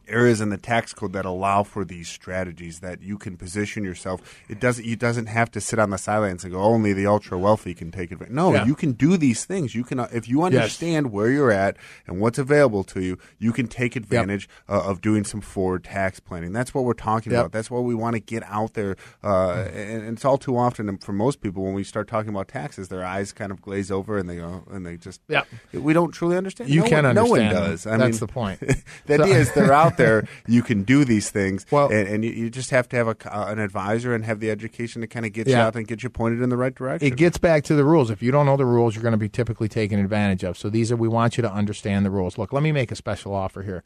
areas 0.08 0.42
in 0.42 0.50
the 0.50 0.58
tax 0.58 0.94
code 0.94 1.14
that 1.14 1.26
allow 1.26 1.64
for 1.64 1.86
these 1.86 2.08
strategies 2.08 2.80
that 2.80 3.02
you 3.02 3.18
can 3.18 3.38
position 3.38 3.84
yourself. 3.84 4.44
It 4.50 4.60
doesn't 4.60 4.86
you 4.86 4.96
doesn't 4.96 5.28
have 5.28 5.52
to 5.52 5.62
sit 5.62 5.80
on 5.80 5.90
the 5.90 5.98
sidelines 5.98 6.44
and 6.44 6.54
go 6.54 6.62
only 6.62 6.94
the 6.94 7.08
ultra 7.08 7.38
wealthy 7.38 7.74
can 7.74 7.92
take 7.92 8.12
advantage. 8.12 8.34
No, 8.34 8.54
yeah. 8.54 8.66
you 8.66 8.76
can 8.76 8.94
do 8.94 9.18
these 9.18 9.46
things. 9.46 9.76
You 9.76 9.84
can 9.84 10.00
if 10.00 10.28
you 10.28 10.44
understand 10.44 11.08
yes. 11.08 11.14
where 11.14 11.30
you're 11.30 11.52
at 11.52 11.78
and 12.08 12.20
what's 12.20 12.38
available 12.38 12.84
to 12.86 13.02
you, 13.02 13.18
you 13.40 13.52
can 13.52 13.68
take 13.68 13.96
advantage 13.96 14.48
yep. 14.70 14.78
uh, 14.78 14.90
of 14.90 15.02
doing 15.02 15.24
some 15.24 15.42
forward 15.42 15.84
tax 15.84 16.20
planning. 16.20 16.54
That's 16.54 16.74
what 16.74 16.84
we're 16.84 16.94
talking 16.94 17.32
yep. 17.32 17.42
about. 17.42 17.52
That's 17.52 17.72
what 17.72 17.84
we 17.84 17.96
want 17.96 18.16
to 18.16 18.20
get 18.20 18.44
out 18.44 18.74
there. 18.74 18.96
Uh, 19.24 19.66
and, 19.74 20.04
and, 20.04 20.14
it's 20.14 20.26
all 20.26 20.38
too 20.38 20.58
often 20.58 20.98
for 20.98 21.12
most 21.12 21.42
people 21.42 21.64
when 21.64 21.74
we 21.74 21.84
start 21.84 22.08
talking 22.08 22.30
about 22.30 22.48
taxes, 22.48 22.90
their 22.90 23.04
eyes 23.04 23.32
kind 23.32 23.52
of 23.52 23.62
glaze 23.62 23.90
over 23.90 24.18
and 24.18 24.30
they 24.30 24.38
go 24.38 24.64
and 24.70 24.86
they 24.86 24.98
just 24.98 25.22
yeah. 25.28 25.44
We 25.74 25.94
don't 25.94 26.12
truly 26.12 26.38
understand. 26.38 26.70
You 26.70 26.82
no 26.82 26.88
can 26.88 26.96
one, 27.04 27.18
understand. 27.18 27.54
No 27.54 27.60
one 27.60 27.70
does. 27.70 27.88
I 27.88 27.98
That's 27.98 28.12
mean, 28.12 28.20
the 28.20 28.28
point. 28.28 28.60
the 29.06 29.14
idea 29.22 29.38
is 29.38 29.52
they're 29.54 29.74
out 29.74 29.93
there, 29.98 30.28
you 30.48 30.62
can 30.62 30.84
do 30.84 31.06
these 31.06 31.30
things. 31.30 31.66
Well, 31.72 31.92
and, 31.92 32.08
and 32.08 32.26
you, 32.26 32.32
you, 32.32 32.50
just 32.50 32.70
have 32.70 32.88
to 32.90 32.96
have 32.96 33.08
a, 33.08 33.16
uh, 33.26 33.52
an 33.52 33.60
advisor 33.60 34.14
and 34.14 34.26
have 34.26 34.40
the 34.40 34.50
education 34.50 35.02
to 35.02 35.08
kind 35.08 35.26
of 35.26 35.34
get 35.34 35.48
yeah. 35.48 35.58
you 35.58 35.62
out 35.64 35.76
and 35.76 35.88
get 35.88 36.04
you 36.04 36.10
pointed 36.10 36.42
in 36.42 36.50
the 36.50 36.58
right 36.58 36.74
direction. 36.74 37.08
It 37.08 37.18
gets 37.18 37.38
back 37.38 37.64
to 37.66 37.76
the 37.76 37.84
rules. 37.84 38.10
If 38.10 38.22
you 38.22 38.32
don't 38.32 38.46
know 38.46 38.58
the 38.58 38.66
rules, 38.66 38.96
you're 38.96 39.04
going 39.04 39.14
to 39.14 39.18
be 39.18 39.30
typically 39.30 39.68
taken 39.68 40.00
advantage 40.00 40.44
of. 40.44 40.58
So 40.58 40.70
these 40.70 40.92
are 40.92 40.96
we 40.96 41.08
want 41.08 41.38
you 41.38 41.42
to 41.42 41.52
understand 41.52 42.06
the 42.06 42.12
rules. 42.12 42.38
Look, 42.38 42.54
let 42.54 42.64
me 42.64 42.72
make 42.72 42.92
a 42.92 42.96
special 42.96 43.34
offer 43.34 43.64
here. 43.64 43.84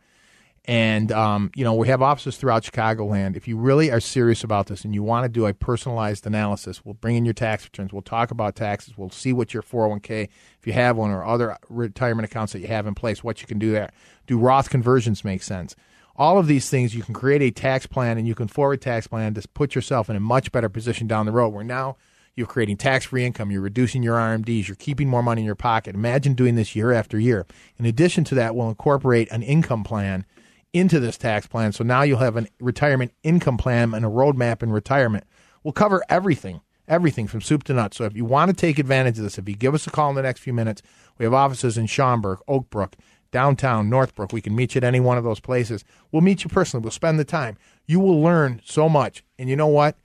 And, 0.67 1.13
um, 1.13 1.50
you 1.56 1.63
know, 1.63 1.74
we 1.74 1.88
have 1.88 2.02
offices 2.02 2.36
throughout 2.36 2.63
Chicagoland. 2.63 3.38
If 3.38 3.48
you 3.48 3.56
really 3.56 3.89
are 3.89 4.02
serious 4.02 4.43
about 4.43 4.67
this 4.67 4.84
and 4.84 4.93
you 4.93 5.02
want 5.02 5.24
to 5.24 5.30
do 5.30 5.46
a 5.46 5.54
personalized 5.54 6.28
analysis, 6.28 6.84
we'll 6.84 6.96
bring 6.96 7.15
in 7.15 7.24
your 7.24 7.34
tax 7.34 7.63
returns. 7.63 7.93
We'll 7.93 8.02
talk 8.02 8.32
about 8.32 8.58
taxes. 8.58 8.98
We'll 8.98 9.10
see 9.10 9.32
what 9.32 9.54
your 9.54 9.63
401k, 9.63 10.28
if 10.60 10.67
you 10.67 10.74
have 10.74 10.98
one, 10.98 11.12
or 11.12 11.24
other 11.24 11.56
retirement 11.70 12.30
accounts 12.30 12.52
that 12.52 12.60
you 12.60 12.67
have 12.67 12.86
in 12.86 12.96
place, 12.96 13.24
what 13.24 13.41
you 13.41 13.48
can 13.48 13.60
do 13.60 13.72
there. 13.72 13.91
Do 14.26 14.38
Roth 14.38 14.70
conversions 14.70 15.24
make 15.24 15.41
sense? 15.41 15.74
All 16.17 16.39
of 16.39 16.47
these 16.47 16.69
things, 16.69 16.95
you 16.95 17.03
can 17.03 17.13
create 17.13 17.41
a 17.41 17.51
tax 17.51 17.86
plan 17.86 18.17
and 18.17 18.27
you 18.27 18.34
can 18.34 18.47
forward 18.47 18.82
tax 18.82 19.06
plan 19.08 19.36
to 19.36 19.47
put 19.49 19.75
yourself 19.75 20.10
in 20.10 20.15
a 20.15 20.19
much 20.19 20.51
better 20.51 20.69
position 20.69 21.08
down 21.08 21.25
the 21.25 21.32
road 21.32 21.49
where 21.49 21.63
now 21.63 21.95
you're 22.36 22.47
creating 22.47 22.77
tax 22.77 23.06
free 23.06 23.25
income, 23.25 23.51
you're 23.51 23.62
reducing 23.62 24.03
your 24.03 24.15
RMDs, 24.15 24.67
you're 24.67 24.75
keeping 24.75 25.10
more 25.10 25.23
money 25.23 25.41
in 25.41 25.45
your 25.45 25.56
pocket. 25.56 25.95
Imagine 25.95 26.34
doing 26.34 26.56
this 26.56 26.75
year 26.75 26.91
after 26.91 27.19
year. 27.19 27.45
In 27.77 27.86
addition 27.86 28.23
to 28.25 28.36
that, 28.36 28.56
we'll 28.56 28.69
incorporate 28.69 29.30
an 29.32 29.43
income 29.43 29.84
plan 29.84 30.25
into 30.71 30.99
this 30.99 31.17
tax 31.17 31.47
plan. 31.47 31.71
So 31.71 31.84
now 31.84 32.03
you'll 32.03 32.19
have 32.19 32.38
a 32.38 32.47
retirement 32.60 33.13
income 33.23 33.58
plan 33.58 33.93
and 33.93 34.06
a 34.06 34.10
roadmap 34.10 34.62
in 34.62 34.71
retirement. 34.71 35.25
We'll 35.63 35.71
cover 35.71 36.03
everything, 36.10 36.62
everything 36.88 37.27
from 37.27 37.41
soup 37.41 37.63
to 37.65 37.73
nuts. 37.73 37.97
So 37.97 38.06
if 38.06 38.15
you 38.15 38.25
want 38.25 38.49
to 38.49 38.56
take 38.56 38.77
advantage 38.77 39.17
of 39.17 39.23
this, 39.23 39.38
if 39.38 39.49
you 39.49 39.56
give 39.56 39.73
us 39.73 39.88
a 39.88 39.91
call 39.91 40.10
in 40.12 40.15
the 40.15 40.21
next 40.21 40.41
few 40.41 40.53
minutes, 40.53 40.82
we 41.17 41.25
have 41.25 41.34
offices 41.34 41.77
in 41.77 41.88
Schaumburg, 41.88 42.39
Oak 42.47 42.69
Brook, 42.69 42.95
downtown, 43.32 43.90
Northbrook. 43.90 44.34
We 44.34 44.42
can 44.42 44.56
meet 44.56 44.76
you 44.76 44.80
at 44.80 44.84
any 44.84 45.00
one 45.00 45.18
of 45.18 45.24
those 45.24 45.40
places. 45.40 45.84
We'll 46.12 46.22
meet 46.22 46.44
you 46.44 46.50
personally. 46.50 46.84
We'll 46.84 46.92
spend 46.92 47.20
the 47.20 47.26
time. 47.26 47.58
You 47.86 48.00
will 48.00 48.22
learn 48.22 48.62
so 48.66 48.90
much. 48.90 49.24
And 49.38 49.50
you 49.50 49.56
know 49.56 49.68
what? 49.68 49.98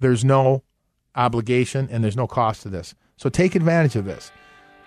There's 0.00 0.24
no 0.24 0.62
obligation 1.14 1.88
and 1.90 2.02
there's 2.02 2.16
no 2.16 2.26
cost 2.26 2.62
to 2.62 2.68
this. 2.68 2.94
So 3.16 3.28
take 3.28 3.54
advantage 3.54 3.96
of 3.96 4.04
this. 4.04 4.32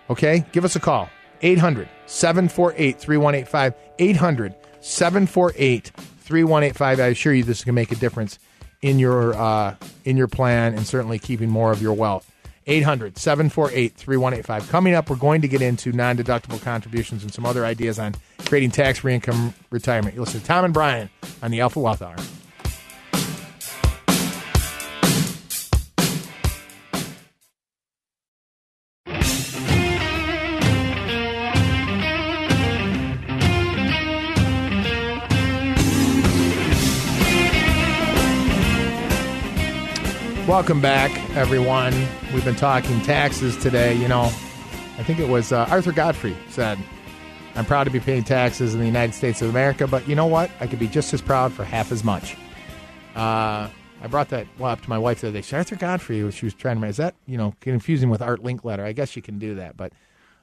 Okay? 0.09 0.45
Give 0.51 0.65
us 0.65 0.75
a 0.75 0.79
call. 0.79 1.09
800 1.41 1.87
748 2.05 2.99
3185. 2.99 3.73
800 3.99 4.55
748 4.79 5.91
3185. 5.91 6.99
I 6.99 7.05
assure 7.07 7.33
you 7.33 7.43
this 7.43 7.59
is 7.59 7.63
going 7.63 7.75
to 7.75 7.81
make 7.81 7.91
a 7.91 7.95
difference 7.95 8.39
in 8.81 8.99
your, 8.99 9.33
uh, 9.35 9.75
in 10.05 10.17
your 10.17 10.27
plan 10.27 10.73
and 10.73 10.85
certainly 10.85 11.19
keeping 11.19 11.49
more 11.49 11.71
of 11.71 11.81
your 11.81 11.93
wealth. 11.93 12.32
800 12.67 13.17
748 13.17 13.93
3185. 13.95 14.69
Coming 14.69 14.93
up, 14.93 15.09
we're 15.09 15.15
going 15.15 15.41
to 15.41 15.47
get 15.47 15.61
into 15.61 15.91
non 15.91 16.17
deductible 16.17 16.61
contributions 16.61 17.23
and 17.23 17.33
some 17.33 17.45
other 17.45 17.65
ideas 17.65 17.99
on 17.99 18.15
creating 18.45 18.71
tax 18.71 18.99
free 18.99 19.15
income 19.15 19.53
retirement. 19.69 20.15
You 20.15 20.21
listen 20.21 20.41
to 20.41 20.45
Tom 20.45 20.65
and 20.65 20.73
Brian 20.73 21.09
on 21.41 21.51
the 21.51 21.61
Alpha 21.61 21.79
Wealth 21.79 22.01
Hour. 22.01 22.15
Welcome 40.53 40.81
back, 40.81 41.09
everyone. 41.35 41.95
We've 42.31 42.45
been 42.45 42.55
talking 42.55 43.01
taxes 43.01 43.57
today. 43.57 43.95
You 43.95 44.07
know, 44.07 44.21
I 44.21 45.03
think 45.03 45.17
it 45.17 45.27
was 45.27 45.51
uh, 45.51 45.65
Arthur 45.67 45.91
Godfrey 45.91 46.37
said, 46.47 46.77
I'm 47.55 47.65
proud 47.65 47.85
to 47.85 47.89
be 47.89 47.99
paying 47.99 48.23
taxes 48.23 48.75
in 48.75 48.79
the 48.79 48.85
United 48.85 49.15
States 49.15 49.41
of 49.41 49.49
America, 49.49 49.87
but 49.87 50.07
you 50.07 50.13
know 50.13 50.27
what? 50.27 50.51
I 50.59 50.67
could 50.67 50.77
be 50.77 50.87
just 50.87 51.11
as 51.11 51.23
proud 51.23 51.53
for 51.53 51.63
half 51.63 51.91
as 51.91 52.03
much. 52.03 52.37
Uh, 53.15 53.67
I 53.99 54.07
brought 54.07 54.29
that 54.29 54.45
well, 54.59 54.69
up 54.69 54.81
to 54.81 54.89
my 54.91 54.99
wife 54.99 55.21
the 55.21 55.29
other 55.29 55.41
day. 55.41 55.57
Arthur 55.57 55.75
Godfrey, 55.75 56.29
she 56.29 56.45
was 56.45 56.53
trying 56.53 56.79
to, 56.79 56.85
is 56.85 56.97
that, 56.97 57.15
you 57.25 57.35
know, 57.35 57.55
confusing 57.59 58.11
with 58.11 58.21
Art 58.21 58.43
Linkletter? 58.43 58.81
I 58.83 58.91
guess 58.91 59.15
you 59.15 59.23
can 59.23 59.39
do 59.39 59.55
that, 59.55 59.75
but 59.75 59.91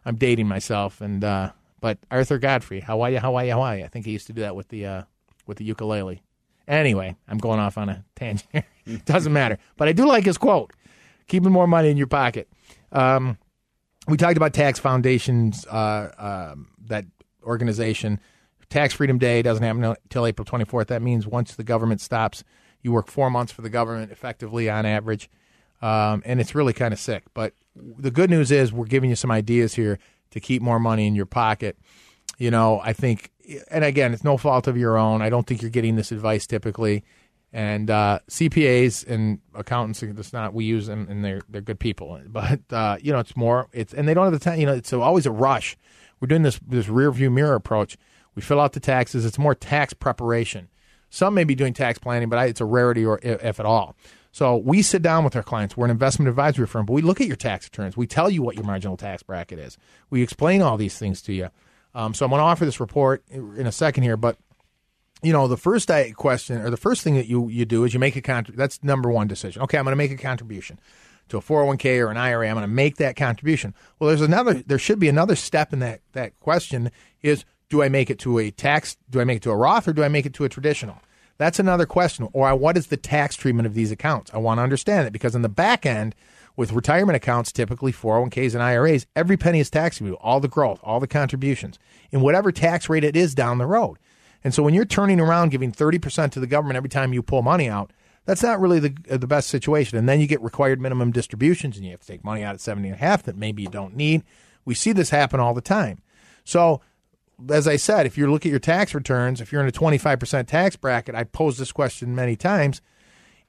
I'm 0.05 0.16
dating 0.16 0.49
myself. 0.49 1.01
And, 1.01 1.23
uh, 1.23 1.53
but 1.81 1.99
Arthur 2.11 2.38
Godfrey, 2.38 2.81
how 2.81 3.01
are 3.03 3.11
you, 3.11 3.20
how 3.20 3.37
are 3.37 3.44
you, 3.44 3.53
how 3.53 3.62
are 3.62 3.77
you? 3.77 3.85
I 3.85 3.88
think 3.88 4.07
he 4.07 4.11
used 4.11 4.27
to 4.27 4.33
do 4.33 4.40
that 4.40 4.57
with 4.57 4.70
the, 4.70 4.87
uh, 4.87 5.03
with 5.46 5.59
the 5.59 5.64
ukulele. 5.64 6.20
Anyway, 6.70 7.16
I'm 7.26 7.38
going 7.38 7.59
off 7.59 7.76
on 7.76 7.88
a 7.88 8.04
tangent 8.14 8.48
here. 8.52 9.00
Doesn't 9.04 9.33
matter. 9.33 9.59
But 9.76 9.88
I 9.88 9.92
do 9.92 10.06
like 10.06 10.24
his 10.24 10.38
quote 10.38 10.72
keeping 11.26 11.52
more 11.52 11.66
money 11.66 11.90
in 11.90 11.96
your 11.96 12.06
pocket. 12.06 12.48
Um, 12.92 13.38
we 14.09 14.16
talked 14.16 14.37
about 14.37 14.52
tax 14.52 14.78
foundations, 14.78 15.66
uh, 15.66 16.52
um, 16.52 16.68
that 16.87 17.04
organization. 17.44 18.20
Tax 18.68 18.94
Freedom 18.94 19.18
Day 19.18 19.42
doesn't 19.42 19.62
happen 19.62 19.85
until 19.85 20.26
April 20.26 20.44
24th. 20.44 20.88
That 20.88 21.02
means 21.02 21.26
once 21.26 21.54
the 21.54 21.64
government 21.64 22.00
stops, 22.00 22.44
you 22.83 22.92
work 22.92 23.09
four 23.09 23.30
months 23.30 23.52
for 23.52 23.62
the 23.62 23.70
government 23.70 24.11
effectively 24.12 24.68
on 24.68 24.87
average. 24.87 25.30
Um, 25.83 26.22
and 26.24 26.40
it's 26.40 26.54
really 26.54 26.72
kind 26.72 26.92
of 26.92 27.00
sick. 27.00 27.24
But 27.35 27.54
the 27.74 28.11
good 28.11 28.30
news 28.30 28.50
is 28.50 28.72
we're 28.72 28.87
giving 28.87 29.11
you 29.11 29.16
some 29.16 29.30
ideas 29.30 29.74
here 29.74 29.98
to 30.30 30.40
keep 30.40 30.62
more 30.62 30.78
money 30.78 31.06
in 31.06 31.14
your 31.14 31.26
pocket. 31.26 31.78
You 32.38 32.51
know, 32.51 32.81
I 32.83 32.93
think, 32.93 33.31
and 33.71 33.85
again, 33.85 34.14
it's 34.14 34.25
no 34.25 34.37
fault 34.37 34.66
of 34.66 34.77
your 34.77 34.97
own. 34.97 35.23
I 35.23 35.31
don't 35.31 35.47
think 35.47 35.62
you're 35.62 35.71
getting 35.71 35.97
this 35.97 36.12
advice 36.12 36.47
typically. 36.47 37.05
And 37.53 37.90
uh, 37.90 38.21
CPAs 38.31 39.07
and 39.09 39.40
accountants, 39.55 40.03
it's 40.03 40.33
not 40.33 40.55
we 40.55 40.64
use 40.64 40.87
them, 40.87 41.09
and 41.11 41.25
they're 41.25 41.43
they're 41.49 41.61
good 41.61 41.81
people. 41.81 42.21
But 42.29 42.61
uh, 42.71 42.99
you 43.03 43.12
know, 43.12 43.19
it's 43.19 43.37
more 43.37 43.69
it's 43.73 43.93
and 43.93 44.07
they 44.09 44.14
don't 44.14 44.25
have 44.25 44.33
the 44.33 44.38
time. 44.38 44.61
You 44.61 44.66
know, 44.66 44.75
it's 44.75 44.93
always 44.93 45.27
a 45.27 45.33
rush. 45.33 45.77
We're 46.21 46.29
doing 46.29 46.43
this 46.43 46.61
this 46.66 46.88
rear 46.88 47.11
view 47.11 47.31
mirror 47.31 47.57
approach. 47.57 47.97
We 48.37 48.43
fill 48.43 48.61
out 48.61 48.73
the 48.73 48.81
taxes. 48.81 49.25
It's 49.25 49.38
more 49.38 49.57
tax 49.57 49.93
preparation. 49.93 50.69
Some 51.09 51.35
may 51.35 51.43
be 51.43 51.57
doing 51.57 51.75
tax 51.75 51.99
planning, 51.99 52.29
but 52.29 52.38
I, 52.38 52.45
it's 52.47 52.61
a 52.61 52.64
rarity, 52.64 53.05
or 53.05 53.19
if 53.21 53.59
at 53.59 53.66
all. 53.66 53.97
So 54.33 54.57
we 54.57 54.83
sit 54.83 55.03
down 55.03 55.25
with 55.25 55.35
our 55.35 55.43
clients. 55.43 55.77
We're 55.77 55.87
an 55.87 55.90
investment 55.90 56.29
advisory 56.29 56.69
firm, 56.69 56.87
but 56.87 56.93
we 56.93 57.03
look 57.03 57.21
at 57.21 57.27
your 57.27 57.37
tax 57.37 57.66
returns. 57.66 57.97
We 57.97 58.07
tell 58.07 58.31
you 58.31 58.43
what 58.43 58.55
your 58.55 58.64
marginal 58.64 58.97
tax 58.97 59.25
bracket 59.25 59.59
is. 59.59 59.77
We 60.09 60.23
explain 60.23 60.62
all 60.62 60.77
these 60.77 60.97
things 60.97 61.21
to 61.23 61.33
you. 61.33 61.49
Um, 61.94 62.14
so 62.14 62.24
I'm 62.24 62.31
going 62.31 62.40
to 62.40 62.44
offer 62.44 62.64
this 62.64 62.81
report 62.81 63.24
in 63.31 63.66
a 63.66 63.72
second 63.72 64.05
here, 64.05 64.16
but 64.16 64.37
you 65.22 65.33
know, 65.33 65.48
the 65.48 65.57
first 65.57 65.90
question 66.16 66.61
or 66.61 66.70
the 66.70 66.76
first 66.76 67.03
thing 67.03 67.14
that 67.14 67.26
you, 67.26 67.48
you 67.48 67.64
do 67.64 67.85
is 67.85 67.92
you 67.92 68.00
make 68.00 68.16
a 68.16 68.22
contribution. 68.22 68.59
That's 68.59 68.83
number 68.83 69.11
one 69.11 69.26
decision. 69.26 69.62
Okay, 69.62 69.76
I'm 69.76 69.85
going 69.85 69.92
to 69.92 69.96
make 69.96 70.11
a 70.12 70.16
contribution 70.16 70.81
to 71.29 71.37
a 71.37 71.40
401k 71.40 72.00
or 72.00 72.11
an 72.11 72.16
IRA. 72.16 72.48
I'm 72.48 72.55
going 72.55 72.62
to 72.62 72.68
make 72.68 72.96
that 72.96 73.16
contribution. 73.16 73.74
Well, 73.98 74.09
there's 74.09 74.20
another. 74.20 74.55
There 74.55 74.79
should 74.79 74.98
be 74.98 75.09
another 75.09 75.37
step 75.37 75.72
in 75.72 75.81
that 75.81 76.00
that 76.12 76.38
question. 76.40 76.90
Is 77.22 77.44
do 77.68 77.83
I 77.83 77.88
make 77.88 78.11
it 78.11 78.18
to 78.20 78.38
a 78.38 78.50
tax? 78.50 78.96
Do 79.11 79.20
I 79.20 79.24
make 79.24 79.38
it 79.38 79.42
to 79.42 79.50
a 79.50 79.57
Roth 79.57 79.88
or 79.88 79.92
do 79.92 80.03
I 80.03 80.09
make 80.09 80.26
it 80.26 80.35
to 80.35 80.44
a 80.44 80.48
traditional? 80.48 80.98
That's 81.38 81.59
another 81.59 81.87
question. 81.87 82.29
Or 82.33 82.55
what 82.55 82.76
is 82.76 82.88
the 82.88 82.96
tax 82.96 83.37
treatment 83.37 83.66
of 83.66 83.74
these 83.74 83.90
accounts? 83.90 84.31
I 84.35 84.38
want 84.38 84.59
to 84.59 84.62
understand 84.62 85.07
it 85.07 85.12
because 85.12 85.35
in 85.35 85.42
the 85.42 85.48
back 85.48 85.87
end, 85.87 86.14
with 86.61 86.73
retirement 86.73 87.16
accounts, 87.16 87.51
typically 87.51 87.90
401ks 87.90 88.53
and 88.53 88.62
IRAs, 88.62 89.07
every 89.16 89.38
penny 89.38 89.61
is 89.61 89.70
taxable, 89.70 90.12
all 90.20 90.40
the 90.40 90.46
growth, 90.46 90.79
all 90.83 91.01
the 91.01 91.07
contributions, 91.07 91.79
in 92.11 92.20
whatever 92.20 92.53
tax 92.53 92.87
rate 92.90 93.03
it 93.03 93.16
is 93.16 93.35
down 93.35 93.57
the 93.57 93.64
road. 93.64 93.96
And 94.44 94.53
so 94.53 94.62
when 94.62 94.75
you're 94.75 94.85
turning 94.85 95.20
around 95.20 95.53
giving 95.53 95.73
30% 95.73 96.31
to 96.33 96.38
the 96.38 96.46
government 96.46 96.77
every 96.77 96.90
time 96.90 97.14
you 97.14 97.23
pull 97.23 97.40
money 97.40 97.66
out, 97.66 97.94
that's 98.27 98.42
not 98.42 98.61
really 98.61 98.79
the 98.79 98.94
uh, 99.11 99.16
the 99.16 99.27
best 99.27 99.49
situation. 99.49 99.96
And 99.96 100.07
then 100.07 100.20
you 100.20 100.27
get 100.27 100.42
required 100.42 100.83
minimum 100.83 101.12
distributions 101.12 101.79
and 101.79 101.87
you 101.87 101.92
have 101.92 102.01
to 102.01 102.07
take 102.07 102.25
money 102.25 102.42
out 102.42 102.53
at 102.53 102.61
70 102.61 102.88
and 102.88 102.94
a 102.94 103.01
half 103.01 103.23
that 103.23 103.38
maybe 103.38 103.62
you 103.62 103.70
don't 103.70 103.96
need. 103.96 104.23
We 104.66 104.75
see 104.75 104.92
this 104.92 105.09
happen 105.09 105.40
all 105.40 105.55
the 105.55 105.62
time. 105.62 106.03
So 106.44 106.83
as 107.49 107.66
I 107.66 107.77
said, 107.77 108.05
if 108.05 108.18
you 108.18 108.31
look 108.31 108.44
at 108.44 108.51
your 108.51 108.59
tax 108.59 108.94
returns, 108.94 109.40
if 109.40 109.51
you're 109.51 109.62
in 109.62 109.68
a 109.68 109.73
25% 109.73 110.46
tax 110.46 110.77
bracket, 110.77 111.14
I 111.14 111.25
pose 111.25 111.57
this 111.57 111.73
question 111.73 112.14
many 112.14 112.37
times. 112.37 112.83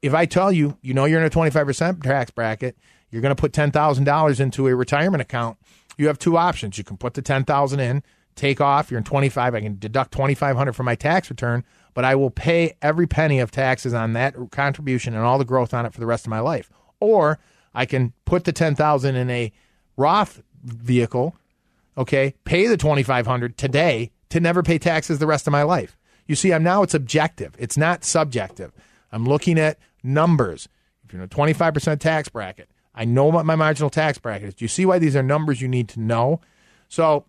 If 0.02 0.13
I 0.13 0.26
tell 0.26 0.52
you, 0.52 0.78
you 0.82 0.93
know, 0.93 1.04
you're 1.04 1.19
in 1.19 1.28
a 1.28 1.30
25% 1.30 2.02
tax 2.02 2.32
bracket, 2.32 2.76
you're 3.12 3.21
going 3.21 3.36
to 3.36 3.39
put 3.39 3.52
$10,000 3.52 4.39
into 4.39 4.67
a 4.67 4.76
retirement 4.76 5.21
account, 5.21 5.58
you 5.97 6.08
have 6.08 6.17
two 6.17 6.38
options. 6.38 6.78
You 6.78 6.84
can 6.84 6.97
put 6.97 7.13
the 7.13 7.21
10,000 7.21 7.80
in 7.80 8.04
take 8.36 8.62
off. 8.62 8.89
You're 8.89 8.97
in 8.97 9.04
25. 9.04 9.56
I 9.56 9.62
can 9.62 9.78
deduct 9.78 10.12
2,500 10.13 10.74
from 10.74 10.86
my 10.86 10.95
tax 10.95 11.30
return, 11.30 11.63
but 11.93 12.06
I 12.06 12.15
will 12.15 12.32
pay 12.32 12.76
every 12.82 13.08
penny 13.08 13.39
of 13.39 13.52
taxes 13.52 13.93
on 13.93 14.13
that 14.13 14.36
contribution 14.52 15.13
and 15.13 15.24
all 15.24 15.38
the 15.38 15.45
growth 15.45 15.74
on 15.74 15.86
it 15.86 15.93
for 15.93 16.00
the 16.00 16.06
rest 16.06 16.26
of 16.26 16.30
my 16.30 16.39
life. 16.39 16.69
Or 17.00 17.39
I 17.74 17.86
can 17.86 18.13
put 18.26 18.45
the 18.45 18.52
10,000 18.52 19.15
in 19.15 19.30
a 19.30 19.52
Roth 19.97 20.41
vehicle, 20.63 21.36
okay, 21.97 22.34
pay 22.45 22.67
the 22.67 22.78
2,500 22.78 23.58
today 23.58 24.12
to 24.30 24.39
never 24.39 24.63
pay 24.63 24.78
taxes 24.78 25.19
the 25.19 25.28
rest 25.28 25.47
of 25.47 25.52
my 25.52 25.63
life. 25.63 25.97
You 26.26 26.36
see, 26.36 26.54
I'm 26.54 26.63
now 26.63 26.84
it's 26.84 26.93
objective. 26.93 27.54
It's 27.60 27.78
not 27.78 28.04
subjective. 28.04 28.71
I'm 29.12 29.26
looking 29.26 29.60
at 29.60 29.78
numbers. 30.02 30.69
If 31.04 31.12
you're 31.12 31.21
in 31.21 31.26
a 31.26 31.30
25% 31.30 32.00
tax 32.00 32.30
bracket, 32.30 32.69
I 32.93 33.06
know 33.06 33.25
what 33.25 33.45
my 33.45 33.56
marginal 33.56 33.89
tax 33.89 34.17
bracket 34.17 34.49
is. 34.49 34.56
Do 34.56 34.65
you 34.65 34.69
see 34.69 34.86
why 34.86 34.99
these 34.99 35.15
are 35.15 35.23
numbers 35.23 35.62
you 35.62 35.67
need 35.67 35.89
to 35.89 35.99
know? 35.99 36.41
So 36.89 37.25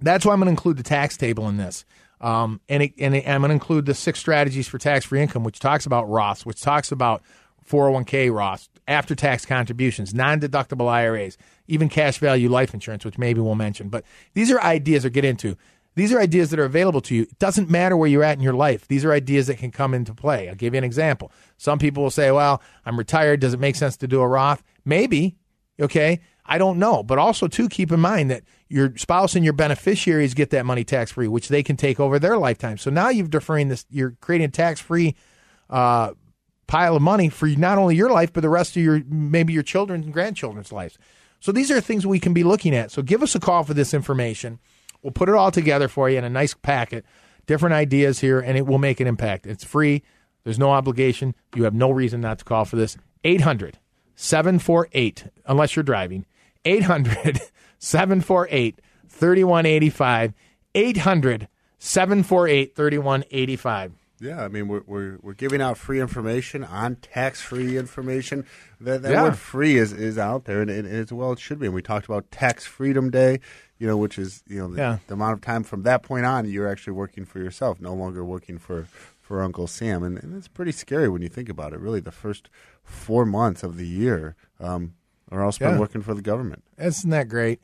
that's 0.00 0.24
why 0.24 0.32
I'm 0.32 0.40
going 0.40 0.46
to 0.46 0.50
include 0.50 0.76
the 0.76 0.82
tax 0.82 1.16
table 1.16 1.48
in 1.48 1.56
this. 1.56 1.84
Um, 2.20 2.60
and, 2.68 2.84
it, 2.84 2.94
and 2.98 3.16
it, 3.16 3.28
I'm 3.28 3.40
going 3.40 3.50
to 3.50 3.54
include 3.54 3.86
the 3.86 3.94
six 3.94 4.18
strategies 4.18 4.68
for 4.68 4.78
tax 4.78 5.06
free 5.06 5.20
income, 5.20 5.44
which 5.44 5.58
talks 5.58 5.86
about 5.86 6.06
Roths, 6.08 6.46
which 6.46 6.60
talks 6.60 6.92
about 6.92 7.22
401k 7.68 8.30
Roths, 8.30 8.68
after 8.88 9.14
tax 9.14 9.46
contributions, 9.46 10.14
non 10.14 10.40
deductible 10.40 10.88
IRAs, 10.88 11.38
even 11.68 11.88
cash 11.88 12.18
value 12.18 12.48
life 12.48 12.74
insurance, 12.74 13.04
which 13.04 13.18
maybe 13.18 13.40
we'll 13.40 13.54
mention. 13.54 13.88
But 13.88 14.04
these 14.34 14.50
are 14.50 14.60
ideas 14.60 15.04
or 15.04 15.10
get 15.10 15.24
into. 15.24 15.56
These 15.94 16.12
are 16.12 16.20
ideas 16.20 16.50
that 16.50 16.58
are 16.58 16.64
available 16.64 17.02
to 17.02 17.14
you. 17.14 17.22
It 17.22 17.38
doesn't 17.38 17.68
matter 17.68 17.96
where 17.96 18.08
you're 18.08 18.24
at 18.24 18.38
in 18.38 18.42
your 18.42 18.54
life. 18.54 18.88
These 18.88 19.04
are 19.04 19.12
ideas 19.12 19.46
that 19.48 19.58
can 19.58 19.70
come 19.70 19.92
into 19.92 20.14
play. 20.14 20.48
I'll 20.48 20.54
give 20.54 20.72
you 20.74 20.78
an 20.78 20.84
example. 20.84 21.30
Some 21.58 21.78
people 21.78 22.02
will 22.02 22.10
say, 22.10 22.30
well, 22.30 22.62
I'm 22.86 22.98
retired. 22.98 23.40
Does 23.40 23.52
it 23.52 23.60
make 23.60 23.76
sense 23.76 23.96
to 23.98 24.08
do 24.08 24.20
a 24.20 24.26
Roth? 24.26 24.62
Maybe. 24.84 25.36
Okay. 25.80 26.20
I 26.44 26.58
don't 26.58 26.78
know. 26.78 27.02
But 27.02 27.18
also, 27.18 27.46
too, 27.46 27.68
keep 27.68 27.92
in 27.92 28.00
mind 28.00 28.30
that 28.30 28.42
your 28.68 28.96
spouse 28.96 29.36
and 29.36 29.44
your 29.44 29.52
beneficiaries 29.52 30.34
get 30.34 30.50
that 30.50 30.66
money 30.66 30.84
tax 30.84 31.12
free, 31.12 31.28
which 31.28 31.48
they 31.48 31.62
can 31.62 31.76
take 31.76 32.00
over 32.00 32.18
their 32.18 32.36
lifetime. 32.36 32.78
So 32.78 32.90
now 32.90 33.10
you've 33.10 33.30
deferring 33.30 33.68
this, 33.68 33.86
you're 33.90 34.16
creating 34.20 34.46
a 34.46 34.50
tax 34.50 34.80
free 34.80 35.14
uh, 35.70 36.12
pile 36.66 36.96
of 36.96 37.02
money 37.02 37.28
for 37.28 37.46
not 37.46 37.78
only 37.78 37.96
your 37.96 38.10
life, 38.10 38.32
but 38.32 38.40
the 38.40 38.48
rest 38.48 38.76
of 38.76 38.82
your 38.82 39.02
maybe 39.06 39.52
your 39.52 39.62
children's 39.62 40.04
and 40.04 40.12
grandchildren's 40.12 40.72
lives. 40.72 40.98
So 41.40 41.52
these 41.52 41.70
are 41.70 41.80
things 41.80 42.06
we 42.06 42.20
can 42.20 42.34
be 42.34 42.44
looking 42.44 42.74
at. 42.74 42.90
So 42.90 43.02
give 43.02 43.22
us 43.22 43.34
a 43.34 43.40
call 43.40 43.64
for 43.64 43.74
this 43.74 43.94
information. 43.94 44.58
We'll 45.02 45.12
put 45.12 45.28
it 45.28 45.34
all 45.34 45.50
together 45.50 45.88
for 45.88 46.08
you 46.08 46.18
in 46.18 46.24
a 46.24 46.30
nice 46.30 46.54
packet, 46.54 47.04
different 47.46 47.74
ideas 47.74 48.20
here, 48.20 48.40
and 48.40 48.56
it 48.56 48.66
will 48.66 48.78
make 48.78 49.00
an 49.00 49.06
impact. 49.06 49.46
It's 49.46 49.64
free. 49.64 50.02
There's 50.44 50.58
no 50.58 50.70
obligation. 50.70 51.34
You 51.54 51.64
have 51.64 51.74
no 51.74 51.90
reason 51.90 52.20
not 52.20 52.38
to 52.38 52.44
call 52.44 52.64
for 52.64 52.76
this. 52.76 52.96
800 53.24 53.78
748, 54.14 55.24
unless 55.46 55.76
you're 55.76 55.82
driving, 55.82 56.26
800 56.64 57.40
748 57.78 58.78
3185. 59.08 60.32
800 60.74 61.48
748 61.78 62.74
3185. 62.76 63.92
Yeah, 64.20 64.44
I 64.44 64.46
mean 64.48 64.68
we're, 64.68 64.82
we're 64.86 65.18
we're 65.20 65.34
giving 65.34 65.60
out 65.60 65.76
free 65.76 66.00
information 66.00 66.62
on 66.62 66.94
tax 66.96 67.40
free 67.40 67.76
information. 67.76 68.46
That, 68.80 69.02
that 69.02 69.10
Yeah. 69.10 69.22
word 69.24 69.36
"free" 69.36 69.76
is, 69.76 69.92
is 69.92 70.16
out 70.16 70.44
there, 70.44 70.60
and, 70.62 70.70
and 70.70 70.86
it's 70.86 71.10
well 71.10 71.32
it 71.32 71.40
should 71.40 71.58
be. 71.58 71.66
And 71.66 71.74
we 71.74 71.82
talked 71.82 72.06
about 72.06 72.30
Tax 72.30 72.64
Freedom 72.64 73.10
Day, 73.10 73.40
you 73.80 73.86
know, 73.88 73.96
which 73.96 74.18
is 74.20 74.44
you 74.46 74.58
know 74.60 74.68
the, 74.68 74.76
Yeah. 74.78 74.98
the 75.08 75.14
amount 75.14 75.32
of 75.34 75.40
time 75.40 75.64
from 75.64 75.82
that 75.82 76.04
point 76.04 76.24
on 76.24 76.48
you're 76.48 76.68
actually 76.68 76.92
working 76.92 77.24
for 77.24 77.40
yourself, 77.40 77.80
no 77.80 77.94
longer 77.94 78.24
working 78.24 78.58
for 78.58 78.86
for 79.32 79.42
Uncle 79.42 79.66
Sam, 79.66 80.02
and, 80.02 80.22
and 80.22 80.36
it's 80.36 80.46
pretty 80.46 80.72
scary 80.72 81.08
when 81.08 81.22
you 81.22 81.28
think 81.30 81.48
about 81.48 81.72
it. 81.72 81.80
Really, 81.80 82.00
the 82.00 82.12
first 82.12 82.50
four 82.84 83.24
months 83.24 83.62
of 83.62 83.78
the 83.78 83.86
year 83.86 84.36
um, 84.60 84.92
are 85.30 85.42
all 85.42 85.52
spent 85.52 85.72
Yeah. 85.72 85.78
working 85.80 86.02
for 86.02 86.12
the 86.12 86.20
government. 86.20 86.62
Isn't 86.76 87.08
that 87.08 87.30
great? 87.30 87.58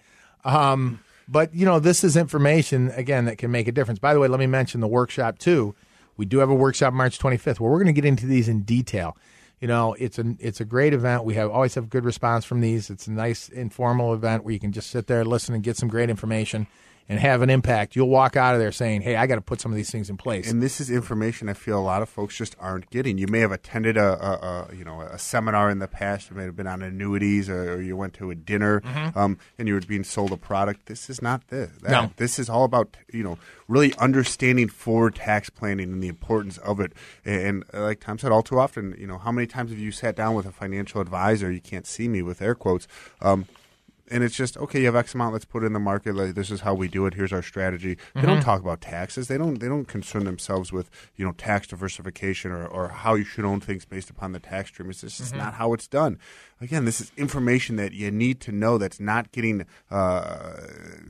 Um, 0.47 1.01
but 1.29 1.55
you 1.55 1.67
know, 1.67 1.79
this 1.79 2.05
is 2.05 2.17
information 2.17 2.91
again 2.93 3.27
that 3.27 3.37
can 3.37 3.51
make 3.51 3.69
a 3.69 3.73
difference. 3.73 3.99
By 3.99 4.15
the 4.15 4.19
way, 4.21 4.29
let 4.29 4.41
me 4.41 4.47
mention 4.47 4.81
the 4.81 4.89
workshop 4.89 5.39
too. 5.39 5.75
We 6.17 6.25
do 6.25 6.39
have 6.39 6.49
a 6.49 6.55
workshop 6.55 6.95
March 6.95 7.19
25th 7.19 7.61
where 7.61 7.71
we're 7.71 7.77
going 7.85 7.95
to 7.95 8.01
get 8.01 8.07
into 8.07 8.25
these 8.25 8.49
in 8.49 8.63
detail. 8.63 9.15
You 9.61 9.69
know, 9.69 9.93
it's 9.99 10.19
a 10.19 10.37
it's 10.39 10.63
a 10.63 10.65
great 10.65 10.95
event. 10.95 11.25
We 11.25 11.35
have 11.35 11.51
always 11.51 11.75
have 11.75 11.91
good 11.91 12.07
response 12.07 12.47
from 12.47 12.63
these. 12.63 12.89
It's 12.89 13.09
a 13.09 13.13
nice 13.13 13.51
informal 13.51 14.15
event 14.15 14.43
where 14.43 14.55
you 14.55 14.61
can 14.61 14.73
just 14.73 14.89
sit 14.89 15.07
there, 15.07 15.23
listen, 15.23 15.55
and 15.55 15.63
get 15.63 15.77
some 15.77 15.91
great 15.91 16.09
information. 16.09 16.67
And 17.09 17.19
have 17.19 17.41
an 17.43 17.51
impact, 17.51 17.97
you'll 17.97 18.09
walk 18.09 18.37
out 18.37 18.55
of 18.55 18.61
there 18.61 18.73
saying, 18.73 19.01
"Hey, 19.03 19.17
I 19.17 19.27
got 19.27 19.37
to 19.37 19.41
put 19.41 19.61
some 19.61 19.73
of 19.73 19.77
these 19.77 19.91
things 19.91 20.11
in 20.11 20.17
place." 20.17 20.51
And 20.51 20.63
this 20.63 20.81
is 20.81 20.91
information 20.91 21.49
I 21.49 21.55
feel 21.55 21.79
a 21.79 21.81
lot 21.81 22.03
of 22.03 22.09
folks 22.09 22.37
just 22.37 22.55
aren't 22.61 22.91
getting. 22.91 23.17
You 23.19 23.27
may 23.29 23.41
have 23.41 23.53
attended 23.53 23.97
a, 23.97 24.13
a, 24.13 24.69
a 24.73 24.75
you 24.77 24.85
know 24.85 25.01
a 25.01 25.19
seminar 25.19 25.71
in 25.71 25.79
the 25.79 25.89
past. 25.89 26.31
You 26.31 26.37
may 26.37 26.45
have 26.45 26.57
been 26.57 26.67
on 26.67 26.83
annuities, 26.83 27.49
or, 27.49 27.75
or 27.75 27.81
you 27.83 27.97
went 27.97 28.15
to 28.15 28.31
a 28.31 28.35
dinner, 28.35 28.81
Mm-hmm. 28.81 29.19
um, 29.19 29.39
and 29.59 29.69
you 29.69 29.75
were 29.75 29.81
being 29.81 30.05
sold 30.05 30.33
a 30.33 30.37
product. 30.37 30.87
This 30.87 31.09
is 31.11 31.23
not 31.23 31.49
this. 31.49 31.71
That. 31.83 31.91
No. 31.91 32.11
This 32.17 32.39
is 32.39 32.49
all 32.51 32.65
about 32.65 32.97
you 33.13 33.23
know 33.23 33.39
really 33.69 33.95
understanding 33.99 34.69
forward 34.69 35.15
tax 35.15 35.51
planning 35.51 35.93
and 35.93 36.03
the 36.03 36.09
importance 36.09 36.57
of 36.59 36.81
it. 36.81 36.93
And, 37.25 37.65
uh, 37.75 37.83
like 37.83 38.01
Tom 38.01 38.19
said, 38.19 38.33
all 38.33 38.43
too 38.43 38.59
often, 38.59 38.95
you 38.99 39.07
know, 39.07 39.19
how 39.19 39.31
many 39.31 39.47
times 39.47 39.71
have 39.71 39.79
you 39.79 39.93
sat 39.93 40.17
down 40.17 40.35
with 40.35 40.47
a 40.47 40.53
financial 40.53 41.01
advisor? 41.03 41.53
You 41.53 41.61
can't 41.61 41.87
see 41.87 42.09
me 42.09 42.23
with 42.23 42.41
air 42.41 42.55
quotes. 42.55 42.89
Um, 43.21 43.47
and 44.11 44.25
it's 44.25 44.35
just 44.37 44.57
okay. 44.57 44.81
You 44.81 44.87
have 44.87 44.97
X 44.97 45.15
amount. 45.15 45.33
Let's 45.33 45.45
put 45.45 45.63
it 45.63 45.67
in 45.67 45.73
the 45.73 45.79
market. 45.81 46.15
Like, 46.15 46.35
this 46.35 46.51
is 46.51 46.61
how 46.61 46.75
we 46.75 46.89
do 46.89 47.07
it. 47.07 47.15
Here's 47.15 47.33
our 47.33 47.43
strategy. 47.43 47.97
They 48.15 48.23
don't 48.23 48.41
talk 48.41 48.61
about 48.61 48.81
taxes. 48.81 49.29
They 49.29 49.39
don't. 49.39 49.59
They 49.61 49.69
don't 49.69 49.87
concern 49.87 50.25
themselves 50.25 50.73
with 50.73 50.91
you 51.17 51.25
know 51.25 51.33
tax 51.33 51.67
diversification 51.67 52.51
or, 52.51 52.67
or 52.67 52.89
how 52.89 53.15
you 53.15 53.25
should 53.25 53.45
own 53.45 53.61
things 53.61 53.85
based 53.85 54.11
upon 54.11 54.33
the 54.33 54.39
tax 54.41 54.69
stream. 54.71 54.91
It's 54.91 55.01
just 55.03 55.35
not 55.35 55.55
how 55.55 55.73
it's 55.73 55.87
done. 55.87 56.19
Again, 56.61 56.85
this 56.85 57.01
is 57.01 57.13
information 57.17 57.77
that 57.77 57.93
you 57.93 58.11
need 58.11 58.41
to 58.41 58.53
know. 58.53 58.79
That's 58.79 58.99
not 58.99 59.31
getting. 59.33 59.65
Uh, 59.91 60.55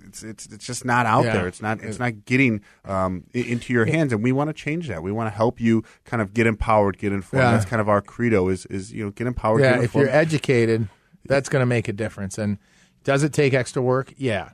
it's, 0.06 0.22
it's 0.22 0.46
it's 0.46 0.66
just 0.66 0.84
not 0.84 1.06
out 1.06 1.24
Yeah. 1.24 1.32
there. 1.34 1.48
It's 1.48 1.62
not. 1.62 1.80
It's 1.82 1.98
not 1.98 2.24
getting 2.24 2.62
um, 2.84 3.24
into 3.32 3.72
your 3.72 3.86
hands. 3.86 4.12
And 4.12 4.22
we 4.22 4.32
want 4.32 4.48
to 4.48 4.54
change 4.54 4.88
that. 4.88 5.02
We 5.02 5.12
want 5.12 5.32
to 5.32 5.36
help 5.36 5.60
you 5.60 5.84
kind 6.04 6.20
of 6.20 6.34
get 6.34 6.46
empowered, 6.46 6.98
get 6.98 7.12
informed. 7.12 7.44
Yeah. 7.44 7.52
That's 7.52 7.64
kind 7.64 7.80
of 7.80 7.88
our 7.88 8.02
credo. 8.02 8.48
Is 8.48 8.66
is 8.66 8.92
you 8.92 9.04
know 9.04 9.10
get 9.10 9.26
empowered. 9.26 9.60
yeah, 9.62 9.76
get 9.76 9.84
if 9.84 9.94
you're 9.94 10.08
educated, 10.08 10.88
that's 11.24 11.48
going 11.48 11.62
to 11.62 11.66
make 11.66 11.88
a 11.88 11.92
difference. 11.92 12.38
And 12.38 12.58
does 13.04 13.22
it 13.22 13.32
take 13.32 13.54
extra 13.54 13.82
work? 13.82 14.12
Yeah. 14.16 14.50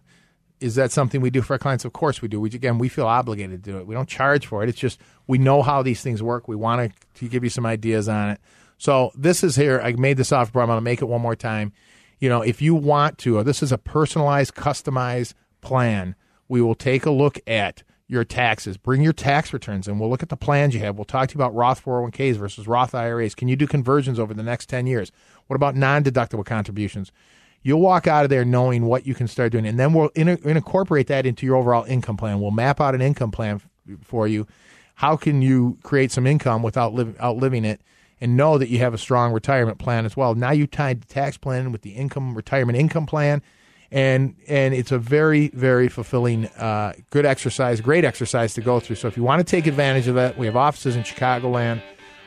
Is 0.60 0.76
that 0.76 0.92
something 0.92 1.20
we 1.20 1.30
do 1.30 1.42
for 1.42 1.54
our 1.54 1.58
clients? 1.58 1.84
Of 1.84 1.92
course 1.92 2.22
we 2.22 2.28
do. 2.28 2.40
We 2.40 2.48
again, 2.50 2.78
we 2.78 2.88
feel 2.88 3.06
obligated 3.06 3.64
to 3.64 3.70
do 3.70 3.78
it. 3.78 3.86
We 3.86 3.94
don't 3.94 4.08
charge 4.08 4.46
for 4.46 4.62
it. 4.62 4.68
It's 4.68 4.78
just 4.78 5.00
we 5.26 5.38
know 5.38 5.62
how 5.62 5.82
these 5.82 6.02
things 6.02 6.22
work. 6.22 6.48
We 6.48 6.56
want 6.56 6.92
to, 7.14 7.28
give 7.28 7.44
you 7.44 7.50
some 7.50 7.66
ideas 7.66 8.08
on 8.08 8.30
it. 8.30 8.40
So 8.78 9.10
this 9.14 9.42
is 9.42 9.56
here. 9.56 9.80
I 9.82 9.92
made 9.92 10.16
this 10.16 10.32
off, 10.32 10.52
but 10.52 10.60
I'm 10.60 10.66
going 10.66 10.76
to 10.76 10.82
make 10.82 11.02
it 11.02 11.06
one 11.06 11.20
more 11.20 11.36
time. 11.36 11.72
You 12.18 12.28
know, 12.28 12.42
if 12.42 12.62
you 12.62 12.74
want 12.74 13.18
to, 13.18 13.42
this 13.42 13.62
is 13.62 13.72
a 13.72 13.78
personalized, 13.78 14.54
customized 14.54 15.34
plan. 15.60 16.14
We 16.48 16.60
will 16.60 16.74
take 16.74 17.06
a 17.06 17.10
look 17.10 17.38
at 17.46 17.82
your 18.06 18.24
taxes. 18.24 18.76
Bring 18.76 19.02
your 19.02 19.12
tax 19.12 19.52
returns 19.52 19.88
and 19.88 19.98
we'll 19.98 20.10
look 20.10 20.22
at 20.22 20.28
the 20.28 20.36
plans 20.36 20.74
you 20.74 20.80
have. 20.80 20.96
We'll 20.96 21.04
talk 21.04 21.28
to 21.28 21.34
you 21.34 21.38
about 21.38 21.54
Roth 21.54 21.84
401ks 21.84 22.36
versus 22.36 22.66
Roth 22.66 22.94
IRAs. 22.94 23.34
Can 23.34 23.48
you 23.48 23.56
do 23.56 23.66
conversions 23.66 24.18
over 24.18 24.34
the 24.34 24.42
next 24.42 24.68
10 24.68 24.86
years? 24.86 25.10
What 25.46 25.56
about 25.56 25.74
non 25.74 26.04
deductible 26.04 26.44
contributions? 26.44 27.12
You'll 27.66 27.80
walk 27.80 28.06
out 28.06 28.24
of 28.24 28.30
there 28.30 28.44
knowing 28.44 28.84
what 28.84 29.06
you 29.06 29.14
can 29.14 29.26
start 29.26 29.50
doing, 29.50 29.66
and 29.66 29.80
then 29.80 29.94
we'll 29.94 30.10
in- 30.14 30.28
incorporate 30.28 31.06
that 31.06 31.24
into 31.24 31.46
your 31.46 31.56
overall 31.56 31.84
income 31.84 32.18
plan. 32.18 32.38
We'll 32.38 32.50
map 32.50 32.78
out 32.78 32.94
an 32.94 33.00
income 33.00 33.30
plan 33.30 33.62
for 34.02 34.28
you. 34.28 34.46
How 34.96 35.16
can 35.16 35.40
you 35.40 35.78
create 35.82 36.12
some 36.12 36.26
income 36.26 36.62
without 36.62 36.92
liv- 36.92 37.18
outliving 37.20 37.64
it, 37.64 37.80
and 38.20 38.36
know 38.36 38.58
that 38.58 38.68
you 38.68 38.78
have 38.80 38.92
a 38.92 38.98
strong 38.98 39.32
retirement 39.32 39.78
plan 39.78 40.04
as 40.04 40.14
well? 40.14 40.34
Now 40.34 40.50
you 40.50 40.66
tied 40.66 41.00
the 41.00 41.06
tax 41.06 41.38
plan 41.38 41.72
with 41.72 41.80
the 41.80 41.92
income 41.92 42.34
retirement 42.34 42.76
income 42.76 43.06
plan, 43.06 43.40
and 43.90 44.36
and 44.46 44.74
it's 44.74 44.92
a 44.92 44.98
very 44.98 45.48
very 45.48 45.88
fulfilling, 45.88 46.46
uh, 46.58 46.92
good 47.08 47.24
exercise, 47.24 47.80
great 47.80 48.04
exercise 48.04 48.52
to 48.54 48.60
go 48.60 48.78
through. 48.78 48.96
So 48.96 49.08
if 49.08 49.16
you 49.16 49.22
want 49.22 49.40
to 49.40 49.50
take 49.50 49.66
advantage 49.66 50.06
of 50.06 50.16
that, 50.16 50.36
we 50.36 50.44
have 50.44 50.54
offices 50.56 50.96
in 50.96 51.02
Chicagoland. 51.02 51.80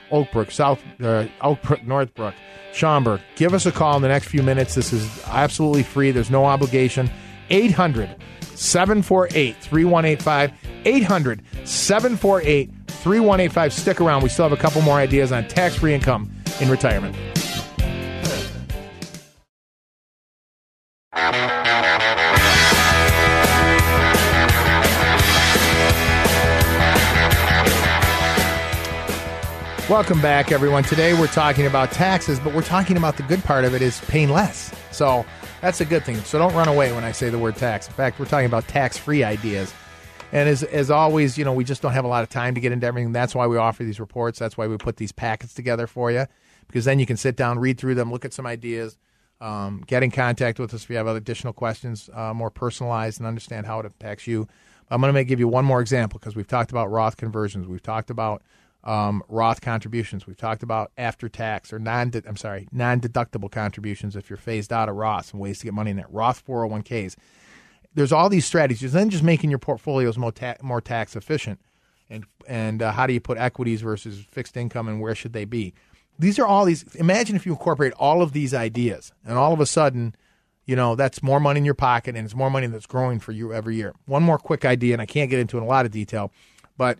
Oakbrook, 0.10 0.52
South 0.52 0.82
uh, 1.00 1.26
Oakbrook, 1.42 1.86
Northbrook, 1.86 2.34
Schaumburg. 2.74 3.22
Give 3.36 3.54
us 3.54 3.66
a 3.66 3.72
call 3.72 3.96
in 3.96 4.02
the 4.02 4.08
next 4.08 4.28
few 4.28 4.44
minutes. 4.44 4.76
This 4.76 4.94
is 4.94 5.24
absolutely 5.28 5.84
free. 5.84 6.12
There's 6.12 6.32
no 6.32 6.46
obligation. 6.46 7.10
800 7.50 8.16
748 8.42 9.56
3185. 9.58 10.52
800 10.86 11.44
748 11.64 12.72
3185. 12.88 13.74
Stick 13.74 14.02
around. 14.02 14.24
We 14.24 14.30
still 14.30 14.48
have 14.48 14.58
a 14.58 14.62
couple 14.62 14.82
more 14.82 14.98
ideas 14.98 15.32
on 15.32 15.48
tax 15.48 15.76
free 15.76 15.94
income 15.94 16.32
in 16.60 16.70
retirement. 16.70 17.16
Welcome 29.90 30.22
back, 30.22 30.52
everyone. 30.52 30.84
Today 30.84 31.18
we're 31.18 31.28
talking 31.28 31.66
about 31.66 31.94
taxes, 31.94 32.42
but 32.42 32.54
we're 32.54 32.62
talking 32.62 32.98
about 32.98 33.16
the 33.16 33.24
good 33.24 33.42
part 33.46 33.64
of 33.64 33.74
it 33.74 33.82
is 33.82 34.02
paying 34.02 34.28
less. 34.28 34.76
So 34.92 35.26
that's 35.62 35.80
a 35.80 35.86
good 35.86 36.04
thing. 36.04 36.18
So 36.18 36.38
don't 36.38 36.54
run 36.56 36.68
away 36.68 36.92
when 36.92 37.06
I 37.06 37.14
say 37.14 37.30
the 37.30 37.40
word 37.40 37.56
tax. 37.56 37.88
In 37.88 37.94
fact, 37.94 38.20
we're 38.20 38.26
talking 38.26 38.48
about 38.48 38.68
tax 38.68 38.98
free 38.98 39.24
ideas. 39.24 39.74
And 40.34 40.50
as, 40.50 40.62
as 40.64 40.92
always, 40.92 41.38
you 41.38 41.46
know, 41.46 41.54
we 41.54 41.64
just 41.64 41.82
don't 41.82 41.94
have 41.94 42.04
a 42.04 42.10
lot 42.10 42.22
of 42.22 42.28
time 42.28 42.54
to 42.56 42.60
get 42.60 42.74
into 42.74 42.86
everything. 42.86 43.14
That's 43.14 43.34
why 43.34 43.48
we 43.48 43.56
offer 43.56 43.86
these 43.86 43.98
reports. 43.98 44.38
That's 44.38 44.58
why 44.58 44.68
we 44.68 44.76
put 44.76 44.98
these 44.98 45.14
packets 45.14 45.54
together 45.54 45.88
for 45.88 46.12
you, 46.12 46.26
because 46.68 46.84
then 46.84 47.00
you 47.00 47.06
can 47.06 47.16
sit 47.16 47.38
down, 47.38 47.58
read 47.58 47.78
through 47.78 47.96
them, 47.96 48.12
look 48.12 48.26
at 48.26 48.34
some 48.34 48.46
ideas, 48.46 48.98
um, 49.40 49.86
get 49.88 50.04
in 50.04 50.12
contact 50.12 50.60
with 50.60 50.74
us 50.74 50.84
if 50.84 50.90
you 50.90 50.98
have 50.98 51.08
other 51.08 51.20
additional 51.20 51.54
questions, 51.54 52.10
uh, 52.14 52.34
more 52.34 52.52
personalized, 52.52 53.22
and 53.22 53.28
understand 53.28 53.66
how 53.66 53.80
it 53.80 53.86
impacts 53.86 54.28
you. 54.28 54.50
I'm 54.90 55.00
going 55.00 55.14
to 55.14 55.24
give 55.24 55.40
you 55.40 55.48
one 55.48 55.64
more 55.64 55.80
example 55.80 56.20
because 56.20 56.36
we've 56.36 56.46
talked 56.46 56.72
about 56.72 56.92
Roth 56.92 57.16
conversions. 57.16 57.70
We've 57.70 57.82
talked 57.82 58.10
about 58.10 58.42
um, 58.88 59.22
Roth 59.28 59.60
contributions. 59.60 60.26
We've 60.26 60.38
talked 60.38 60.64
about 60.64 60.92
after 60.98 61.28
tax 61.28 61.74
or 61.74 61.78
non 61.78 62.12
I'm 62.26 62.38
sorry, 62.38 62.70
non 62.72 63.02
deductible 63.02 63.52
contributions 63.52 64.16
if 64.16 64.30
you're 64.30 64.38
phased 64.38 64.72
out 64.72 64.88
of 64.88 64.96
Roth 64.96 65.34
and 65.34 65.42
ways 65.42 65.60
to 65.60 65.66
get 65.66 65.74
money 65.74 65.92
in 65.92 65.98
that. 65.98 66.12
Roth 66.12 66.44
401ks. 66.46 67.18
There's 67.94 68.14
all 68.14 68.30
these 68.30 68.46
strategies. 68.46 68.94
Then 68.94 69.10
just 69.10 69.24
making 69.24 69.50
your 69.50 69.60
portfolios 69.60 70.18
more, 70.18 70.32
ta- 70.32 70.56
more 70.62 70.80
tax 70.80 71.16
efficient, 71.16 71.60
and 72.10 72.26
and 72.48 72.82
uh, 72.82 72.94
how 72.94 73.08
do 73.08 73.14
you 73.14 73.20
put 73.20 73.38
equities 73.38 73.82
versus 73.82 74.26
fixed 74.32 74.56
income 74.56 74.88
and 74.88 75.02
where 75.02 75.16
should 75.16 75.34
they 75.34 75.46
be? 75.46 75.74
These 76.18 76.40
are 76.40 76.46
all 76.46 76.64
these. 76.64 76.84
Imagine 76.96 77.36
if 77.36 77.46
you 77.46 77.52
incorporate 77.52 77.94
all 77.94 78.22
of 78.22 78.32
these 78.32 78.54
ideas, 78.54 79.12
and 79.26 79.38
all 79.38 79.52
of 79.52 79.60
a 79.60 79.66
sudden, 79.66 80.16
you 80.66 80.76
know 80.76 80.96
that's 80.96 81.22
more 81.22 81.40
money 81.40 81.58
in 81.58 81.66
your 81.66 81.74
pocket, 81.74 82.16
and 82.16 82.24
it's 82.24 82.36
more 82.36 82.50
money 82.50 82.68
that's 82.68 82.86
growing 82.86 83.20
for 83.20 83.34
you 83.34 83.52
every 83.52 83.76
year. 83.76 83.94
One 84.06 84.24
more 84.24 84.38
quick 84.38 84.64
idea, 84.64 84.94
and 84.94 85.02
I 85.02 85.06
can't 85.06 85.30
get 85.30 85.40
into 85.40 85.58
in 85.58 85.64
a 85.64 85.68
lot 85.68 85.86
of 85.86 85.92
detail, 85.92 86.32
but 86.78 87.00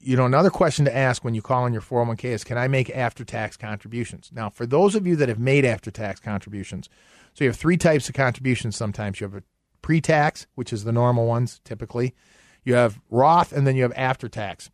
you 0.00 0.16
know, 0.16 0.26
another 0.26 0.50
question 0.50 0.84
to 0.84 0.96
ask 0.96 1.24
when 1.24 1.34
you 1.34 1.42
call 1.42 1.66
in 1.66 1.72
your 1.72 1.82
401k 1.82 2.24
is 2.24 2.44
can 2.44 2.58
I 2.58 2.68
make 2.68 2.90
after 2.90 3.24
tax 3.24 3.56
contributions? 3.56 4.30
Now, 4.32 4.50
for 4.50 4.66
those 4.66 4.94
of 4.94 5.06
you 5.06 5.16
that 5.16 5.28
have 5.28 5.38
made 5.38 5.64
after 5.64 5.90
tax 5.90 6.20
contributions, 6.20 6.88
so 7.34 7.44
you 7.44 7.50
have 7.50 7.56
three 7.56 7.76
types 7.76 8.08
of 8.08 8.14
contributions 8.14 8.76
sometimes. 8.76 9.20
You 9.20 9.26
have 9.26 9.34
a 9.34 9.42
pre 9.82 10.00
tax, 10.00 10.46
which 10.54 10.72
is 10.72 10.84
the 10.84 10.92
normal 10.92 11.26
ones 11.26 11.60
typically, 11.64 12.14
you 12.64 12.74
have 12.74 13.00
Roth, 13.10 13.52
and 13.52 13.66
then 13.66 13.76
you 13.76 13.82
have 13.82 13.92
after 13.96 14.28
tax. 14.28 14.70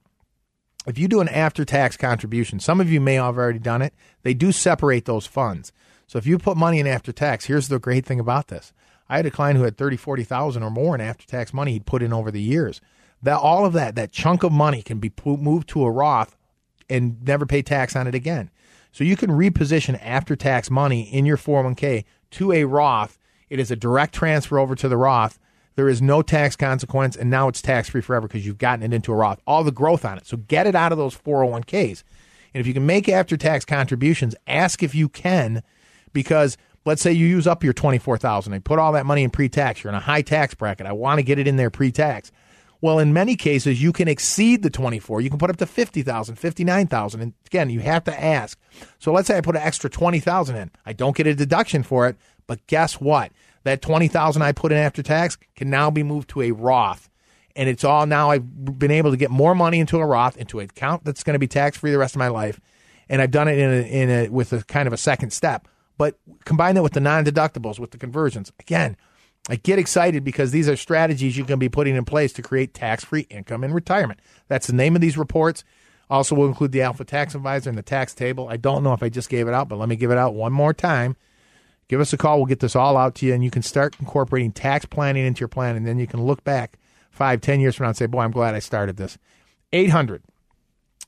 If 0.87 0.99
you 0.99 1.09
do 1.09 1.20
an 1.20 1.29
after 1.29 1.64
tax 1.64 1.97
contribution, 1.97 2.59
some 2.59 2.81
of 2.81 2.91
you 2.91 3.01
may 3.01 3.14
have 3.14 3.37
already 3.37 3.59
done 3.59 3.83
it, 3.83 3.95
they 4.23 4.35
do 4.35 4.51
separate 4.51 5.05
those 5.05 5.27
funds. 5.27 5.73
So 6.07 6.18
if 6.18 6.27
you 6.27 6.39
put 6.39 6.57
money 6.57 6.81
in 6.81 6.87
after 6.87 7.12
tax, 7.12 7.45
here's 7.45 7.68
the 7.68 7.79
great 7.79 8.05
thing 8.05 8.18
about 8.18 8.49
this. 8.49 8.73
I 9.09 9.16
had 9.16 9.27
a 9.27 9.31
client 9.31 9.59
who 9.59 9.64
had 9.64 9.77
30, 9.77 9.97
40,000 9.97 10.62
or 10.62 10.70
more 10.70 10.95
in 10.95 11.01
after 11.01 11.27
tax 11.27 11.53
money 11.53 11.73
he'd 11.73 11.87
put 11.87 12.03
in 12.03 12.12
over 12.12 12.31
the 12.31 12.41
years 12.41 12.81
that 13.23 13.39
all 13.39 13.64
of 13.64 13.73
that 13.75 13.95
that 13.95 14.12
chunk 14.12 14.43
of 14.43 14.53
money 14.53 14.83
can 14.83 14.99
be 14.99 15.12
moved 15.25 15.68
to 15.70 15.85
a 15.85 15.91
Roth 15.91 16.37
and 16.89 17.23
never 17.25 17.47
pay 17.47 17.62
tax 17.62 17.97
on 17.97 18.07
it 18.07 18.14
again. 18.14 18.51
So 18.93 19.05
you 19.05 19.16
can 19.16 19.31
reposition 19.31 19.99
after 20.03 20.37
tax 20.37 20.70
money 20.70 21.03
in 21.03 21.25
your 21.25 21.39
401k 21.39 22.05
to 22.33 22.53
a 22.53 22.64
Roth. 22.64 23.18
It 23.49 23.59
is 23.59 23.70
a 23.70 23.77
direct 23.77 24.14
transfer 24.14 24.59
over 24.59 24.75
to 24.75 24.89
the 24.89 24.97
Roth. 24.97 25.39
There 25.75 25.89
is 25.89 26.03
no 26.03 26.20
tax 26.20 26.55
consequence, 26.55 27.16
and 27.16 27.31
now 27.31 27.49
it's 27.49 27.62
tax 27.62 27.89
free 27.89 28.03
forever 28.03 28.29
because 28.29 28.45
you've 28.45 28.59
gotten 28.59 28.83
it 28.85 28.95
into 28.95 29.12
a 29.12 29.16
Roth. 29.16 29.41
All 29.47 29.64
the 29.64 29.73
growth 29.73 30.05
on 30.05 30.18
it. 30.18 30.27
So 30.27 30.37
get 30.37 30.66
it 30.66 30.75
out 30.75 30.93
of 30.93 30.99
those 30.99 31.16
401ks. 31.16 32.03
And 32.53 32.61
if 32.61 32.66
you 32.66 32.75
can 32.75 32.85
make 32.85 33.09
after 33.09 33.39
tax 33.39 33.64
contributions, 33.64 34.35
ask 34.47 34.83
if 34.83 34.95
you 34.95 35.09
can, 35.09 35.62
because 36.12 36.59
let's 36.85 37.01
say 37.01 37.12
you 37.12 37.27
use 37.27 37.47
up 37.47 37.64
your 37.64 37.73
24000 37.73 38.53
and 38.53 38.64
put 38.64 38.79
all 38.79 38.93
that 38.93 39.07
money 39.07 39.23
in 39.23 39.31
pre 39.31 39.49
tax. 39.49 39.83
You're 39.83 39.93
in 39.93 39.97
a 39.97 40.01
high 40.01 40.23
tax 40.23 40.55
bracket. 40.55 40.87
I 40.87 40.93
want 40.93 41.18
to 41.18 41.23
get 41.23 41.39
it 41.39 41.49
in 41.49 41.57
there 41.57 41.70
pre 41.70 41.91
tax. 41.91 42.31
Well, 42.83 42.99
in 42.99 43.12
many 43.12 43.37
cases, 43.37 43.80
you 43.80 43.93
can 43.93 44.09
exceed 44.09 44.64
the 44.64 44.68
24. 44.68 45.20
You 45.20 45.30
can 45.30 45.39
put 45.39 45.51
up 45.51 45.57
to 45.59 45.66
50,000, 45.66 46.35
59,000. 46.35 47.20
And 47.20 47.33
again, 47.47 47.70
you 47.70 47.78
have 47.78 48.03
to 48.05 48.22
ask. 48.22 48.59
So 48.99 49.12
let's 49.12 49.28
say 49.28 49.39
I 49.39 49.41
put 49.41 49.55
an 49.55 49.62
extra 49.62 49.89
20,000 49.89 50.57
in. 50.57 50.70
I 50.85 50.93
don't 50.93 51.16
get 51.16 51.28
a 51.28 51.35
deduction 51.35 51.85
for 51.85 52.09
it, 52.09 52.16
but 52.49 52.66
guess 52.66 53.01
what? 53.01 53.30
That 53.62 53.83
20,000 53.83 54.43
I 54.43 54.51
put 54.51 54.72
in 54.72 54.78
after 54.78 55.01
tax 55.01 55.39
can 55.55 55.70
now 55.70 55.93
be 55.93 56.03
moved 56.03 56.28
to 56.30 56.43
a 56.43 56.51
Roth. 56.51 57.09
And 57.55 57.68
it's 57.68 57.85
all 57.85 58.05
now 58.05 58.30
I've 58.30 58.78
been 58.78 58.91
able 58.91 59.12
to 59.12 59.16
get 59.16 59.30
more 59.30 59.55
money 59.55 59.78
into 59.78 59.99
a 59.99 60.07
Roth, 60.07 60.37
into 60.37 60.59
an 60.59 60.64
account 60.64 61.05
that's 61.05 61.22
going 61.22 61.35
to 61.35 61.39
be 61.39 61.47
tax 61.47 61.76
free 61.76 61.93
the 61.93 61.99
rest 61.99 62.16
of 62.16 62.18
my 62.18 62.28
life. 62.28 62.61
And 63.09 63.22
I've 63.22 63.30
done 63.30 63.47
it 63.47 63.59
in 63.59 63.70
a, 63.70 63.83
in 63.83 64.11
a, 64.11 64.28
with 64.28 64.53
a 64.53 64.64
kind 64.64 64.89
of 64.89 64.93
a 64.93 64.97
second 64.97 65.33
step. 65.33 65.68
But 65.99 66.18
combine 66.45 66.74
that 66.74 66.83
with 66.83 66.95
the 66.95 67.01
non 67.01 67.24
deductibles, 67.24 67.78
with 67.78 67.93
the 67.93 67.99
conversions. 67.99 68.51
Again, 68.59 68.97
I 69.49 69.57
get 69.57 69.78
excited 69.78 70.22
because 70.22 70.53
these 70.53 70.68
are 70.68 70.76
strategies 70.76 71.36
you 71.36 71.45
can 71.45 71.59
be 71.59 71.68
putting 71.68 71.97
in 71.97 72.05
place 72.05 72.32
to 72.34 72.43
create 72.43 72.74
tax 72.74 73.05
free 73.05 73.26
income 73.28 73.64
in 73.64 73.72
retirement. 73.72 74.20
That's 74.49 74.68
the 74.68 74.72
name 74.72 74.95
of 74.95 75.01
these 75.01 75.18
reports. 75.18 75.64
Also, 76.09 76.34
will 76.34 76.47
include 76.47 76.72
the 76.72 76.82
Alpha 76.82 77.05
Tax 77.05 77.34
Advisor 77.34 77.70
and 77.70 77.78
the 77.78 77.82
tax 77.82 78.14
table. 78.14 78.47
I 78.49 78.57
don't 78.57 78.84
know 78.84 78.93
if 78.93 79.03
I 79.03 79.09
just 79.09 79.30
gave 79.30 79.49
it 79.49 79.55
out, 79.55 79.68
but 79.68 79.78
let 79.78 79.88
me 79.88 79.97
give 79.97 80.11
it 80.11 80.18
out 80.18 80.34
one 80.34 80.53
more 80.53 80.74
time. 80.74 81.16
Give 81.88 82.01
us 82.01 82.12
a 82.12 82.16
call. 82.16 82.36
We'll 82.36 82.47
get 82.47 82.61
this 82.61 82.76
all 82.76 82.97
out 82.97 83.14
to 83.16 83.26
you, 83.26 83.34
and 83.34 83.43
you 83.43 83.51
can 83.51 83.62
start 83.62 83.97
incorporating 83.99 84.53
tax 84.53 84.84
planning 84.84 85.26
into 85.26 85.40
your 85.40 85.49
plan, 85.49 85.74
and 85.74 85.86
then 85.86 85.99
you 85.99 86.07
can 86.07 86.22
look 86.22 86.45
back 86.45 86.78
five, 87.11 87.40
ten 87.40 87.61
years 87.61 87.76
from 87.76 87.84
now 87.84 87.88
and 87.88 87.97
say, 87.97 88.07
boy, 88.07 88.20
I'm 88.20 88.30
glad 88.30 88.55
I 88.55 88.61
started 88.61 88.97
this. 88.97 89.18
800 89.72 90.22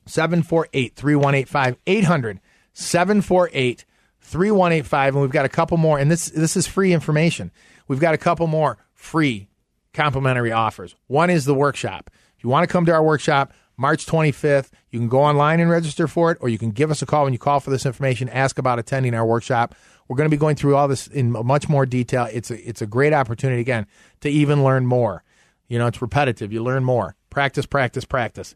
748 0.06 0.94
3185. 0.94 1.76
800 1.86 2.40
748 2.72 3.84
3185. 4.20 5.14
And 5.14 5.22
we've 5.22 5.30
got 5.30 5.44
a 5.44 5.50
couple 5.50 5.76
more. 5.76 5.98
And 5.98 6.10
this, 6.10 6.26
this 6.26 6.56
is 6.56 6.66
free 6.66 6.92
information. 6.92 7.50
We've 7.88 8.00
got 8.00 8.14
a 8.14 8.18
couple 8.18 8.46
more 8.46 8.78
free 8.92 9.48
complimentary 9.92 10.52
offers. 10.52 10.94
One 11.06 11.30
is 11.30 11.44
the 11.44 11.54
workshop. 11.54 12.10
If 12.36 12.44
you 12.44 12.50
want 12.50 12.68
to 12.68 12.72
come 12.72 12.86
to 12.86 12.92
our 12.92 13.02
workshop, 13.02 13.52
March 13.76 14.06
25th, 14.06 14.70
you 14.90 14.98
can 14.98 15.08
go 15.08 15.20
online 15.20 15.60
and 15.60 15.70
register 15.70 16.06
for 16.06 16.30
it, 16.30 16.38
or 16.40 16.48
you 16.48 16.58
can 16.58 16.70
give 16.70 16.90
us 16.90 17.02
a 17.02 17.06
call 17.06 17.24
when 17.24 17.32
you 17.32 17.38
call 17.38 17.60
for 17.60 17.70
this 17.70 17.86
information, 17.86 18.28
ask 18.28 18.58
about 18.58 18.78
attending 18.78 19.14
our 19.14 19.26
workshop. 19.26 19.74
We're 20.06 20.16
going 20.16 20.28
to 20.28 20.34
be 20.34 20.40
going 20.40 20.56
through 20.56 20.76
all 20.76 20.86
this 20.86 21.06
in 21.06 21.32
much 21.32 21.68
more 21.68 21.86
detail. 21.86 22.28
It's 22.32 22.50
a, 22.50 22.68
it's 22.68 22.82
a 22.82 22.86
great 22.86 23.12
opportunity, 23.12 23.60
again, 23.60 23.86
to 24.20 24.28
even 24.28 24.62
learn 24.62 24.86
more. 24.86 25.24
You 25.68 25.78
know, 25.78 25.86
it's 25.86 26.02
repetitive. 26.02 26.52
You 26.52 26.62
learn 26.62 26.84
more. 26.84 27.16
Practice, 27.30 27.66
practice, 27.66 28.04
practice. 28.04 28.54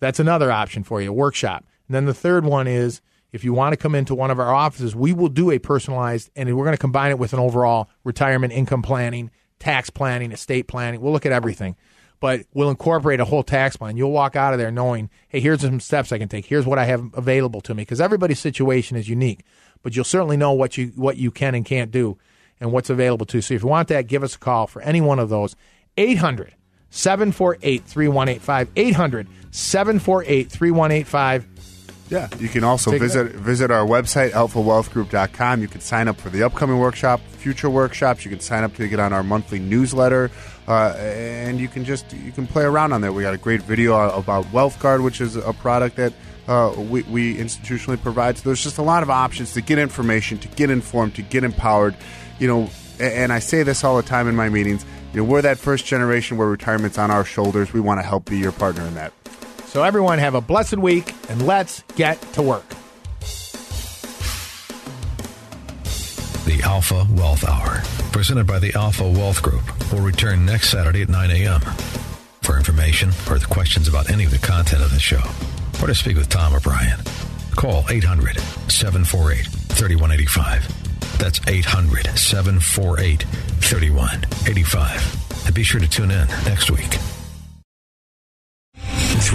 That's 0.00 0.20
another 0.20 0.50
option 0.50 0.84
for 0.84 1.00
you, 1.00 1.12
workshop. 1.12 1.64
And 1.86 1.94
then 1.94 2.04
the 2.04 2.14
third 2.14 2.44
one 2.44 2.66
is 2.66 3.00
if 3.32 3.44
you 3.44 3.52
want 3.52 3.72
to 3.72 3.76
come 3.76 3.94
into 3.94 4.14
one 4.14 4.30
of 4.30 4.38
our 4.38 4.54
offices, 4.54 4.96
we 4.96 5.12
will 5.12 5.28
do 5.28 5.50
a 5.50 5.58
personalized, 5.58 6.30
and 6.34 6.54
we're 6.56 6.64
going 6.64 6.76
to 6.76 6.80
combine 6.80 7.10
it 7.10 7.18
with 7.18 7.32
an 7.32 7.38
overall 7.38 7.88
retirement 8.04 8.52
income 8.52 8.82
planning, 8.82 9.30
tax 9.58 9.90
planning, 9.90 10.32
estate 10.32 10.68
planning. 10.68 11.00
We'll 11.00 11.12
look 11.12 11.26
at 11.26 11.32
everything, 11.32 11.76
but 12.20 12.46
we'll 12.54 12.70
incorporate 12.70 13.20
a 13.20 13.24
whole 13.24 13.42
tax 13.42 13.76
plan. 13.76 13.96
You'll 13.96 14.12
walk 14.12 14.34
out 14.34 14.54
of 14.54 14.58
there 14.58 14.70
knowing, 14.70 15.10
hey, 15.28 15.40
here's 15.40 15.60
some 15.60 15.80
steps 15.80 16.10
I 16.10 16.18
can 16.18 16.28
take. 16.28 16.46
Here's 16.46 16.66
what 16.66 16.78
I 16.78 16.84
have 16.84 17.10
available 17.14 17.60
to 17.62 17.74
me 17.74 17.82
because 17.82 18.00
everybody's 18.00 18.40
situation 18.40 18.96
is 18.96 19.08
unique, 19.08 19.44
but 19.82 19.94
you'll 19.94 20.04
certainly 20.04 20.36
know 20.36 20.52
what 20.52 20.78
you 20.78 20.92
what 20.96 21.16
you 21.16 21.30
can 21.30 21.54
and 21.54 21.64
can't 21.64 21.90
do 21.90 22.18
and 22.60 22.72
what's 22.72 22.90
available 22.90 23.26
to. 23.26 23.38
you. 23.38 23.42
So 23.42 23.54
if 23.54 23.62
you 23.62 23.68
want 23.68 23.88
that, 23.88 24.06
give 24.06 24.22
us 24.22 24.34
a 24.34 24.38
call 24.38 24.66
for 24.66 24.82
any 24.82 25.00
one 25.00 25.18
of 25.18 25.28
those. 25.28 25.54
800 25.96 26.54
748 26.90 27.84
3185. 27.84 28.70
800 28.76 29.28
748 29.50 30.50
3185. 30.50 31.57
Yeah, 32.10 32.28
you 32.38 32.48
can 32.48 32.64
also 32.64 32.90
Take 32.90 33.02
visit 33.02 33.32
visit 33.32 33.70
our 33.70 33.86
website 33.86 34.30
alphawealthgroup.com. 34.30 35.60
You 35.60 35.68
can 35.68 35.80
sign 35.80 36.08
up 36.08 36.18
for 36.18 36.30
the 36.30 36.42
upcoming 36.42 36.78
workshop, 36.78 37.20
future 37.20 37.68
workshops. 37.68 38.24
You 38.24 38.30
can 38.30 38.40
sign 38.40 38.64
up 38.64 38.74
to 38.76 38.88
get 38.88 38.98
on 38.98 39.12
our 39.12 39.22
monthly 39.22 39.58
newsletter, 39.58 40.30
uh, 40.66 40.94
and 40.96 41.60
you 41.60 41.68
can 41.68 41.84
just 41.84 42.12
you 42.14 42.32
can 42.32 42.46
play 42.46 42.64
around 42.64 42.92
on 42.92 43.02
there. 43.02 43.12
We 43.12 43.22
got 43.22 43.34
a 43.34 43.38
great 43.38 43.62
video 43.62 44.10
about 44.10 44.50
Wealth 44.52 44.80
Guard, 44.80 45.02
which 45.02 45.20
is 45.20 45.36
a 45.36 45.52
product 45.52 45.96
that 45.96 46.14
uh, 46.46 46.74
we, 46.78 47.02
we 47.02 47.36
institutionally 47.36 48.00
provide. 48.00 48.38
So 48.38 48.48
there's 48.48 48.62
just 48.62 48.78
a 48.78 48.82
lot 48.82 49.02
of 49.02 49.10
options 49.10 49.52
to 49.52 49.60
get 49.60 49.78
information, 49.78 50.38
to 50.38 50.48
get 50.48 50.70
informed, 50.70 51.14
to 51.16 51.22
get 51.22 51.44
empowered. 51.44 51.94
You 52.38 52.48
know, 52.48 52.70
and, 52.98 53.12
and 53.12 53.32
I 53.32 53.38
say 53.38 53.62
this 53.62 53.84
all 53.84 53.96
the 53.96 54.02
time 54.02 54.28
in 54.28 54.34
my 54.34 54.48
meetings. 54.48 54.84
You 55.12 55.18
know, 55.18 55.24
we're 55.24 55.42
that 55.42 55.58
first 55.58 55.84
generation 55.84 56.38
where 56.38 56.48
retirement's 56.48 56.96
on 56.96 57.10
our 57.10 57.24
shoulders. 57.24 57.72
We 57.72 57.80
want 57.80 58.00
to 58.00 58.06
help 58.06 58.24
be 58.24 58.38
your 58.38 58.52
partner 58.52 58.82
in 58.86 58.94
that. 58.94 59.12
So 59.68 59.82
everyone 59.82 60.18
have 60.18 60.34
a 60.34 60.40
blessed 60.40 60.78
week 60.78 61.14
and 61.28 61.46
let's 61.46 61.82
get 61.94 62.20
to 62.32 62.42
work. 62.42 62.66
The 66.46 66.62
Alpha 66.64 67.06
Wealth 67.10 67.46
Hour, 67.46 67.82
presented 68.10 68.46
by 68.46 68.60
the 68.60 68.72
Alpha 68.72 69.04
Wealth 69.04 69.42
Group, 69.42 69.92
will 69.92 70.00
return 70.00 70.46
next 70.46 70.70
Saturday 70.70 71.02
at 71.02 71.10
9 71.10 71.30
a.m. 71.30 71.60
For 72.40 72.56
information 72.56 73.10
or 73.28 73.38
questions 73.40 73.88
about 73.88 74.10
any 74.10 74.24
of 74.24 74.30
the 74.30 74.38
content 74.38 74.82
of 74.82 74.90
the 74.90 74.98
show, 74.98 75.20
or 75.82 75.88
to 75.88 75.94
speak 75.94 76.16
with 76.16 76.30
Tom 76.30 76.56
or 76.56 76.60
Brian, 76.60 76.98
call 77.54 77.84
800 77.90 78.40
748 78.70 79.44
3185. 79.44 81.18
That's 81.18 81.46
800 81.46 82.18
748 82.18 83.22
3185. 83.22 85.46
And 85.46 85.54
be 85.54 85.62
sure 85.62 85.80
to 85.80 85.88
tune 85.88 86.10
in 86.10 86.26
next 86.46 86.70
week. 86.70 86.96